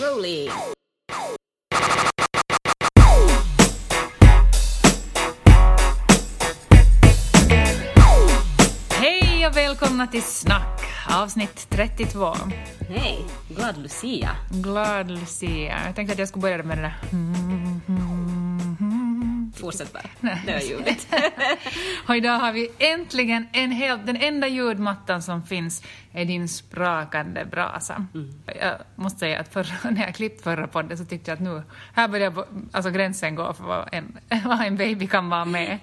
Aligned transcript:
Rolling! 0.00 0.50
Hej 8.90 9.46
och 9.46 9.56
välkomna 9.56 10.06
till 10.06 10.22
Snack, 10.22 10.80
avsnitt 11.10 11.66
32. 11.70 12.34
Hej! 12.88 13.24
Glad 13.48 13.78
Lucia. 13.78 14.30
Glad 14.50 15.10
Lucia. 15.10 15.78
Jag 15.86 15.94
tänkte 15.94 16.12
att 16.12 16.18
jag 16.18 16.28
skulle 16.28 16.42
börja 16.42 16.62
med 16.62 16.78
det 16.78 16.82
där... 16.82 18.35
Fortsätt 19.60 19.92
bara. 19.92 20.02
Nej. 20.20 20.42
Det 20.46 20.52
var 20.52 20.60
ljuvligt. 20.60 21.08
Och 22.08 22.16
idag 22.16 22.38
har 22.38 22.52
vi 22.52 22.70
äntligen 22.78 23.46
en 23.52 23.70
helt... 23.70 24.06
Den 24.06 24.16
enda 24.16 24.48
ljudmattan 24.48 25.22
som 25.22 25.42
finns 25.42 25.82
är 26.12 26.24
din 26.24 26.48
sprakande 26.48 27.44
brasa. 27.44 28.06
Jag 28.60 28.74
måste 28.94 29.18
säga 29.18 29.40
att 29.40 29.52
förra, 29.52 29.90
när 29.90 30.02
jag 30.02 30.14
klippt 30.14 30.42
förra 30.42 30.66
podden 30.66 30.98
så 30.98 31.04
tyckte 31.04 31.30
jag 31.30 31.36
att 31.36 31.42
nu... 31.42 31.62
Här 31.94 32.08
börjar 32.08 32.44
alltså 32.72 32.90
gränsen 32.90 33.34
gå 33.34 33.52
för 33.54 33.64
vad 33.64 33.88
en, 33.92 34.18
vad 34.44 34.60
en 34.60 34.76
baby 34.76 35.06
kan 35.06 35.28
vara 35.28 35.44
med. 35.44 35.78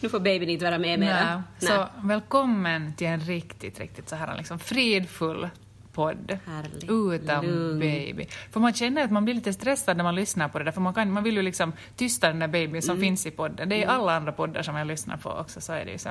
nu 0.00 0.08
får 0.08 0.20
babyn 0.20 0.48
inte 0.48 0.64
vara 0.64 0.78
med 0.78 0.98
mera. 0.98 1.42
Så 1.58 1.88
välkommen 2.02 2.94
till 2.94 3.06
en 3.06 3.20
riktigt, 3.20 3.80
riktigt 3.80 4.08
så 4.08 4.16
här 4.16 4.36
liksom 4.36 4.58
fridfull 4.58 5.48
podd. 5.94 6.38
Härlig. 6.46 6.90
Utan 7.14 7.46
Lugn. 7.46 7.78
baby. 7.80 8.26
För 8.50 8.60
man 8.60 8.72
känner 8.74 9.04
att 9.04 9.10
man 9.10 9.24
blir 9.24 9.34
lite 9.34 9.52
stressad 9.52 9.96
när 9.96 10.04
man 10.04 10.14
lyssnar 10.14 10.48
på 10.48 10.58
det 10.58 10.64
där, 10.64 10.72
för 10.72 10.80
man, 10.80 10.94
kan, 10.94 11.10
man 11.12 11.22
vill 11.24 11.36
ju 11.36 11.42
liksom 11.42 11.72
tysta 11.96 12.28
den 12.28 12.38
där 12.38 12.48
babyn 12.48 12.82
som 12.82 12.90
Mm. 12.96 13.00
finns 13.02 13.26
i 13.26 13.30
podden. 13.30 13.68
Det 13.68 13.74
är 13.74 13.78
ju 13.78 13.84
alla 13.84 14.16
andra 14.16 14.32
poddar 14.32 14.62
som 14.62 14.76
jag 14.76 14.86
lyssnar 14.86 15.16
på 15.16 15.30
också, 15.30 15.60
så 15.60 15.72
är 15.72 15.84
det 15.84 15.92
ju 15.92 15.98
så. 15.98 16.08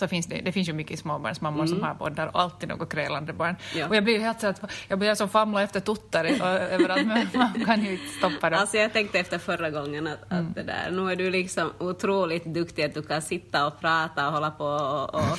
Så 0.00 0.08
finns 0.08 0.26
det, 0.26 0.40
det 0.44 0.52
finns 0.52 0.68
ju 0.68 0.72
mycket 0.72 0.98
småbarnsmammor 0.98 1.66
som 1.66 1.82
har 1.82 1.94
poddar 1.94 2.26
och 2.26 2.40
alltid 2.40 2.68
något 2.68 2.92
krälande 2.92 3.32
barn. 3.32 3.48
Mm. 3.48 3.80
Ja. 3.80 3.88
Och 3.88 3.96
jag 3.96 4.04
blir 4.04 4.14
ju 4.14 4.20
helt 4.20 4.40
så 4.40 4.46
att 4.46 4.60
jag 4.88 4.98
börjar 4.98 5.14
så 5.14 5.28
famla 5.28 5.62
efter 5.62 5.80
tuttar 5.80 6.24
överallt, 6.24 7.06
men 7.06 7.28
man 7.34 7.64
kan 7.64 7.84
ju 7.84 7.92
inte 7.92 8.06
stoppa 8.18 8.50
dem. 8.50 8.60
Alltså 8.60 8.76
jag 8.76 8.92
tänkte 8.92 9.18
efter 9.18 9.38
förra 9.38 9.70
gången 9.70 10.06
att, 10.06 10.32
Mm. 10.32 10.46
att 10.48 10.54
det 10.54 10.62
där, 10.62 10.90
nu 10.90 11.12
är 11.12 11.16
du 11.16 11.30
liksom 11.30 11.72
otroligt 11.78 12.44
duktig 12.44 12.82
att 12.84 12.94
du 12.94 13.02
kan 13.02 13.22
sitta 13.22 13.66
och 13.66 13.80
prata 13.80 14.26
och 14.26 14.32
hålla 14.32 14.50
på 14.50 14.64
och, 14.64 15.14
och 15.14 15.38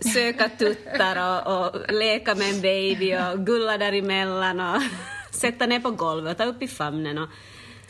söka 0.14 0.48
tuttar 0.48 1.46
och, 1.46 1.66
och 1.66 1.92
leka 1.92 2.34
med 2.34 2.54
en 2.54 2.60
baby 2.60 3.14
och 3.16 3.46
gulla 3.46 3.78
däremellan 3.78 4.60
och 4.60 4.82
sätta 5.34 5.66
ner 5.66 5.80
på 5.80 5.90
golvet 5.90 6.32
och 6.32 6.38
ta 6.38 6.44
upp 6.44 6.62
i 6.62 6.68
famnen 6.68 7.18
och 7.18 7.28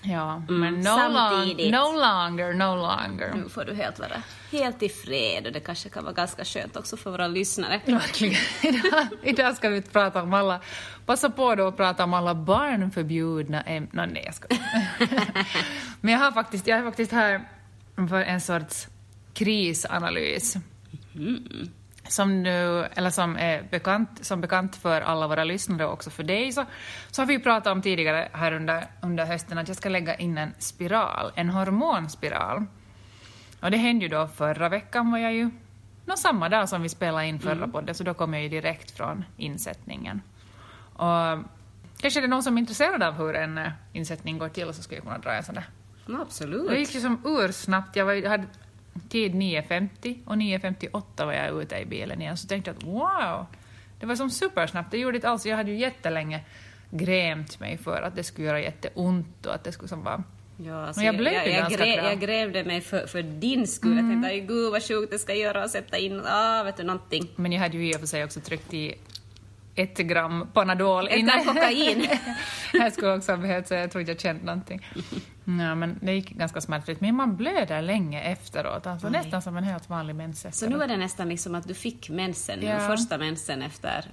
Ja, 0.02 0.42
Mm, 0.48 0.60
men 0.60 0.80
no, 0.80 0.96
long, 1.12 1.70
no 1.70 2.00
longer, 2.00 2.52
no 2.52 2.76
longer. 2.76 3.32
nu 3.34 3.48
får 3.48 3.64
du 3.64 3.74
helt 3.74 3.98
vara 3.98 4.22
helt 4.50 4.82
i 4.82 4.88
fred 4.88 5.46
och 5.46 5.52
det 5.52 5.60
kanske 5.60 5.88
kan 5.88 6.04
vara 6.04 6.14
ganska 6.14 6.44
skönt 6.44 6.76
också 6.76 6.96
för 6.96 7.10
våra 7.10 7.26
lyssnare. 7.26 7.80
Verkligen. 7.84 8.40
Idag, 8.62 9.06
idag 9.22 9.56
ska 9.56 9.68
vi 9.68 9.82
prata 9.82 10.22
om 10.22 10.34
alla... 10.34 10.60
Passa 11.06 11.30
på 11.30 11.54
då 11.54 11.66
att 11.66 11.76
prata 11.76 12.04
om 12.04 12.14
alla 12.14 12.34
barnförbjudna 12.34 13.60
ämnen. 13.62 14.10
Nej, 14.12 14.22
jag 14.26 14.34
skojar. 14.34 14.60
Men 16.00 16.12
jag 16.12 16.20
har 16.20 16.32
faktiskt, 16.32 16.66
jag 16.66 16.76
har 16.76 16.84
faktiskt 16.84 17.12
här 17.12 17.48
för 18.08 18.22
en 18.22 18.40
sorts 18.40 18.88
krisanalys. 19.34 20.56
Som 22.08 22.42
nu, 22.42 22.84
eller 22.94 23.10
som 23.10 23.36
är 23.36 23.62
bekant, 23.70 24.24
som 24.26 24.40
bekant 24.40 24.76
för 24.76 25.00
alla 25.00 25.26
våra 25.26 25.44
lyssnare 25.44 25.86
och 25.86 25.92
också 25.92 26.10
för 26.10 26.22
dig, 26.22 26.52
så, 26.52 26.64
så 27.10 27.22
har 27.22 27.26
vi 27.26 27.38
pratat 27.38 27.72
om 27.72 27.82
tidigare 27.82 28.28
här 28.32 28.52
under, 28.52 28.86
under 29.02 29.26
hösten 29.26 29.58
att 29.58 29.68
jag 29.68 29.76
ska 29.76 29.88
lägga 29.88 30.14
in 30.14 30.38
en 30.38 30.54
spiral, 30.58 31.32
en 31.34 31.50
hormonspiral. 31.50 32.66
Och 33.60 33.70
det 33.70 33.76
hände 33.76 34.04
ju 34.04 34.08
då 34.08 34.26
förra 34.26 34.68
veckan 34.68 35.10
var 35.10 35.18
jag 35.18 35.34
ju, 35.34 35.50
nå 36.04 36.16
samma 36.16 36.48
dag 36.48 36.68
som 36.68 36.82
vi 36.82 36.88
spelade 36.88 37.26
in 37.26 37.38
förra 37.38 37.68
podden, 37.68 37.94
så 37.94 38.04
då 38.04 38.14
kom 38.14 38.34
jag 38.34 38.42
ju 38.42 38.48
direkt 38.48 38.90
från 38.90 39.24
insättningen. 39.36 40.22
Och 40.92 41.38
kanske 41.96 42.20
det 42.20 42.26
är 42.26 42.28
någon 42.28 42.42
som 42.42 42.56
är 42.56 42.60
intresserad 42.60 43.02
av 43.02 43.14
hur 43.14 43.36
en 43.36 43.58
eh, 43.58 43.70
insättning 43.92 44.38
går 44.38 44.48
till, 44.48 44.74
så 44.74 44.82
skulle 44.82 44.96
jag 44.96 45.04
kunna 45.04 45.18
dra 45.18 45.32
en 45.32 45.44
sån 45.44 45.54
där. 45.54 45.66
Det 46.06 46.16
absolut. 46.22 46.78
gick 46.78 46.94
ju 46.94 47.00
som 47.00 47.22
ursnabbt, 47.24 47.96
jag, 47.96 48.04
var, 48.04 48.12
jag 48.12 48.30
hade 48.30 48.46
tid 49.08 49.34
9.50 49.34 50.18
och 50.24 50.34
9.58 50.34 51.26
var 51.26 51.32
jag 51.32 51.62
ute 51.62 51.76
i 51.76 51.86
bilen 51.86 52.22
igen, 52.22 52.36
så 52.36 52.48
tänkte 52.48 52.70
jag 52.70 52.76
att 52.76 52.84
wow, 52.84 53.46
det 54.00 54.06
var 54.06 54.16
som 54.16 54.30
supersnabbt, 54.30 54.90
det 54.90 54.98
gjorde 54.98 55.16
inte 55.16 55.28
alls, 55.28 55.46
jag 55.46 55.56
hade 55.56 55.70
ju 55.70 55.78
jättelänge 55.78 56.44
grämt 56.90 57.60
mig 57.60 57.78
för 57.78 58.02
att 58.02 58.16
det 58.16 58.24
skulle 58.24 58.46
göra 58.46 58.60
jätteont 58.60 59.46
och 59.46 59.54
att 59.54 59.64
det 59.64 59.72
skulle 59.72 59.88
som 59.88 60.04
vara 60.04 60.22
Ja, 60.66 60.86
alltså, 60.86 61.02
jag 61.02 61.16
blev 61.16 61.32
jag, 61.32 61.48
jag, 61.48 61.54
ganska 61.54 61.84
grä, 61.84 61.96
bra. 61.96 62.08
jag 62.10 62.20
grävde 62.20 62.64
mig 62.64 62.80
för, 62.80 63.06
för 63.06 63.22
din 63.22 63.66
skull. 63.66 63.96
Jag 63.96 64.08
tänkte, 64.10 64.28
"Aj, 64.28 64.40
gud 64.40 64.72
vad 64.72 64.82
sjukt 64.82 65.12
det 65.12 65.18
ska 65.18 65.34
göra 65.34 65.64
och 65.64 65.70
sätta 65.70 65.98
in, 65.98 66.22
ah, 66.26 66.62
vet 66.62 66.76
du 66.76 66.82
någonting. 66.82 67.28
Men 67.36 67.52
jag 67.52 67.60
hade 67.60 67.76
ju 67.78 67.90
i 67.90 67.96
och 67.96 68.00
för 68.00 68.06
sig 68.06 68.24
också 68.24 68.40
tryckt 68.40 68.74
i 68.74 68.94
ett 69.74 69.98
gram 69.98 70.46
Panadol 70.54 71.08
Ett 71.08 71.20
gram 71.26 71.44
kokain. 71.44 72.08
jag 72.72 72.92
skulle 72.92 73.14
också 73.16 73.32
ha 73.32 73.36
behövt 73.36 73.68
säga, 73.68 73.80
jag 73.80 73.90
tror 73.90 74.00
inte 74.00 74.12
jag 74.12 74.20
känt 74.20 74.42
någonting. 74.44 74.86
Ja, 75.44 75.74
men 75.74 75.98
det 76.02 76.12
gick 76.12 76.30
ganska 76.30 76.60
smärtfritt. 76.60 77.00
Men 77.00 77.14
man 77.14 77.36
blöder 77.36 77.82
länge 77.82 78.20
efteråt, 78.22 78.86
alltså 78.86 79.08
nästan 79.08 79.42
som 79.42 79.56
en 79.56 79.64
helt 79.64 79.88
vanlig 79.90 80.14
mens 80.16 80.40
Så 80.40 80.48
efteråt. 80.48 80.72
nu 80.74 80.82
är 80.82 80.88
det 80.88 80.96
nästan 80.96 81.28
liksom 81.28 81.54
att 81.54 81.68
du 81.68 81.74
fick 81.74 82.10
mensen, 82.10 82.62
Ja. 82.62 82.78
första 82.86 83.18
mensen 83.18 83.62
efter 83.62 84.04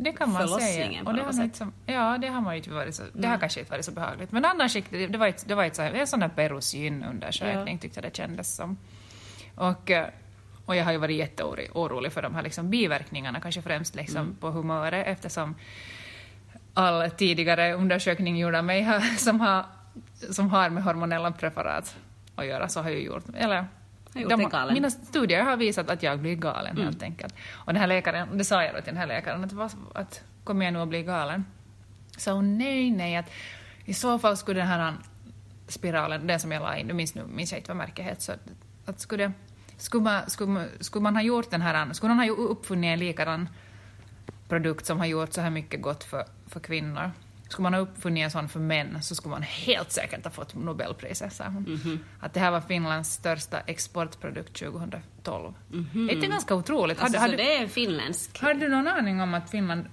Det 0.00 0.12
kan 0.12 0.32
man 0.32 0.48
säga. 0.48 1.02
Och 1.04 1.14
det 1.14 1.22
har 1.22 1.42
inte 1.42 1.58
som, 1.58 1.72
ja, 1.86 2.18
det 2.18 2.28
har 2.28 2.40
man 2.40 2.54
ju 2.54 2.58
inte 2.58 2.70
varit 2.70 2.94
så, 2.94 3.02
det 3.12 3.28
har 3.28 3.38
kanske 3.38 3.60
inte 3.60 3.72
varit 3.72 3.84
så 3.84 3.92
behagligt. 3.92 4.32
Men 4.32 4.44
annars 4.44 4.76
gick 4.76 4.90
det, 4.90 5.06
det 5.06 5.18
var 5.18 5.26
ett, 5.26 5.44
det 5.48 5.54
var 5.54 5.64
ett 5.64 5.76
så 5.76 5.82
här, 5.82 5.92
en 5.92 6.06
sån 6.06 6.20
där 6.20 6.28
perosinundersökning 6.28 7.78
tyckte 7.78 8.00
jag 8.00 8.10
det 8.12 8.16
kändes 8.16 8.56
som. 8.56 8.76
Och, 9.54 9.90
eh, 9.90 10.06
och 10.66 10.76
jag 10.76 10.84
har 10.84 10.92
ju 10.92 10.98
varit 10.98 11.16
jätteorolig 11.16 12.12
för 12.12 12.22
de 12.22 12.34
här 12.34 12.42
liksom 12.42 12.70
biverkningarna, 12.70 13.40
kanske 13.40 13.62
främst 13.62 13.94
liksom 13.94 14.20
Mm. 14.20 14.36
på 14.36 14.50
humöret 14.50 15.06
eftersom 15.06 15.54
all 16.74 17.10
tidigare 17.10 17.72
undersökning 17.72 18.36
gjord 18.38 18.54
av 18.54 18.64
mig 18.64 18.82
har, 18.82 19.00
som, 19.16 19.40
har, 19.40 19.64
som 20.30 20.50
har 20.50 20.70
med 20.70 20.82
hormonella 20.82 21.30
preparat 21.32 21.96
att 22.36 22.46
göra 22.46 22.68
så 22.68 22.82
har 22.82 22.90
ju 22.90 22.98
gjort, 23.02 23.24
eller 23.36 23.66
de, 24.28 24.42
mina 24.74 24.90
studier 24.90 25.42
har 25.42 25.56
visat 25.56 25.90
att 25.90 26.02
jag 26.02 26.18
blir 26.20 26.34
galen 26.34 26.76
helt 26.84 27.02
enkelt. 27.02 27.34
Och 27.52 27.72
den 27.72 27.80
här 27.80 27.86
läkaren, 27.86 28.38
det 28.38 28.44
sa 28.44 28.64
jag 28.64 28.74
då 28.74 28.78
till 28.80 28.86
den 28.86 28.96
här 28.96 29.06
läkaren, 29.06 29.44
att, 29.44 29.52
vad- 29.52 29.72
att 29.94 30.22
kommer 30.44 30.64
jag 30.64 30.72
nu 30.74 30.80
att 30.80 30.88
bli 30.88 31.02
galen? 31.02 31.44
Så 32.16 32.32
hon, 32.32 32.58
nej, 32.58 32.90
nej, 32.90 33.16
att 33.16 33.30
i 33.84 33.94
så 33.94 34.18
fall 34.18 34.36
skulle 34.36 34.60
den 34.60 34.68
här 34.68 34.94
spiralen, 35.68 36.26
den 36.26 36.40
som 36.40 36.52
jag 36.52 36.62
la 36.62 36.76
in, 36.76 36.86
nu 36.86 36.92
minns, 36.94 37.14
nu 37.14 37.24
minns 37.26 37.52
jag 37.52 37.58
inte 37.58 37.70
vad 37.70 37.76
märket 37.76 38.04
heter, 38.06 38.22
så 38.22 38.32
att, 38.32 38.40
att 38.86 39.00
skulle, 39.00 39.32
skulle, 39.76 40.02
man, 40.04 40.20
skulle, 40.30 40.50
man, 40.50 40.66
skulle 40.80 41.02
man 41.02 41.16
ha 41.16 41.22
gjort 41.22 41.50
den 41.50 41.62
här, 41.62 41.92
skulle 41.92 42.14
någon 42.14 42.28
ha 42.28 42.34
uppfunnit 42.34 42.88
en 42.88 42.98
likadan 42.98 43.48
produkt 44.48 44.86
som 44.86 44.98
har 44.98 45.06
gjort 45.06 45.32
så 45.32 45.40
här 45.40 45.50
mycket 45.50 45.82
gott 45.82 46.04
för, 46.04 46.24
för 46.46 46.60
kvinnor. 46.60 47.10
Skulle 47.48 47.62
man 47.62 47.74
ha 47.74 47.80
uppfunnit 47.80 48.24
en 48.24 48.30
sån 48.30 48.48
för 48.48 48.60
män 48.60 49.02
så 49.02 49.14
skulle 49.14 49.30
man 49.30 49.42
helt 49.42 49.92
säkert 49.92 50.24
ha 50.24 50.30
fått 50.30 50.54
Nobelpriset, 50.54 51.32
sa 51.32 51.44
hon. 51.44 52.00
Att 52.20 52.34
det 52.34 52.40
här 52.40 52.50
var 52.50 52.60
Finlands 52.60 53.12
största 53.12 53.60
exportprodukt 53.60 54.58
2012. 54.58 55.54
Det 55.68 55.98
är 55.98 56.12
inte 56.14 56.26
ganska 56.26 56.54
otroligt? 56.54 57.00
Alltså, 57.02 57.18
hade, 57.18 57.32
så 57.32 57.36
det 57.36 57.56
är 57.56 57.62
en 57.62 57.68
finländsk. 57.68 58.42
har 58.42 58.54
du 58.54 58.68
någon 58.68 58.88
aning 58.88 59.20
om 59.20 59.34
att 59.34 59.50
Finland... 59.50 59.84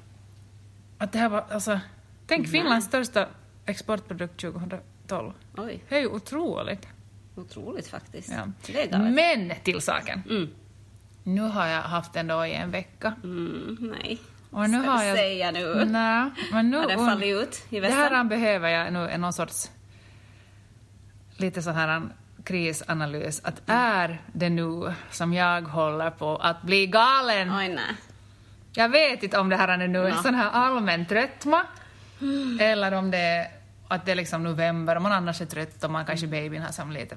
Att 0.97 1.11
det 1.11 1.19
här 1.19 1.29
var... 1.29 1.45
Alltså, 1.49 1.79
tänk 2.27 2.47
Finlands 2.47 2.87
största 2.87 3.27
exportprodukt 3.65 4.41
2012. 4.41 5.33
Oj, 5.57 5.83
Det 5.89 5.95
är 5.95 5.99
ju 5.99 6.07
otroligt. 6.07 6.87
otroligt 7.35 7.87
faktiskt. 7.87 8.31
Ja. 8.31 8.97
Men 8.97 9.53
till 9.63 9.81
saken. 9.81 10.23
Mm. 10.29 10.49
Nu 11.23 11.41
har 11.41 11.67
jag 11.67 11.81
haft 11.81 12.13
den 12.13 12.27
då 12.27 12.45
i 12.45 12.53
en 12.53 12.71
vecka. 12.71 13.15
Mm, 13.23 13.77
nej. 13.79 14.19
Och 14.55 14.69
nu 14.69 14.81
Ska 14.81 14.91
har 14.91 15.03
jag... 15.03 15.17
säga 15.17 15.51
nu? 15.51 15.85
Nej, 15.85 16.29
men 16.51 16.69
nu... 16.69 16.77
Har 16.77 16.87
den 16.87 17.05
fallit 17.05 17.35
ut 17.35 17.65
i 17.69 17.79
Det 17.79 17.87
här 17.89 18.09
vässan? 18.09 18.29
behöver 18.29 18.69
jag 18.69 18.93
nu 18.93 19.09
en 19.09 19.21
någon 19.21 19.33
sorts 19.33 19.71
lite 21.37 21.61
sån 21.61 21.75
här 21.75 22.01
krisanalys. 22.43 23.41
Att 23.43 23.61
är 23.67 24.21
det 24.33 24.49
nu 24.49 24.93
som 25.11 25.33
jag 25.33 25.61
håller 25.61 26.09
på 26.09 26.35
att 26.35 26.61
bli 26.61 26.87
galen? 26.87 27.51
Oj, 27.57 27.67
nej. 27.69 27.95
Jag 28.73 28.89
vet 28.89 29.23
inte 29.23 29.39
om 29.39 29.49
det 29.49 29.55
här 29.55 29.67
är 29.67 29.77
nu 29.87 30.05
en 30.05 30.07
Ja. 30.15 30.23
sån 30.23 30.35
här 30.35 30.49
allmän 30.51 31.05
tröttma 31.05 31.61
eller 32.59 32.91
om 32.91 33.11
det 33.11 33.17
är 33.17 33.47
att 33.87 34.05
det 34.05 34.11
är 34.11 34.15
liksom 34.15 34.43
november 34.43 34.95
och 34.95 35.01
man 35.01 35.11
annars 35.11 35.41
är 35.41 35.45
trött 35.45 35.83
och 35.83 35.91
man 35.91 36.05
kanske 36.05 36.27
babyn 36.27 36.61
har 36.61 36.71
som 36.71 36.91
lite... 36.91 37.15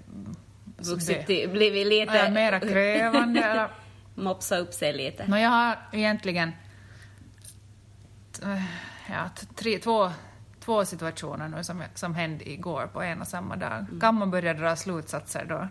Vuxit 0.77 1.27
till, 1.27 1.49
blivit 1.49 1.87
lite... 1.87 2.19
är 2.19 2.31
mera 2.31 2.61
krävande 2.61 3.41
eller... 3.41 3.69
Mopsa 4.15 4.59
upp 4.59 4.75
sig 4.75 4.93
lite. 4.93 5.25
Nå, 5.27 5.37
jag 5.39 5.49
har 5.51 5.77
egentligen 5.93 6.53
ja, 9.11 9.29
t- 9.37 9.47
tre, 9.55 9.79
två, 9.79 10.11
två 10.61 10.85
situationer 10.85 11.49
nu 11.49 11.65
som, 11.65 11.83
som 11.95 12.15
hände 12.15 12.51
igår 12.51 12.87
på 12.93 13.03
en 13.03 13.21
och 13.21 13.29
samma 13.29 13.57
dag. 13.57 13.73
Mm. 13.79 14.01
Kan 14.01 14.15
man 14.15 14.31
börja 14.31 14.55
dra 14.55 14.77
slutsatser 14.77 15.45
då? 15.49 15.69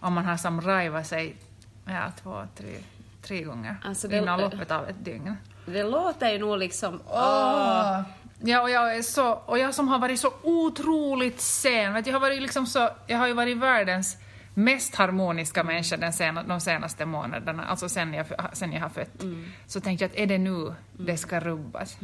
Om 0.00 0.12
man 0.12 0.24
har 0.24 0.36
som 0.36 0.60
rajvat 0.60 1.06
sig 1.06 1.36
ja, 1.84 2.12
två, 2.22 2.42
tre, 2.56 2.74
tre 3.22 3.42
gånger 3.42 3.76
Alltså, 3.84 4.08
det- 4.08 4.18
inom 4.18 4.40
loppet 4.40 4.70
av 4.70 4.88
ett 4.88 5.04
dygn. 5.04 5.36
Det 5.66 5.82
låter 5.82 6.32
ju 6.32 6.38
nog 6.38 6.58
liksom... 6.58 7.00
Åh! 7.08 8.00
Ja, 8.46 8.60
och 8.62 8.70
jag 8.70 8.96
är 8.96 9.02
så, 9.02 9.32
och 9.32 9.58
jag 9.58 9.74
som 9.74 9.88
har 9.88 9.98
varit 9.98 10.20
så 10.20 10.32
otroligt 10.42 11.40
sen, 11.40 11.92
vet, 11.94 12.06
jag 12.06 12.14
har 12.14 12.20
varit 12.20 12.42
liksom 12.42 12.66
så, 12.66 12.90
jag 13.06 13.18
har 13.18 13.26
ju 13.26 13.32
varit 13.32 13.56
världens 13.56 14.16
mest 14.54 14.94
harmoniska 14.94 15.64
människa 15.64 15.96
den 15.96 16.12
sena, 16.12 16.42
de 16.42 16.60
senaste 16.60 17.06
månaderna, 17.06 17.64
alltså 17.64 17.88
sen 17.88 18.14
jag, 18.14 18.26
sen 18.52 18.72
jag 18.72 18.80
har 18.80 18.88
fött, 18.88 19.22
Mm. 19.22 19.44
så 19.66 19.80
tänkte 19.80 20.04
jag 20.04 20.10
att 20.10 20.16
är 20.16 20.26
det 20.26 20.38
nu 20.38 20.74
det 20.92 21.16
ska 21.16 21.40
rubbas? 21.40 21.98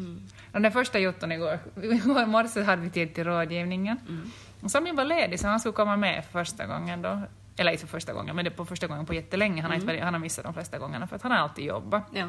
Och 0.53 0.61
den 0.61 0.73
första 0.73 0.99
jotton 0.99 1.33
igår, 1.33 1.59
igår 1.83 2.27
morse 2.27 2.63
hade 2.63 2.83
vi 2.83 2.91
tid 2.91 3.15
till 3.15 3.25
rådgivningen. 3.25 3.97
Mm. 4.09 4.31
Och 4.63 4.71
Sami 4.71 4.93
var 4.93 5.05
ledig 5.05 5.41
så 5.41 5.49
han 5.49 5.61
skulle 5.61 5.73
komma 5.73 5.97
med 5.97 6.25
för 6.25 6.33
första 6.33 6.67
gången 6.67 7.03
då. 7.03 7.21
Eller 7.57 7.73
inte 7.73 7.81
för 7.87 7.89
första 7.99 8.13
gången, 8.13 8.37
men 8.37 8.45
det 8.45 8.51
på 8.51 8.65
första 8.67 8.87
gången 8.87 9.07
på 9.07 9.15
jättelänge. 9.15 9.63
Han 9.63 9.71
har, 9.71 9.75
inte, 9.75 9.87
varit- 9.87 10.03
han 10.03 10.15
har 10.15 10.21
missat 10.21 10.45
de 10.45 10.55
flesta 10.55 10.79
gångerna 10.79 11.07
för 11.07 11.17
att 11.17 11.23
han 11.23 11.33
har 11.33 11.39
alltid 11.39 11.65
jobbat. 11.65 12.03
Ja. 12.13 12.29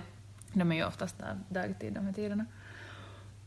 De 0.53 0.71
är 0.71 0.75
ju 0.75 0.83
oftast 0.85 1.17
där 1.19 1.39
dagtid 1.49 1.93
de 1.93 2.05
här 2.05 2.13
tiderna. 2.13 2.45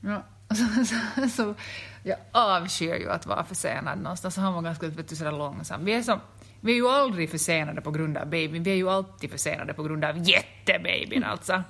Ja, 0.00 0.22
så, 0.54 0.84
så, 0.84 1.28
så, 1.28 1.54
jag 2.02 2.18
avskyr 2.32 2.94
ju 2.94 3.10
att 3.10 3.26
vara 3.26 3.44
försenad 3.44 3.98
någonstans. 3.98 4.34
Så 4.34 4.40
han 4.40 4.54
var 4.54 4.62
ganska 4.62 4.86
vet 4.88 5.08
du, 5.08 5.16
sådär 5.16 5.32
långsam. 5.32 5.84
Vi 5.84 5.94
är, 5.94 6.02
som, 6.02 6.20
vi 6.64 6.72
är 6.72 6.76
ju 6.76 6.88
aldrig 6.88 7.30
försenade 7.30 7.80
på 7.80 7.90
grund 7.90 8.16
av 8.16 8.24
babyn, 8.24 8.62
vi 8.62 8.70
är 8.70 8.74
ju 8.74 8.90
alltid 8.90 9.30
försenade 9.30 9.74
på 9.74 9.82
grund 9.82 10.04
av 10.04 10.18
jättebabyn 10.18 11.24
alltså. 11.24 11.62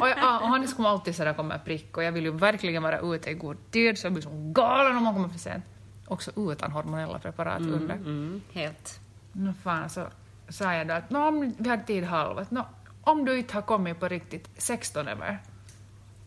Och, 0.00 0.08
jag, 0.08 0.42
och 0.42 0.48
han 0.48 0.66
kommer 0.66 0.88
alltid 0.88 1.16
sådär 1.16 1.34
komma 1.34 1.58
prick 1.58 1.96
och 1.96 2.02
jag 2.02 2.12
vill 2.12 2.24
ju 2.24 2.30
verkligen 2.30 2.82
vara 2.82 2.98
ute 3.00 3.30
i 3.30 3.34
god 3.34 3.56
tid 3.70 3.98
så 3.98 4.06
jag 4.06 4.12
blir 4.12 4.22
så 4.22 4.52
galen 4.52 4.96
om 4.96 5.06
han 5.06 5.14
kommer 5.14 5.28
för 5.28 5.38
sent. 5.38 5.64
Också 6.06 6.50
utan 6.52 6.72
hormonella 6.72 7.18
preparat 7.18 7.60
under. 7.60 7.94
Mm, 7.94 8.42
helt. 8.52 9.00
Nå 9.32 9.52
fan 9.62 9.90
så 9.90 10.06
sa 10.48 10.74
jag 10.74 10.88
då 10.88 10.94
att 10.94 11.10
nå, 11.10 11.28
om 11.28 11.54
vi 11.58 11.68
hade 11.68 11.84
tid 11.84 12.04
halv, 12.04 12.38
att 12.38 12.50
nå, 12.50 12.66
om 13.02 13.24
du 13.24 13.38
inte 13.38 13.54
har 13.54 13.62
kommit 13.62 14.00
på 14.00 14.08
riktigt 14.08 14.48
16 14.56 15.08
över, 15.08 15.38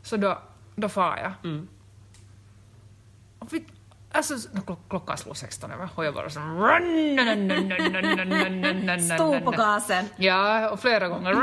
så 0.01 0.17
då, 0.17 0.37
då 0.75 0.89
far 0.89 1.17
jag. 1.17 1.51
Mm. 1.51 1.67
Och 3.39 3.53
vi, 3.53 3.65
alltså, 4.11 4.35
klockan 4.89 5.17
slog 5.17 5.37
16 5.37 5.71
över 5.71 5.89
och 5.95 6.05
jag 6.05 6.13
bara 6.13 6.29
så... 6.29 6.39
Stod 9.15 9.45
på 9.45 9.51
gasen. 9.51 10.05
Ja, 10.17 10.69
och 10.69 10.79
flera 10.79 11.07
gånger. 11.07 11.35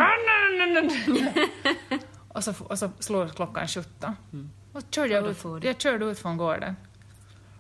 och, 2.29 2.45
så, 2.45 2.55
och 2.65 2.79
så 2.79 2.91
slår 2.99 3.29
klockan 3.29 3.69
17. 3.69 4.17
Och 4.73 4.81
så 4.83 4.87
körde 4.91 5.15
jag, 5.15 5.25
Och 5.25 5.31
ut, 5.31 5.63
du. 5.63 5.69
jag 5.69 5.81
körde 5.81 6.05
ut 6.05 6.19
från 6.19 6.37
gården. 6.37 6.77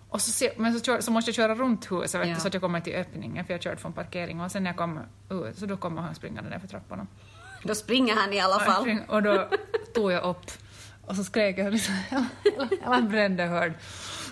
Och 0.08 0.20
så, 0.20 0.30
se- 0.30 0.52
men 0.56 0.74
så, 0.74 0.80
kör, 0.84 1.00
så 1.00 1.10
måste 1.10 1.28
jag 1.28 1.34
köra 1.36 1.54
runt 1.54 1.92
huset 1.92 2.20
vet 2.20 2.26
du, 2.26 2.30
Ja. 2.30 2.36
så 2.38 2.48
att 2.48 2.54
jag 2.54 2.60
kommer 2.62 2.80
till 2.80 2.94
öppningen, 2.96 3.44
för 3.44 3.54
jag 3.54 3.62
körde 3.62 3.76
från 3.76 3.92
parkeringen. 3.92 4.44
Och 4.44 4.50
sen 4.52 4.62
när 4.64 4.70
jag 4.70 4.76
kom 4.76 5.00
ut, 5.30 5.58
så 5.58 5.66
då 5.66 5.76
kommer 5.76 6.02
han 6.02 6.14
springande 6.14 6.50
ner 6.50 6.58
för 6.58 6.68
trapporna. 6.68 7.06
Då 7.62 7.74
springer 7.74 8.14
han 8.14 8.32
i 8.32 8.40
alla 8.40 8.56
Och 8.56 8.62
jag 8.62 8.66
fall. 8.74 8.82
spring- 8.82 9.04
Och 9.08 9.22
då 9.22 9.48
tog 9.94 10.12
jag 10.12 10.24
upp 10.24 10.50
och 11.06 11.16
så 11.16 11.24
skrek 11.24 11.58
jag 11.58 11.72
liksom, 11.72 11.94
hela 12.80 13.00
brände 13.02 13.46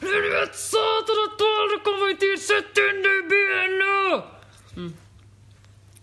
hörd. 0.06 0.22
Du 0.24 0.40
vet 0.40 0.56
satan 0.56 1.16
att 1.26 1.38
du 1.38 1.44
aldrig 1.62 1.80
kommer 1.84 2.10
i 2.12 2.16
tid, 2.16 2.38
sätt 2.42 2.76
in 2.78 3.02
dig 3.02 3.18
i 3.18 3.22
bilen 3.34 3.70
nu! 3.82 4.22
Mm. 4.82 4.94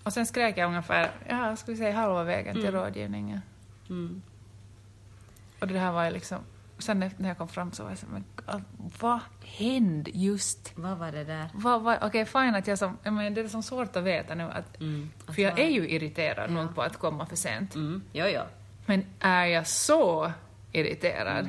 Och 0.04 0.14
sen 0.14 0.26
skrek 0.26 0.58
jag 0.58 0.68
ungefär, 0.68 1.12
ja, 1.30 1.56
ska 1.56 1.72
vi 1.72 1.78
säga 1.78 1.96
halva 1.96 2.24
vägen 2.24 2.56
till 2.56 2.72
rådgivningen. 2.72 3.42
Mm. 3.90 4.22
Och 5.60 5.68
det 5.68 5.80
här 5.80 5.92
var 5.92 6.06
ju 6.06 6.12
liksom, 6.12 6.38
sen 6.80 7.00
när 7.18 7.28
jag 7.28 7.38
kom 7.38 7.48
fram 7.48 7.72
så 7.72 7.84
var 7.84 7.90
jag 7.90 7.98
så 8.00 8.06
men 8.12 8.24
vad 9.00 9.20
hände 9.46 10.12
just? 10.14 10.72
Vad 10.76 10.98
var 10.98 11.12
det 11.12 11.24
där? 11.24 11.50
Vad, 11.54 11.82
vad, 11.82 11.98
Okej, 12.02 12.26
fine 12.26 12.56
att 12.56 12.68
jag 12.68 12.78
som, 12.78 12.98
jag 13.04 13.14
menar, 13.14 13.30
det 13.30 13.42
är 13.42 13.48
som 13.48 13.64
svårt 13.64 13.96
att 13.96 14.04
veta 14.04 14.36
nu 14.36 14.44
att, 14.44 14.80
Mm. 14.82 15.10
för 15.28 15.42
jag 15.42 15.60
är 15.60 15.70
ju 15.70 15.90
irriterad 15.90 16.52
nog 16.52 16.76
på 16.76 16.82
att 16.82 16.98
komma 16.98 17.26
för 17.26 17.36
sent. 17.36 17.76
Mm. 17.76 18.02
Jo, 18.14 18.26
jo. 18.28 18.42
Men 18.86 19.06
är 19.20 19.46
jag 19.46 19.68
så 19.68 20.32
irriterad 20.72 21.46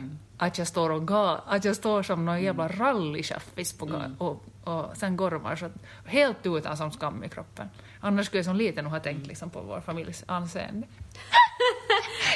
att 0.47 0.59
jag 0.59 0.67
står 0.67 0.91
och 0.91 1.09
ga, 1.09 1.41
att 1.47 1.65
jag 1.65 1.77
står 1.77 2.03
som 2.03 2.25
någon 2.25 2.43
jävla 2.43 2.69
rallychaffis 2.69 3.73
på 3.79 3.87
ga- 3.87 4.17
och, 4.19 4.45
och 4.65 4.97
sen 4.97 5.17
gormar 5.17 5.57
så 5.57 5.67
att, 5.67 5.73
helt 6.07 6.39
utan 6.47 6.77
som 6.77 6.91
skam 6.93 7.25
i 7.25 7.29
kroppen. 7.29 7.69
Annars 8.01 8.27
skulle 8.27 8.39
jag 8.39 8.45
som 8.45 8.57
liten 8.57 8.85
nog 8.85 8.93
ha 8.93 9.01
tänkt 9.01 9.27
liksom 9.27 9.51
på 9.51 9.61
vår 9.61 9.81
familjs 9.81 10.25
anseende. 10.27 10.87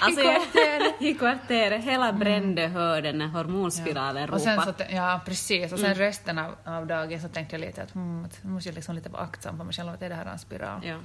Alltså, 0.00 0.20
I 0.20 0.24
kvarteret. 0.24 0.94
I 1.02 1.14
kvarteret. 1.14 1.84
Hela 1.84 2.12
brände 2.12 2.66
hörden 2.66 3.18
när 3.18 3.26
hormonspiralen 3.26 4.40
sen 4.40 4.56
ropade. 4.56 4.84
så, 4.88 4.94
ja, 4.94 5.20
precis. 5.24 5.72
Och 5.72 5.78
sen 5.78 5.94
resten 5.94 6.38
av, 6.38 6.54
av 6.64 6.86
dagen 6.86 7.20
så 7.20 7.28
tänkte 7.28 7.56
jag 7.56 7.60
lite 7.60 7.82
att 7.82 7.94
hmm, 7.94 8.24
att 8.24 8.38
nu 8.44 8.50
måste 8.50 8.68
jag 8.68 8.74
liksom 8.74 8.94
lite 8.94 9.08
vara 9.08 9.22
aktsam 9.22 9.58
på 9.58 9.64
mig 9.64 9.74
själv, 9.74 9.88
att 9.88 10.02
är 10.02 10.08
det 10.08 10.14
här 10.14 10.26
en 10.26 10.38
spiral? 10.38 10.80
Ja. 10.84 10.98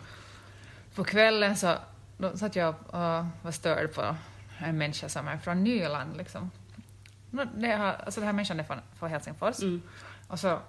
På 0.95 1.03
kvällen 1.03 1.57
så 1.57 1.75
då 2.17 2.37
satt 2.37 2.55
jag 2.55 2.75
och 2.87 3.25
var 3.41 3.51
störd 3.51 3.93
på 3.93 4.15
en 4.57 4.77
människa 4.77 5.09
som 5.09 5.27
är 5.27 5.37
från 5.37 5.63
Nyland. 5.63 6.17
Liksom. 6.17 6.51
Nå, 7.31 7.43
Det 7.55 7.71
har, 7.71 7.85
alltså 7.93 8.19
den 8.19 8.27
här 8.27 8.33
människan 8.33 8.59
är 8.59 8.63
från, 8.63 8.77
från 8.99 9.09
Helsingfors. 9.09 9.59
Mm. 9.61 9.81
Och 10.27 10.39
så, 10.39 10.59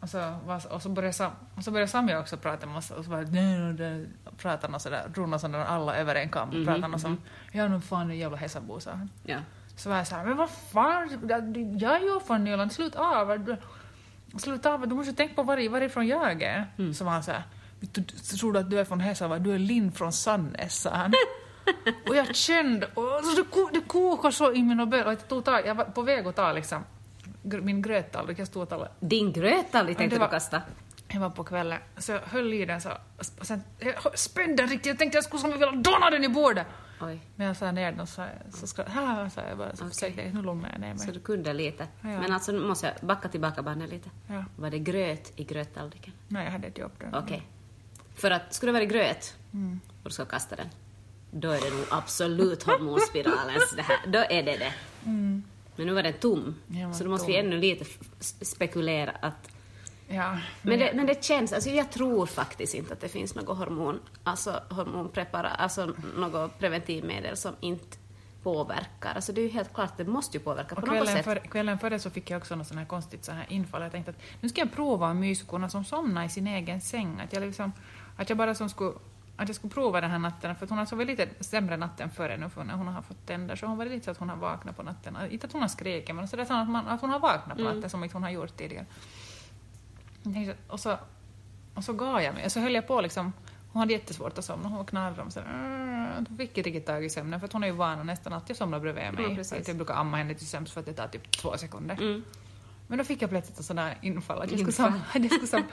och 0.00 0.08
så, 0.10 0.18
var, 0.46 0.72
och 0.72 0.82
så 0.82 0.88
började, 0.88 1.12
Sam, 1.12 1.32
och 1.54 1.64
så 1.64 1.70
började 1.70 1.90
Sami 1.90 2.14
också 2.16 2.36
prata 2.36 2.66
med 2.66 2.76
oss 2.76 2.90
och 2.90 3.04
så 3.04 3.10
bara 3.10 3.20
nej, 3.20 3.58
nej, 3.58 4.06
pratade 4.36 4.72
något 4.72 4.82
sådär, 4.82 5.08
drog 5.14 5.28
något 5.28 5.40
sådär 5.40 5.58
alla 5.58 5.96
över 5.96 6.14
en 6.14 6.28
kam. 6.28 6.48
Mhm, 6.48 6.64
Pratade 6.66 6.88
något 6.88 7.00
som, 7.00 7.20
ja 7.52 7.68
nu 7.68 7.80
fan 7.80 8.10
en 8.10 8.18
jävla 8.18 8.36
Hesabo 8.36 8.80
sa 8.80 8.90
han. 8.90 9.10
Ja. 9.24 9.38
Så 9.76 9.88
var 9.90 9.96
jag 9.96 10.06
såhär, 10.06 10.24
men 10.24 10.36
vad 10.36 10.50
fan, 10.50 11.08
jag 11.78 11.96
är 11.96 12.00
ju 12.00 12.20
från 12.20 12.44
Nyland, 12.44 12.72
slut 12.72 12.96
av. 12.96 13.44
Du- 13.44 13.56
Slut 14.38 14.66
av, 14.66 14.88
du 14.88 14.94
måste 14.94 15.12
tänka 15.12 15.34
på 15.34 15.42
var, 15.42 15.68
varifrån 15.68 16.06
jag 16.06 16.42
är. 16.42 16.66
Mm. 16.78 16.94
Så 16.94 17.04
var 17.04 17.12
han 17.12 17.22
såhär, 17.22 17.42
"Vet 17.80 17.94
du, 17.94 18.02
tror 18.02 18.52
du 18.52 18.58
att 18.58 18.70
du 18.70 18.80
är 18.80 18.84
från 18.84 19.00
Hesava? 19.00 19.38
Du 19.38 19.54
är 19.54 19.58
Linn 19.58 19.92
från 19.92 20.12
Sannäs, 20.12 20.74
sa 20.80 20.90
han. 20.90 21.12
och 22.08 22.16
jag 22.16 22.36
kände, 22.36 22.86
och 22.86 23.24
så 23.24 23.42
det, 23.42 23.78
det 23.80 23.86
kokade 23.86 24.32
så 24.34 24.52
i 24.52 24.62
mina 24.62 24.86
ben. 24.86 25.06
Och 25.06 25.12
jag, 25.12 25.28
tog 25.28 25.44
tag, 25.44 25.66
jag 25.66 25.74
var 25.74 25.84
på 25.84 26.02
väg 26.02 26.26
att 26.26 26.36
ta 26.36 26.52
liksom, 26.52 26.84
min 27.42 27.82
gröttallrik, 27.82 28.38
jag 28.38 28.46
stod 28.46 28.62
och 28.62 28.68
talade. 28.68 28.90
Din 29.00 29.32
grötallrik 29.32 29.96
tänkte 29.98 30.16
det 30.16 30.20
var- 30.20 30.26
du 30.28 30.30
kasta. 30.32 30.62
Jag 31.08 31.20
var 31.20 31.30
på 31.30 31.44
kvällen, 31.44 31.78
så 31.98 32.12
jag 32.12 32.20
höll 32.20 32.52
i 32.52 32.64
den 32.64 32.80
så, 32.80 32.90
och 33.38 33.46
sen 33.46 33.62
jag 33.78 34.18
spände 34.18 34.56
den 34.56 34.68
riktigt, 34.68 34.86
jag 34.86 34.98
tänkte 34.98 35.16
jag 35.16 35.24
skulle 35.24 35.40
som 35.40 35.52
vilja 35.52 35.70
donna 35.70 36.10
den 36.10 36.24
i 36.24 36.28
bordet. 36.28 36.66
Oj. 37.00 37.20
Men 37.36 37.46
jag 37.46 37.56
sa 37.56 37.72
ner 37.72 37.90
den 37.92 38.00
och 38.00 38.08
så, 38.08 38.24
så 38.50 38.66
ska, 38.66 38.82
här, 38.88 39.28
sa 39.28 39.40
jag 39.48 39.58
bara, 39.58 39.76
så 39.76 39.88
försökte 39.88 40.22
jag, 40.22 40.34
nu 40.34 40.42
lugnar 40.42 40.70
jag 40.72 40.80
ner 40.80 40.88
mig. 40.88 40.98
Så 40.98 41.10
du 41.10 41.20
kunde 41.20 41.52
lite. 41.52 41.86
Ja. 42.00 42.08
Men 42.08 42.32
alltså 42.32 42.52
nu 42.52 42.60
måste 42.60 42.86
jag 42.86 43.08
backa 43.08 43.28
tillbaka 43.28 43.62
bandet 43.62 43.90
lite. 43.90 44.10
Ja. 44.26 44.44
Var 44.56 44.70
det 44.70 44.78
gröt 44.78 45.32
i 45.36 45.44
gröttallriken? 45.44 46.12
Nej, 46.28 46.44
jag 46.44 46.52
hade 46.52 46.66
ett 46.66 46.78
jobb 46.78 46.92
då. 46.98 47.18
Okej. 47.18 47.42
För 48.14 48.30
att 48.30 48.54
skulle 48.54 48.72
det 48.72 48.78
vara 48.78 48.84
gröt 48.84 49.34
Mm. 49.52 49.80
och 50.02 50.08
du 50.08 50.14
ska 50.14 50.24
kasta 50.24 50.56
den, 50.56 50.68
då 51.30 51.50
är 51.50 51.60
det 51.60 51.70
nog 51.76 51.86
absolut 51.90 52.62
hormonspiralens 52.62 53.70
det 53.76 53.82
här. 53.82 53.98
Då 54.06 54.18
är 54.18 54.42
det 54.42 54.56
det. 54.56 54.72
Men 55.76 55.86
nu 55.86 55.92
var 55.92 56.02
den 56.02 56.12
tom. 56.12 56.54
Var 56.66 56.92
Så 56.92 57.04
då 57.04 57.10
måste 57.10 57.24
tom. 57.26 57.32
vi 57.32 57.38
ännu 57.38 57.58
lite 57.58 57.84
spekulera 58.44 59.10
att... 59.10 59.48
Ja, 60.08 60.38
Men 60.62 60.78
det, 60.78 60.92
men 60.94 61.06
det 61.06 61.24
känns, 61.24 61.52
alltså 61.52 61.70
jag 61.70 61.90
tror 61.90 62.26
faktiskt 62.26 62.74
inte 62.74 62.92
att 62.92 63.00
det 63.00 63.08
finns 63.08 63.34
något 63.34 63.58
hormon, 63.58 64.00
alltså 64.24 64.62
hormonpreparat, 64.70 65.52
alltså 65.58 65.94
något 66.16 66.58
preventivmedel 66.58 67.36
som 67.36 67.54
inte 67.60 67.96
påverkar. 68.42 69.14
Alltså 69.14 69.32
det 69.32 69.40
är 69.40 69.42
ju 69.42 69.48
helt 69.48 69.74
klart, 69.74 69.96
det 69.96 70.04
måste 70.04 70.36
ju 70.36 70.42
påverka 70.42 70.74
på 70.74 70.80
och 70.82 70.88
något 70.88 70.96
kvällen, 70.96 71.14
sätt. 71.16 71.24
för, 71.24 71.36
kvällen 71.36 71.78
före 71.78 71.98
så 71.98 72.10
fick 72.10 72.30
jag 72.30 72.38
också 72.38 72.56
något 72.56 72.66
sånt 72.66 72.78
här 72.80 72.86
konstigt 72.86 73.24
så 73.24 73.32
här 73.32 73.46
infall. 73.48 73.82
Jag 73.82 73.92
tänkte 73.92 74.10
att 74.10 74.20
nu 74.40 74.48
ska 74.48 74.60
jag 74.60 74.72
prova 74.72 75.14
myskorna 75.14 75.68
som 75.68 75.84
somnar 75.84 76.24
i 76.24 76.28
sin 76.28 76.46
egen 76.46 76.80
säng. 76.80 77.20
Att 77.20 77.32
jag, 77.32 77.42
liksom, 77.42 77.72
att 78.16 78.28
jag 78.28 78.38
bara 78.38 78.54
som 78.54 78.68
skulle 78.68 78.92
att 79.36 79.48
jag 79.48 79.56
skulle 79.56 79.74
prova 79.74 80.00
den 80.00 80.10
här 80.10 80.18
natten, 80.18 80.56
för 80.56 80.64
att 80.64 80.70
hon 80.70 80.78
har 80.78 80.86
sovit 80.86 81.06
lite 81.06 81.28
sämre 81.40 81.76
natten 81.76 82.10
före 82.10 82.36
nu 82.36 82.48
för 82.48 82.64
när 82.64 82.74
hon 82.74 82.88
har 82.88 83.02
fått 83.02 83.26
tänder, 83.26 83.56
så 83.56 83.66
hon 83.66 83.78
var 83.78 83.84
lite 83.84 84.04
så 84.04 84.10
att 84.10 84.18
hon 84.18 84.28
har 84.28 84.36
vaknat 84.36 84.76
på 84.76 84.82
natten. 84.82 85.16
Inte 85.30 85.46
att 85.46 85.52
hon 85.52 85.62
har 85.62 85.68
skrikit, 85.68 86.14
men 86.14 86.28
så 86.28 86.36
det 86.36 86.42
är 86.42 86.46
så 86.46 86.54
att, 86.54 86.70
man, 86.70 86.86
att 86.86 87.00
hon 87.00 87.10
har 87.10 87.18
vaknat 87.18 87.56
på 87.56 87.64
natten 87.64 87.90
som 87.90 88.04
inte 88.04 88.16
hon 88.16 88.22
har 88.22 88.30
gjort 88.30 88.56
tidigare. 88.56 88.86
Jag 90.22 90.54
och, 90.68 90.80
så, 90.80 90.96
och 91.74 91.84
så 91.84 91.92
gav 91.92 92.22
jag 92.22 92.34
mig, 92.34 92.44
och 92.44 92.52
så 92.52 92.60
höll 92.60 92.74
jag 92.74 92.86
på 92.86 93.00
liksom, 93.00 93.32
hon 93.72 93.80
hade 93.80 93.92
jättesvårt 93.92 94.38
att 94.38 94.44
somna, 94.44 94.68
hon 94.68 94.86
knarrade 94.86 95.22
om 95.22 95.30
så 95.30 95.40
där, 95.40 96.14
hon 96.16 96.36
fick 96.36 96.58
inte 96.58 96.70
riktigt 96.70 96.86
tag 96.86 97.04
i 97.04 97.10
sömnen, 97.10 97.40
för 97.40 97.46
att 97.46 97.52
hon 97.52 97.62
är 97.62 97.66
ju 97.66 97.72
van 97.72 98.00
att 98.00 98.06
nästan 98.06 98.32
alltid 98.32 98.56
somna 98.56 98.80
bredvid 98.80 99.14
mig. 99.14 99.24
Ja, 99.28 99.34
precis. 99.36 99.52
att 99.60 99.68
jag 99.68 99.76
brukar 99.76 99.94
amma 99.94 100.16
henne 100.16 100.34
till 100.34 100.46
sömns 100.46 100.72
för 100.72 100.80
att 100.80 100.86
det 100.86 100.92
tar 100.92 101.08
typ 101.08 101.30
två 101.30 101.56
sekunder. 101.56 101.94
Mm. 101.94 102.24
Men 102.86 102.98
då 102.98 103.04
fick 103.04 103.22
jag 103.22 103.30
plötsligt 103.30 103.58
en 103.58 103.64
sån 103.64 103.76
där 103.76 103.98
infall 104.02 104.42
att 104.42 104.50
jag 104.50 104.60
skulle, 104.60 104.70
Infall. 104.70 104.92
som, 104.92 105.22
att 105.22 105.22
jag 105.22 105.32
skulle 105.32 105.46
som 105.46 105.64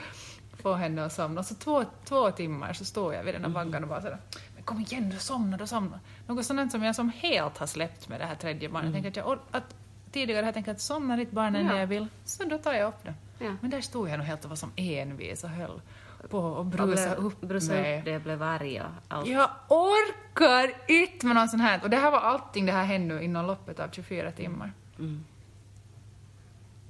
få 0.62 0.74
henne 0.74 1.06
att 1.06 1.14
somna. 1.14 1.44
Så 1.44 1.56
två, 1.56 1.84
två 2.06 2.32
timmar 2.32 2.74
så 2.74 2.86
står 2.86 3.14
jag 3.14 3.24
vid 3.24 3.34
den 3.34 3.42
Mm. 3.46 3.54
där 3.54 3.60
vaggan 3.66 3.84
och 3.84 3.90
bara 3.90 4.02
sådär, 4.02 4.18
men 4.56 4.64
kom 4.64 4.80
igen 4.80 5.10
du 5.10 5.18
somna, 5.18 5.58
du 5.58 5.68
somna. 5.68 6.00
Något 6.28 6.46
sånt 6.46 6.72
som 6.72 6.84
jag 6.84 6.96
som 6.96 7.10
helt 7.10 7.58
har 7.58 7.68
släppt 7.68 8.10
med 8.10 8.20
det 8.20 8.26
här 8.26 8.36
tredje 8.36 8.70
barnet. 8.70 8.86
Jag 8.86 8.94
tänker 9.04 9.10
att 9.22 9.28
jag, 9.28 9.40
att 9.52 9.76
tidigare 10.12 10.40
har 10.42 10.46
jag 10.48 10.54
tänkt 10.54 10.68
att 10.70 10.82
somna 10.82 11.16
ditt 11.18 11.32
barn 11.32 11.56
än 11.56 11.66
Ja. 11.68 11.78
jag 11.80 11.88
vill, 11.88 12.08
så 12.26 12.44
då 12.44 12.58
tar 12.58 12.74
jag 12.74 12.88
upp 12.88 13.04
det. 13.04 13.14
Ja. 13.40 13.56
Men 13.62 13.70
där 13.70 13.82
stod 13.82 14.10
jag 14.10 14.18
nog 14.18 14.28
helt 14.28 14.44
och 14.44 14.50
var 14.50 14.56
som 14.58 14.72
envis 14.76 15.44
och 15.44 15.50
höll 15.50 15.82
på 16.30 16.38
och 16.40 16.66
brusa 16.66 17.16
upp 17.16 17.42
brusa 17.42 17.74
mig. 17.74 18.00
upp 18.00 18.06
det, 18.06 18.20
blev 18.20 18.44
arg 18.44 18.82
och 18.82 18.88
allt. 19.08 19.28
Jag 19.28 19.50
orkar 19.70 20.74
inte 20.88 21.26
med 21.26 21.36
något 21.36 21.50
sånt 21.50 21.62
här. 21.64 21.80
Och 21.84 21.90
det 21.90 21.98
här 21.98 22.12
var 22.12 22.20
allting, 22.20 22.66
det 22.66 22.72
här 22.72 22.84
hände 22.84 23.24
inom 23.24 23.46
loppet 23.46 23.80
av 23.80 23.90
24 23.92 24.32
timmar. 24.32 24.72
Mm. 25.00 25.24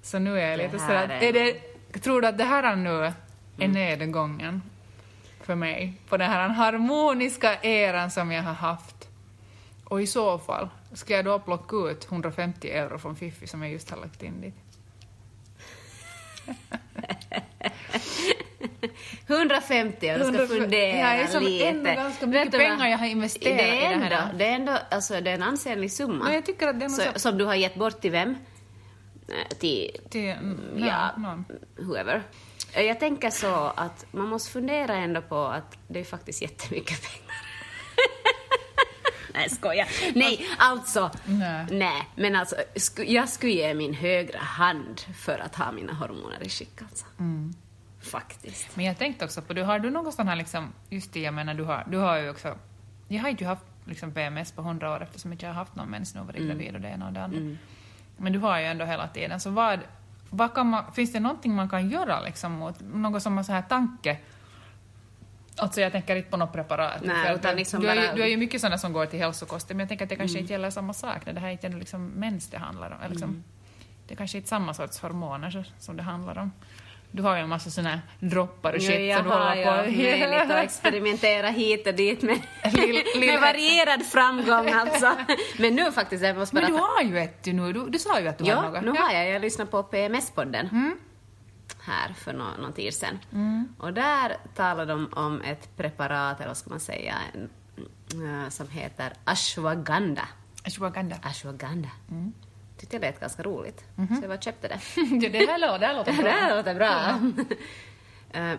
Så 0.02 0.20
nu 0.20 0.40
är 0.40 0.50
jag 0.50 0.60
Det 0.60 0.64
lite 0.66 0.78
här 0.84 0.88
sådär, 1.02 1.16
är- 1.16 1.24
är 1.24 1.34
det, 1.94 2.00
tror 2.00 2.22
du 2.22 2.28
att 2.28 2.38
det 2.38 2.44
här 2.44 2.64
är 2.64 2.76
nu 2.76 3.14
är 3.60 3.68
nedgången 3.68 4.62
för 5.42 5.56
mig? 5.56 5.94
På 6.10 6.18
den 6.18 6.30
här 6.30 6.50
harmoniska 6.50 7.62
eran 7.62 8.12
som 8.12 8.32
jag 8.32 8.44
har 8.44 8.54
haft? 8.54 8.96
Och 9.86 10.02
i 10.02 10.08
så 10.08 10.40
fall, 10.40 10.70
ska 10.94 11.14
jag 11.14 11.26
då 11.26 11.40
plocka 11.40 11.76
ut 11.76 12.06
150 12.12 12.70
euro 12.72 13.00
från 13.00 13.16
Fiffi 13.16 13.48
som 13.48 13.62
jag 13.64 13.72
just 13.72 13.90
har 13.90 13.98
lagt 13.98 14.24
in 14.24 14.42
dit? 14.42 14.56
150 19.28 20.12
och 20.14 20.20
du 20.20 20.24
ska 20.26 20.34
150. 20.34 20.48
fundera 20.62 20.98
Ja, 20.98 21.18
det 21.18 21.24
är 21.24 21.28
som 21.28 21.44
lite. 21.44 21.68
ändå 21.68 21.92
ganska 21.94 22.28
mycket 22.28 22.52
vad? 22.54 22.62
pengar 22.62 22.88
jag 22.88 22.98
har 22.98 23.06
investerat 23.06 23.58
det 23.58 23.64
är 23.64 23.76
i 23.76 23.80
det 23.80 23.86
ändå, 24.06 24.16
här. 24.16 24.34
Det 24.34 24.46
är 24.46 24.56
ändå 24.56 24.78
alltså, 24.92 25.22
det 25.22 25.30
är 25.30 25.34
en 25.36 25.44
ansenlig 25.44 25.92
summa. 25.92 26.24
Men 26.24 26.34
jag 26.34 26.46
tycker 26.46 26.68
att 26.68 26.80
det 26.80 26.86
är 26.86 26.90
så, 26.90 27.02
så- 27.14 27.20
Som 27.20 27.38
du 27.38 27.46
har 27.46 27.56
gett 27.56 27.76
bort 27.76 28.02
till 28.02 28.12
vem? 28.12 28.36
Eh, 29.28 29.58
Till 29.60 29.98
Till, 30.10 30.30
mm, 30.30 30.60
ja, 30.78 30.86
ja, 30.86 31.22
någon. 31.22 31.46
whoever. 31.78 32.24
Eh, 32.74 32.82
Jag 32.82 33.00
tänker 33.00 33.30
så 33.30 33.56
att 33.76 34.06
man 34.12 34.28
måste 34.28 34.52
fundera 34.52 34.94
ändå 34.96 35.22
på 35.22 35.46
att 35.46 35.78
det 35.88 36.00
är 36.00 36.04
faktiskt 36.04 36.42
jättemycket 36.42 37.02
pengar. 37.02 37.34
Nej, 39.34 39.50
skojar. 39.50 39.88
Nej, 40.16 40.46
alltså. 40.58 41.12
Nej. 41.26 41.66
Nej, 41.72 42.10
men 42.16 42.36
alltså, 42.36 42.56
sku, 42.76 43.04
jag 43.04 43.30
skulle 43.30 43.52
ge 43.52 43.74
min 43.74 43.94
högra 43.94 44.40
hand 44.40 45.02
för 45.02 45.40
att 45.40 45.56
ha 45.56 45.72
mina 45.72 45.94
hormoner 45.94 46.44
i 46.44 46.50
skick 46.50 46.82
alltså. 46.82 47.06
Mm. 47.20 47.54
Faktiskt. 48.02 48.76
Men 48.76 48.86
jag 48.86 48.98
tänkte 48.98 49.26
också 49.26 49.42
på, 49.42 49.54
du 49.54 49.64
har 49.64 49.80
du 49.80 49.90
någon 49.90 50.12
sån 50.12 50.28
här 50.28 50.36
liksom, 50.36 50.74
just 50.90 51.14
det 51.14 51.20
jag 51.20 51.34
menar, 51.34 51.54
du 51.54 51.64
har, 51.64 51.84
du 51.88 51.98
har 51.98 52.18
ju 52.18 52.30
också, 52.30 52.58
jag 53.08 53.22
har 53.22 53.30
inte 53.30 53.46
haft 53.46 53.64
liksom 53.86 54.12
PMS 54.12 54.52
på 54.52 54.62
hundra 54.62 54.92
år 54.94 55.04
eftersom 55.04 55.32
jag 55.32 55.36
inte 55.36 55.48
har 55.48 55.54
haft 55.54 55.76
någon 55.76 55.90
mens 55.90 56.16
nu 56.16 56.20
och 56.22 56.28
varit 56.28 56.38
Mm. 56.40 56.50
gravid 56.50 56.76
och 56.76 56.82
det 56.82 56.88
ena 56.90 57.08
och 57.08 57.14
det 57.14 57.24
andra. 57.24 57.58
Men 58.18 58.34
du 58.34 58.40
har 58.40 58.60
ju 58.60 58.66
ändå 58.66 58.86
hela 58.86 59.08
tiden, 59.08 59.40
så 59.40 59.50
vad, 59.50 59.80
vad 60.36 60.66
man, 60.66 60.94
finns 60.94 61.14
det 61.14 61.20
någonting 61.20 61.56
man 61.56 61.70
kan 61.70 61.90
göra 61.90 62.22
liksom 62.22 62.52
mot, 62.52 62.76
någon 62.94 63.22
som 63.22 63.38
har 63.38 63.44
så 63.44 63.52
här 63.52 63.62
tanke, 63.62 64.18
Alltså 65.58 65.82
jag 65.82 65.92
tänker 65.92 66.16
inte 66.16 66.30
på 66.30 66.38
något 66.38 66.54
preparat. 66.54 67.02
Nej, 67.04 67.36
utan 67.36 67.56
liksom 67.56 67.82
du, 67.82 67.90
är 67.90 67.96
bara- 68.08 68.16
du 68.16 68.24
är 68.24 68.28
ju 68.28 68.38
mycket 68.38 68.62
sådana 68.62 68.78
som 68.78 68.94
går 68.94 69.06
till 69.06 69.20
hälsokosten, 69.20 69.78
men 69.78 69.84
jag 69.84 69.90
tänker 69.90 70.06
att 70.06 70.10
det 70.10 70.16
kanske 70.16 70.40
inte 70.40 70.54
gäller 70.54 70.70
samma 70.70 70.94
sak 70.94 71.26
när 71.26 71.34
det 71.34 71.40
här 71.40 71.50
inte 71.50 71.68
är 71.68 71.72
liksom 71.72 72.06
mens 72.08 72.48
det 72.50 72.58
handlar 72.58 72.92
om. 72.92 73.12
Liksom, 73.12 73.44
Det 74.08 74.16
kanske 74.16 74.38
inte 74.38 74.46
är 74.48 74.50
samma 74.50 74.74
sorts 74.74 75.00
hormoner 75.00 75.66
som 75.80 75.98
det 75.98 76.04
handlar 76.04 76.38
om. 76.38 76.52
Du 77.16 77.22
har 77.24 77.36
ju 77.36 77.42
en 77.42 77.50
massa 77.50 77.70
sådana 77.70 78.02
droppar 78.20 78.74
och 78.74 78.80
Jo, 78.80 78.88
shit 78.92 79.10
jag 79.10 79.18
som 79.18 79.28
du 79.28 79.34
har 79.34 79.50
håller 79.50 79.66
på 79.66 79.72
möjlighet 79.92 80.52
att 80.52 80.64
experimentera 80.64 81.48
hit 81.48 81.88
och 81.88 81.94
dit 81.96 82.22
med, 82.22 82.40
Lill- 82.64 83.20
med 83.20 83.40
varierad 83.42 84.06
framgång 84.06 84.70
alltså. 84.72 85.12
Men 85.60 85.76
nu 85.76 85.92
faktiskt, 85.92 86.24
jag 86.24 86.38
måste. 86.38 86.56
Men 86.56 86.66
du 86.72 86.74
har 86.74 87.02
ju 87.02 87.18
ett 87.20 87.46
nu, 87.46 87.74
du, 87.74 87.90
du 87.90 88.00
sa 88.00 88.20
ju 88.20 88.28
att 88.28 88.38
du 88.38 88.44
har 88.44 88.52
Ja, 88.52 88.70
något. 88.70 88.84
nu 88.84 88.92
har 88.92 89.12
jag. 89.14 89.30
Jag 89.30 89.42
lyssnade 89.42 89.72
på 89.72 89.84
PMS-podden 89.84 90.70
Mm. 90.72 90.98
här 91.82 92.14
för 92.14 92.34
nå 92.34 92.46
någon 92.62 92.74
tid 92.74 92.94
sedan. 92.94 93.20
Och 93.78 93.94
där 93.94 94.38
talade 94.56 94.92
de 94.94 95.10
om 95.14 95.42
ett 95.42 95.78
preparat, 95.78 96.38
eller 96.38 96.48
vad 96.48 96.58
ska 96.58 96.70
man 96.70 96.80
säga, 96.80 97.16
eh, 98.14 98.50
som 98.50 98.70
heter 98.70 99.14
ashwagandha. 99.24 100.28
Ashwagandha. 100.66 101.16
Ashwagandha. 101.24 101.90
Mm. 102.12 102.34
Tyckte 102.84 102.96
jag 102.96 103.02
lät 103.02 103.20
ganska 103.20 103.44
roligt, 103.44 103.84
Mhm. 103.96 104.08
så 104.16 104.24
jag 104.24 104.30
bara 104.30 104.42
köpte 104.42 104.68
det. 104.68 104.80
Ja, 105.22 105.30
det 105.30 105.46
här 105.52 105.60
låter, 105.60 105.80
det 105.80 105.86
här 105.86 105.96
låter 105.96 106.12
Det 106.12 106.24
bra. 106.24 106.32
här 106.32 106.56
låter 106.58 106.76
bra. 106.76 107.20
Eh, 108.42 108.54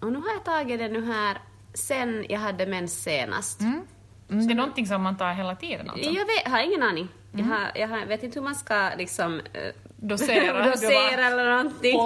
och 0.00 0.12
nu 0.12 0.18
har 0.18 0.28
jag 0.34 0.44
tagit 0.44 0.78
det 0.78 0.88
nu 0.88 1.04
här 1.12 1.38
sen 1.74 2.26
jag 2.28 2.38
hade 2.40 2.66
mens 2.66 3.02
senast. 3.02 3.60
Mm. 3.60 3.82
Mm, 4.30 4.46
det 4.46 4.52
är 4.52 4.56
någonting 4.56 4.86
som 4.86 5.02
man 5.02 5.16
tar 5.16 5.32
hela 5.32 5.56
tiden 5.56 5.90
alltså. 5.90 6.10
Jag 6.10 6.24
vet, 6.26 6.48
har 6.48 6.58
ingen 6.62 6.82
aning. 6.82 7.08
Jag, 7.32 7.44
har, 7.44 7.70
jag 7.74 7.88
har, 7.88 8.06
vet 8.06 8.22
inte 8.22 8.38
hur 8.38 8.44
man 8.44 8.54
ska 8.54 8.90
liksom 8.98 9.40
eh, 9.52 9.72
Dosera. 9.96 10.66
Dosera 10.70 11.26
eller 11.26 11.50
någonting. 11.50 12.00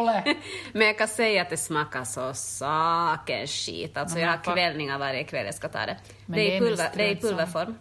Men 0.72 0.86
jag 0.86 0.98
kan 0.98 1.08
säga 1.08 1.42
att 1.42 1.50
det 1.50 1.56
smakar 1.56 2.04
så 2.04 2.34
sakens 2.34 3.50
skit. 3.66 3.96
Alltså 3.96 4.18
jag 4.18 4.28
har 4.28 4.54
kvällningar 4.54 4.98
varje 4.98 5.24
kväll 5.24 5.46
jag 5.46 5.54
ska 5.54 5.68
ta 5.68 5.78
det. 5.86 5.96
Men 6.26 6.36
det, 6.38 6.42
det 6.44 6.52
är 6.52 6.56
i 6.56 6.60
pulver, 6.60 6.90
det 6.96 7.02
är 7.08 7.12
i 7.12 7.16
pulverform. 7.16 7.74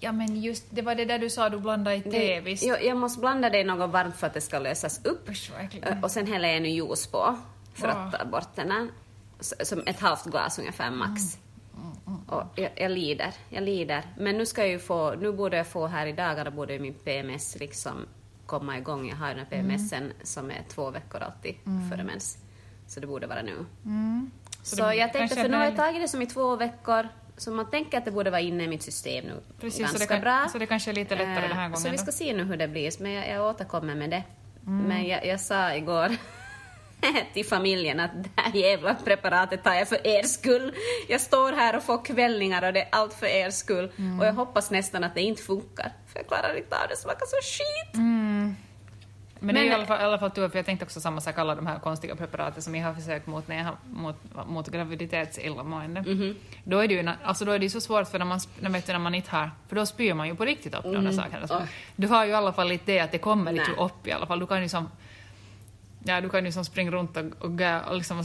Ja 0.00 0.12
men 0.12 0.40
just, 0.42 0.64
det 0.70 0.82
var 0.82 0.94
det 0.94 1.04
där 1.04 1.18
du 1.18 1.30
sa 1.30 1.48
du 1.48 1.58
blandade 1.58 1.96
i 1.96 2.00
te, 2.02 2.10
Det, 2.10 2.40
visst? 2.40 2.62
jag, 2.64 2.84
jag 2.84 2.96
måste 2.96 3.20
blanda 3.20 3.50
det 3.50 3.58
i 3.60 3.64
något 3.64 3.90
varmt 3.90 4.16
för 4.16 4.26
att 4.26 4.34
det 4.34 4.40
ska 4.40 4.58
lösas 4.58 5.04
upp. 5.04 5.28
Usch. 5.28 5.50
Eh, 5.82 6.00
Och 6.04 6.10
sen 6.10 6.26
häller 6.26 6.48
jag 6.48 6.62
nu 6.62 6.68
juice 6.68 7.06
på 7.06 7.36
för 7.74 7.88
att 7.88 8.12
ta 8.18 8.24
bort 8.24 8.48
den 8.54 8.70
här. 8.70 8.88
Som 9.40 9.82
ett 9.86 10.00
halvt 10.00 10.24
glas 10.24 10.58
ungefär 10.58 10.90
max. 10.90 11.38
Mm, 12.06 12.18
Och 12.26 12.42
jag, 12.54 12.70
jag 12.76 12.90
lider, 12.90 13.34
jag 13.48 13.62
lider. 13.62 14.02
Men 14.18 14.38
nu 14.38 14.46
ska 14.46 14.60
jag 14.60 14.70
ju 14.70 14.78
få, 14.78 15.14
nu 15.14 15.32
borde 15.32 15.56
jag 15.56 15.66
få 15.66 15.86
här 15.86 16.06
i 16.06 16.12
dagarna 16.12 16.50
borde 16.50 16.78
min 16.78 16.94
PMS 16.94 17.56
liksom 17.60 18.06
komma 18.46 18.78
igång. 18.78 19.08
Jag 19.08 19.16
har 19.16 19.28
den 19.28 19.38
här 19.38 19.44
PMSen 19.44 20.12
som 20.22 20.50
är 20.50 20.62
två 20.68 20.90
veckor 20.90 21.20
alltid 21.20 21.54
före 21.90 22.04
mens. 22.04 22.38
Så 22.86 23.00
det 23.00 23.06
borde 23.06 23.26
vara 23.26 23.42
nu. 23.42 23.64
Mm. 23.84 24.30
Så, 24.62 24.76
det 24.86 24.94
jag 24.94 25.12
tänkte, 25.12 25.36
för 25.36 25.48
nu 25.48 25.56
har 25.56 25.64
jag 25.64 25.76
tagit 25.76 26.02
det 26.02 26.08
som 26.08 26.22
i 26.22 26.26
två 26.26 26.56
veckor, 26.56 27.08
så 27.38 27.50
man 27.50 27.70
tänker 27.70 27.98
att 27.98 28.04
det 28.04 28.10
borde 28.10 28.30
vara 28.30 28.40
inne 28.40 28.64
i 28.64 28.68
mitt 28.68 28.82
system 28.82 29.24
nu 29.24 29.40
Precis, 29.60 29.80
ganska 29.80 29.98
så 29.98 30.04
det, 30.04 30.08
kan, 30.08 30.20
bra. 30.20 30.48
så 30.52 30.58
det 30.58 30.66
kanske 30.66 30.90
är 30.90 30.94
lite 30.94 31.14
lättare 31.14 31.34
Eh, 31.36 31.48
den 31.48 31.52
här 31.58 31.68
gången 31.68 31.76
Så 31.80 31.90
vi 31.90 31.96
då. 31.96 32.02
ska 32.02 32.12
se 32.12 32.32
nu 32.32 32.44
hur 32.44 32.56
det 32.56 32.68
blir, 32.68 33.02
men 33.02 33.12
jag, 33.12 33.28
jag 33.28 33.46
återkommer 33.46 33.94
med 33.94 34.10
det. 34.10 34.22
Mm. 34.66 34.84
Men 34.84 35.06
jag, 35.06 35.26
jag 35.26 35.40
sa 35.40 35.74
igår 35.74 36.08
till 37.34 37.46
familjen 37.46 38.00
att 38.00 38.10
det 38.24 38.30
här 38.36 38.52
jävla 38.56 38.94
preparatet 38.94 39.64
tar 39.64 39.74
jag 39.74 39.88
för 39.88 40.06
er 40.06 40.22
skull. 40.22 40.74
Jag 41.08 41.20
står 41.20 41.52
här 41.52 41.76
och 41.76 41.82
får 41.82 42.04
kvällningar 42.04 42.66
och 42.66 42.72
det 42.72 42.80
är 42.82 42.88
allt 42.92 43.14
för 43.14 43.26
er 43.26 43.50
skull. 43.50 43.92
Mm. 43.98 44.20
Och 44.20 44.26
jag 44.26 44.32
hoppas 44.32 44.70
nästan 44.70 45.04
att 45.04 45.14
det 45.14 45.20
inte 45.20 45.42
funkar, 45.42 45.92
för 46.12 46.18
jag 46.18 46.26
klarar 46.26 46.58
inte 46.58 46.76
av 46.76 46.82
det, 46.88 46.94
det 46.94 46.96
smakar 46.96 47.26
så 47.26 47.36
skit. 47.42 47.94
Mm. 47.94 48.56
Men, 49.40 49.54
det 49.54 49.60
är 49.60 49.64
Men- 49.64 49.72
i 49.72 49.74
alla 49.74 49.86
fall, 49.86 50.00
i 50.00 50.04
alla 50.04 50.18
fall 50.18 50.30
tur, 50.30 50.48
för 50.48 50.58
jag 50.58 50.66
tänkte 50.66 50.84
också 50.84 51.00
samma 51.00 51.20
sak, 51.20 51.38
alla 51.38 51.54
de 51.54 51.66
här 51.66 51.78
konstiga 51.78 52.16
preparaten 52.16 52.62
som 52.62 52.74
jag 52.74 52.86
har 52.86 52.94
försökt 52.94 53.26
mot 53.26 53.48
när 53.48 53.56
jag 53.56 53.64
har, 53.64 53.76
mot, 53.90 54.16
mot 54.46 54.68
graviditetsillamående. 54.68 56.00
Mhm. 56.02 56.34
Då 56.64 56.78
är 56.78 56.88
det 56.88 56.94
ju 56.94 57.10
alltså 57.22 57.44
då 57.44 57.52
är 57.52 57.58
det 57.58 57.70
så 57.70 57.80
svårt 57.80 58.08
för 58.08 58.18
när 58.18 58.26
man, 58.26 58.40
när, 58.60 58.70
vet 58.70 58.86
du, 58.86 58.92
när 58.92 58.98
man 58.98 59.14
inte 59.14 59.30
har, 59.30 59.50
för 59.68 59.76
då 59.76 59.86
spyr 59.86 60.14
man 60.14 60.28
ju 60.28 60.34
på 60.34 60.44
riktigt 60.44 60.74
upp 60.74 60.82
de 60.82 61.04
där 61.04 61.12
sakerna. 61.12 61.46
Så 61.48 61.54
Mm. 61.54 61.66
Oj. 61.66 61.74
Du 61.96 62.08
har 62.08 62.24
ju 62.24 62.30
i 62.30 62.34
alla 62.34 62.52
fall 62.52 62.68
lite 62.68 62.92
det 62.92 63.00
att 63.00 63.12
det 63.12 63.18
kommer 63.18 63.52
Nej. 63.52 63.66
upp 63.78 64.06
i 64.06 64.12
alla 64.12 64.26
fall. 64.26 64.38
Du 64.40 64.46
kan 64.46 64.62
ju 64.62 64.68
som, 64.68 64.88
ja 66.04 66.20
du 66.20 66.28
kan 66.28 66.44
ju 66.44 66.52
som 66.52 66.64
springa 66.64 66.90
runt 66.90 67.16
och, 67.16 67.24
och, 67.24 67.60
och, 67.88 67.96
liksom, 67.96 68.24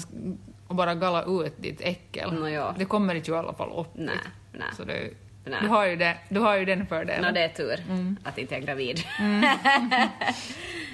och 0.67 0.75
bara 0.75 0.95
galla 0.95 1.23
ut 1.23 1.53
ditt 1.61 1.81
äckel. 1.81 2.33
Nå 2.33 2.47
ja. 2.49 2.73
Det 2.77 2.85
kommer 2.85 3.15
inte 3.15 3.31
ju 3.31 3.35
i 3.35 3.39
alla 3.39 3.53
fall 3.53 3.71
upp. 3.79 3.87
Nej, 3.93 4.15
nej. 4.51 4.67
Så 4.77 4.83
det, 4.83 5.09
Nej. 5.45 5.59
du, 5.61 5.67
har 5.67 5.85
ju 5.85 5.95
det, 5.95 6.17
du 6.29 6.39
har 6.39 6.55
ju 6.57 6.65
den 6.65 6.85
fördelen. 6.87 7.21
Nå, 7.21 7.31
det 7.31 7.43
är 7.43 7.49
tur 7.49 7.83
att 8.23 8.37
inte 8.37 8.53
jag 8.55 8.61
är 8.63 8.65
gravid. 8.67 8.99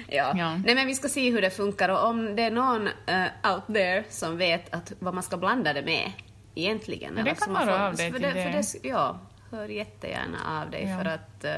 ja. 0.08 0.32
Ja. 0.36 0.56
Nej, 0.64 0.74
men 0.74 0.86
vi 0.86 0.94
ska 0.94 1.08
se 1.08 1.30
hur 1.30 1.42
det 1.42 1.50
funkar 1.50 1.88
och 1.88 2.04
om 2.08 2.36
det 2.36 2.42
är 2.42 2.50
någon 2.50 2.88
eh, 3.06 3.52
out 3.54 3.66
there 3.66 4.04
som 4.08 4.36
vet 4.36 4.74
att 4.74 4.92
vad 4.98 5.14
man 5.14 5.22
ska 5.22 5.36
blanda 5.36 5.72
det 5.72 5.82
med 5.82 6.12
egentligen. 6.54 7.14
Ja, 7.16 7.22
det 7.22 7.34
kan 7.34 7.56
höra 7.56 7.66
får- 7.78 7.84
av 7.84 7.94
dig 7.94 8.10
för 8.12 8.18
till 8.18 8.28
det, 8.28 8.44
det. 8.44 8.78
det. 8.82 8.88
Ja, 8.88 9.18
hör 9.50 9.68
jättegärna 9.68 10.38
av 10.62 10.70
dig 10.70 10.84
Ja. 10.88 10.98
för 10.98 11.04
att... 11.04 11.44
eh, 11.44 11.52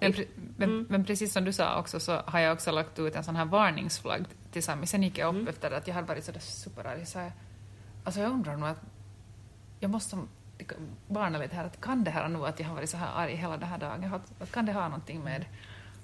Men, 0.00 0.12
pre- 0.12 0.26
men, 0.56 0.86
men 0.88 1.04
precis 1.04 1.32
som 1.32 1.44
du 1.44 1.52
sa 1.52 1.78
också 1.78 2.00
så 2.00 2.12
har 2.26 2.40
jag 2.40 2.52
också 2.52 2.70
lagt 2.70 2.98
ut 2.98 3.14
en 3.16 3.24
sån 3.24 3.36
här 3.36 3.44
varningsflagg 3.44 4.24
till 4.52 4.62
Sami. 4.62 4.86
Sen 4.86 5.02
gick 5.02 5.18
jag 5.18 5.36
upp 5.36 5.48
efter 5.48 5.70
att 5.70 5.86
jag 5.88 5.94
hade 5.94 6.06
varit 6.06 6.24
sådär 6.24 6.40
superarg. 6.40 7.06
Så 7.06 7.18
jag, 7.18 7.32
alltså 8.04 8.20
jag 8.20 8.30
undrar 8.30 8.56
nog 8.56 8.68
att 8.68 8.80
jag 9.80 9.90
måste 9.90 10.16
varna 11.08 11.38
lite 11.38 11.56
här 11.56 11.64
att 11.64 11.80
kan 11.80 12.04
det 12.04 12.10
här 12.10 12.28
nu 12.28 12.46
att 12.46 12.60
jag 12.60 12.66
har 12.66 12.74
varit 12.74 12.90
så 12.90 12.96
här 12.96 13.22
arg 13.22 13.34
hela 13.34 13.56
den 13.56 13.68
här 13.68 13.78
dagen, 13.78 14.14
att, 14.14 14.42
att 14.42 14.52
kan 14.52 14.66
det 14.66 14.72
ha 14.72 14.88
någonting 14.88 15.20
med 15.24 15.44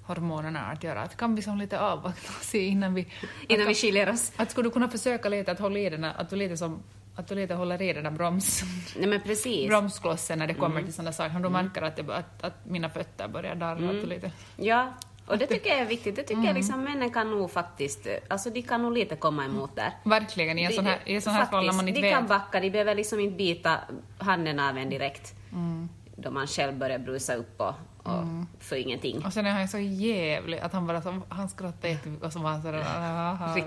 hormonerna 0.03 0.61
att 0.61 0.85
göra? 0.85 1.03
Att 1.03 1.17
kan 1.17 1.35
vi 1.35 1.43
som 1.43 1.59
lite 1.59 1.81
avvakta 1.81 2.33
och 2.39 2.45
se 2.45 2.67
innan 2.67 2.95
vi... 2.95 3.07
innan 3.49 3.67
vi 3.67 3.75
skiljer 3.75 4.09
oss. 4.11 4.33
att 4.37 4.51
skulle 4.51 4.69
du 4.69 4.73
kunna 4.73 4.89
försöka 4.89 5.29
lite 5.29 5.53
att 5.53 5.59
hålla 5.59 5.79
i 5.79 5.91
den 5.91 6.05
att 6.05 6.31
du 6.31 6.37
lite 6.37 6.57
som 6.57 6.83
att 7.17 7.29
du 7.29 7.35
lite 7.35 7.55
håller 7.55 7.83
i 7.83 7.93
den 7.93 8.05
där 8.05 8.11
broms, 8.11 8.63
Nej 8.99 9.09
men 9.09 9.21
precis. 9.21 9.69
bromsklossen 9.69 10.39
när 10.39 10.47
det 10.47 10.55
kommer 10.55 10.83
till 10.83 10.93
sådana 10.93 11.13
saker. 11.13 11.37
Om 11.37 11.43
du 11.43 11.49
märker 11.49 11.83
att, 11.83 11.97
det, 11.97 12.17
att, 12.17 12.45
att 12.45 12.67
mina 12.67 12.91
fötter 12.91 13.29
börjar 13.29 13.55
darra. 13.55 13.93
Du 13.93 14.07
lite, 14.07 14.33
Ja, 14.57 14.95
och 15.31 15.39
det 15.39 15.47
tycker 15.47 15.71
jag 15.71 15.79
är 15.79 15.85
viktigt. 15.87 16.17
Det 16.17 16.23
tycker 16.23 16.35
Mm. 16.35 16.47
jag 16.47 16.55
liksom 16.55 16.85
männen 16.85 17.11
kan 17.11 17.31
nog 17.31 17.51
faktiskt, 17.51 18.07
eh, 18.07 18.13
alltså 18.29 18.51
de 18.51 18.63
kan 18.63 18.83
nog 18.83 18.93
lite 18.93 19.17
komma 19.17 19.45
emot 19.45 19.77
där. 19.77 19.93
Verkligen, 20.05 20.59
i 20.59 20.63
en 20.63 20.71
De- 20.71 20.77
sån 20.77 20.87
här, 20.87 20.99
i 21.05 21.15
en 21.15 21.23
sån 21.23 21.33
här 21.33 21.47
fall 21.47 21.67
när 21.67 21.73
man 21.73 21.89
inte 21.89 22.01
de 22.01 22.11
kan 22.11 22.23
vet. 22.23 22.29
backa, 22.29 22.61
de 22.61 22.71
behöver 22.71 22.95
liksom 22.95 23.21
inte 23.21 23.37
bita 23.37 23.79
handen 24.19 24.61
av 24.61 24.79
en 24.79 24.91
direkt. 24.91 25.35
Mm. 25.53 25.89
Då 26.17 26.31
man 26.31 26.47
själv 26.47 26.79
börjar 26.79 26.99
brusa 26.99 27.35
upp 27.35 27.61
och, 27.61 27.75
och 28.03 28.25
för 28.59 28.77
ingenting. 28.77 29.25
Och 29.25 29.33
sen 29.33 29.47
är 29.47 29.51
han 29.51 29.69
så 29.69 29.79
jävlig 29.79 30.59
att 30.59 30.73
han 30.73 30.87
bara 30.87 31.03
som, 31.03 31.23
han 31.29 31.49
skrattade 31.49 31.89
jättemycket 31.89 32.27
och 32.27 32.33
så 32.33 32.39
var 32.39 32.51
han 32.51 32.63
sådär... 32.63 32.85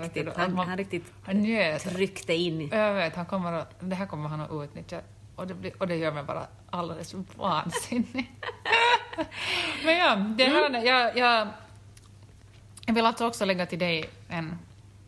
Riktigt, 0.02 0.36
han, 0.36 0.54
man- 0.54 0.68
han 0.68 0.76
riktigt 0.76 1.12
Han 1.24 1.44
tryckte 1.78 2.34
in. 2.34 2.68
Jag 2.72 2.94
vet, 2.94 3.16
han 3.16 3.26
kommer 3.26 3.52
att, 3.52 3.74
det 3.80 3.96
här 3.96 4.06
kommer 4.06 4.28
han 4.28 4.40
att 4.40 4.50
utnyttja. 4.52 5.00
Och 5.36 5.46
det, 5.46 5.54
blir, 5.54 5.72
och 5.82 5.88
det 5.88 5.96
gör 5.96 6.12
mig 6.12 6.22
bara 6.24 6.46
alldeles 6.70 7.14
vansinnig. 7.36 8.32
Men 9.84 9.96
ja, 9.96 10.14
det 10.16 10.44
här, 10.44 10.66
Mm. 10.66 10.86
jag, 10.86 11.16
jag, 11.16 11.48
jag 12.86 12.94
vill 12.94 13.06
alltså 13.06 13.26
också 13.26 13.44
lägga 13.44 13.66
till 13.66 13.78
dig 13.78 14.10
en 14.28 14.58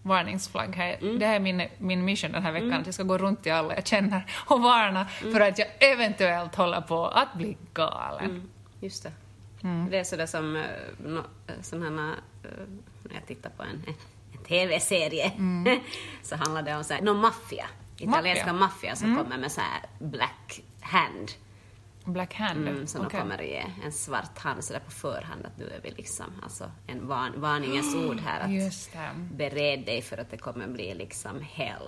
varningsflagg 0.03 0.77
här. 0.77 0.97
Mm. 1.01 1.19
Det 1.19 1.27
här 1.27 1.35
är 1.35 1.41
min, 1.41 1.63
min 1.79 2.05
mission 2.05 2.33
den 2.33 2.43
här 2.43 2.53
veckan, 2.53 2.73
att 2.73 2.87
jag 2.87 2.95
ska 2.95 3.03
gå 3.03 3.19
runt 3.19 3.43
till 3.43 3.53
alla 3.53 3.75
jag 3.75 3.87
känner 3.87 4.27
och 4.47 4.61
varna 4.63 5.07
Mm. 5.21 5.33
för 5.33 5.41
att 5.41 5.59
jag 5.59 5.69
eventuellt 5.81 6.55
håller 6.55 6.81
på 6.81 7.07
att 7.07 7.35
bli 7.35 7.57
galen. 7.75 8.25
Mm, 8.31 8.49
just 8.81 9.03
det. 9.03 9.13
Mm. 9.63 9.91
Det 9.91 9.99
är 9.99 10.05
sådär 10.05 10.27
som 10.27 10.57
uh, 10.57 10.63
no, 10.99 11.25
sådana, 11.63 12.11
uh, 12.45 12.51
när 13.03 13.15
jag 13.15 13.27
tittar 13.27 13.51
på 13.51 13.63
en, 13.63 13.85
en, 13.87 14.45
TV-serie 14.49 15.33
så 16.23 16.37
handlar 16.37 16.63
det 16.63 16.77
om 16.77 16.85
så 16.85 16.95
här, 16.95 17.01
någon 17.03 17.21
maffia. 17.21 17.67
Italienska 17.99 18.45
Mm. 18.45 18.61
Maffia 18.61 18.97
som 18.97 19.17
kommer 19.17 19.39
med 19.39 19.53
så 19.53 19.61
här 19.61 19.81
black 19.99 20.61
hand. 20.81 21.31
Black 22.07 22.35
hand. 22.35 22.69
Mm, 22.69 22.87
som 22.87 23.01
okej. 23.07 23.21
de 23.21 23.23
kommer 23.23 23.43
ge 23.43 23.65
en 23.85 23.93
svart 23.93 24.39
hand 24.39 24.65
sådär 24.65 24.81
på 24.81 24.91
förhand 24.91 25.47
att 25.47 25.59
nu 25.59 25.65
är 25.65 25.81
vi 25.83 25.91
liksom, 25.91 26.27
alltså 26.43 26.71
en 26.87 27.07
van, 27.09 27.33
varningens 27.37 27.95
ord 28.11 28.21
här 28.27 28.41
att 28.41 28.51
det. 28.93 29.35
bered 29.37 29.85
dig 29.87 30.03
för 30.03 30.19
att 30.19 30.31
det 30.31 30.37
kommer 30.37 30.67
bli 30.67 30.95
liksom 30.95 31.41
hell. 31.53 31.83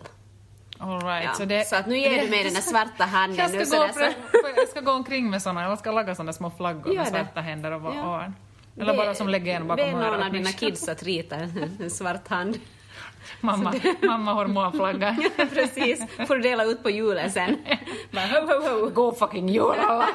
All 0.80 1.00
right. 1.02 1.24
Ja. 1.24 1.32
Så, 1.34 1.44
det, 1.44 1.68
så 1.68 1.76
att 1.76 1.86
nu 1.86 1.98
ger 1.98 2.22
du 2.24 2.30
mig 2.30 2.44
den 2.44 2.54
där 2.54 2.60
svarta 2.72 3.04
handen. 3.04 3.38
jag 3.38 3.52
nu 3.52 3.66
ska, 3.66 3.76
gå, 3.78 3.88
sådär, 3.92 4.14
för, 4.32 4.60
jag 4.60 4.68
ska 4.68 4.80
gå 4.80 4.92
omkring 4.92 5.30
med 5.30 5.42
såna, 5.42 5.62
jag 5.62 5.78
ska 5.78 5.90
laga 5.92 6.14
såna 6.14 6.32
små 6.32 6.50
flaggor 6.50 6.94
med 6.94 7.04
det. 7.06 7.10
svarta 7.10 7.40
händer 7.40 7.70
och, 7.72 7.94
Ja. 7.94 8.26
och 8.76 8.82
Eller 8.82 8.96
bara 8.96 9.14
som 9.14 9.28
legend 9.28 9.66
bakom 9.66 9.84
Be 9.84 9.92
någon 9.92 10.02
örat. 10.02 10.26
av 10.26 10.32
dina 10.32 10.52
kids 10.52 10.88
att 10.88 11.02
rita 11.02 11.36
en 11.36 11.90
svart 11.90 12.28
hand. 12.28 12.58
Mamma, 13.40 13.74
mamma 14.02 14.32
hormonflagga. 14.32 15.16
Precis. 15.54 16.02
Får 16.26 16.34
du 16.34 16.40
dela 16.42 16.64
ut 16.64 16.82
på 16.82 16.90
julen 16.90 17.30
sen. 17.32 17.56
Bara, 18.10 18.26
ho, 18.26 18.46
ho, 18.46 18.80
ho. 18.84 18.90
Go 18.90 19.12
fucking 19.14 19.48
jul 19.48 19.74
alla! 19.80 20.08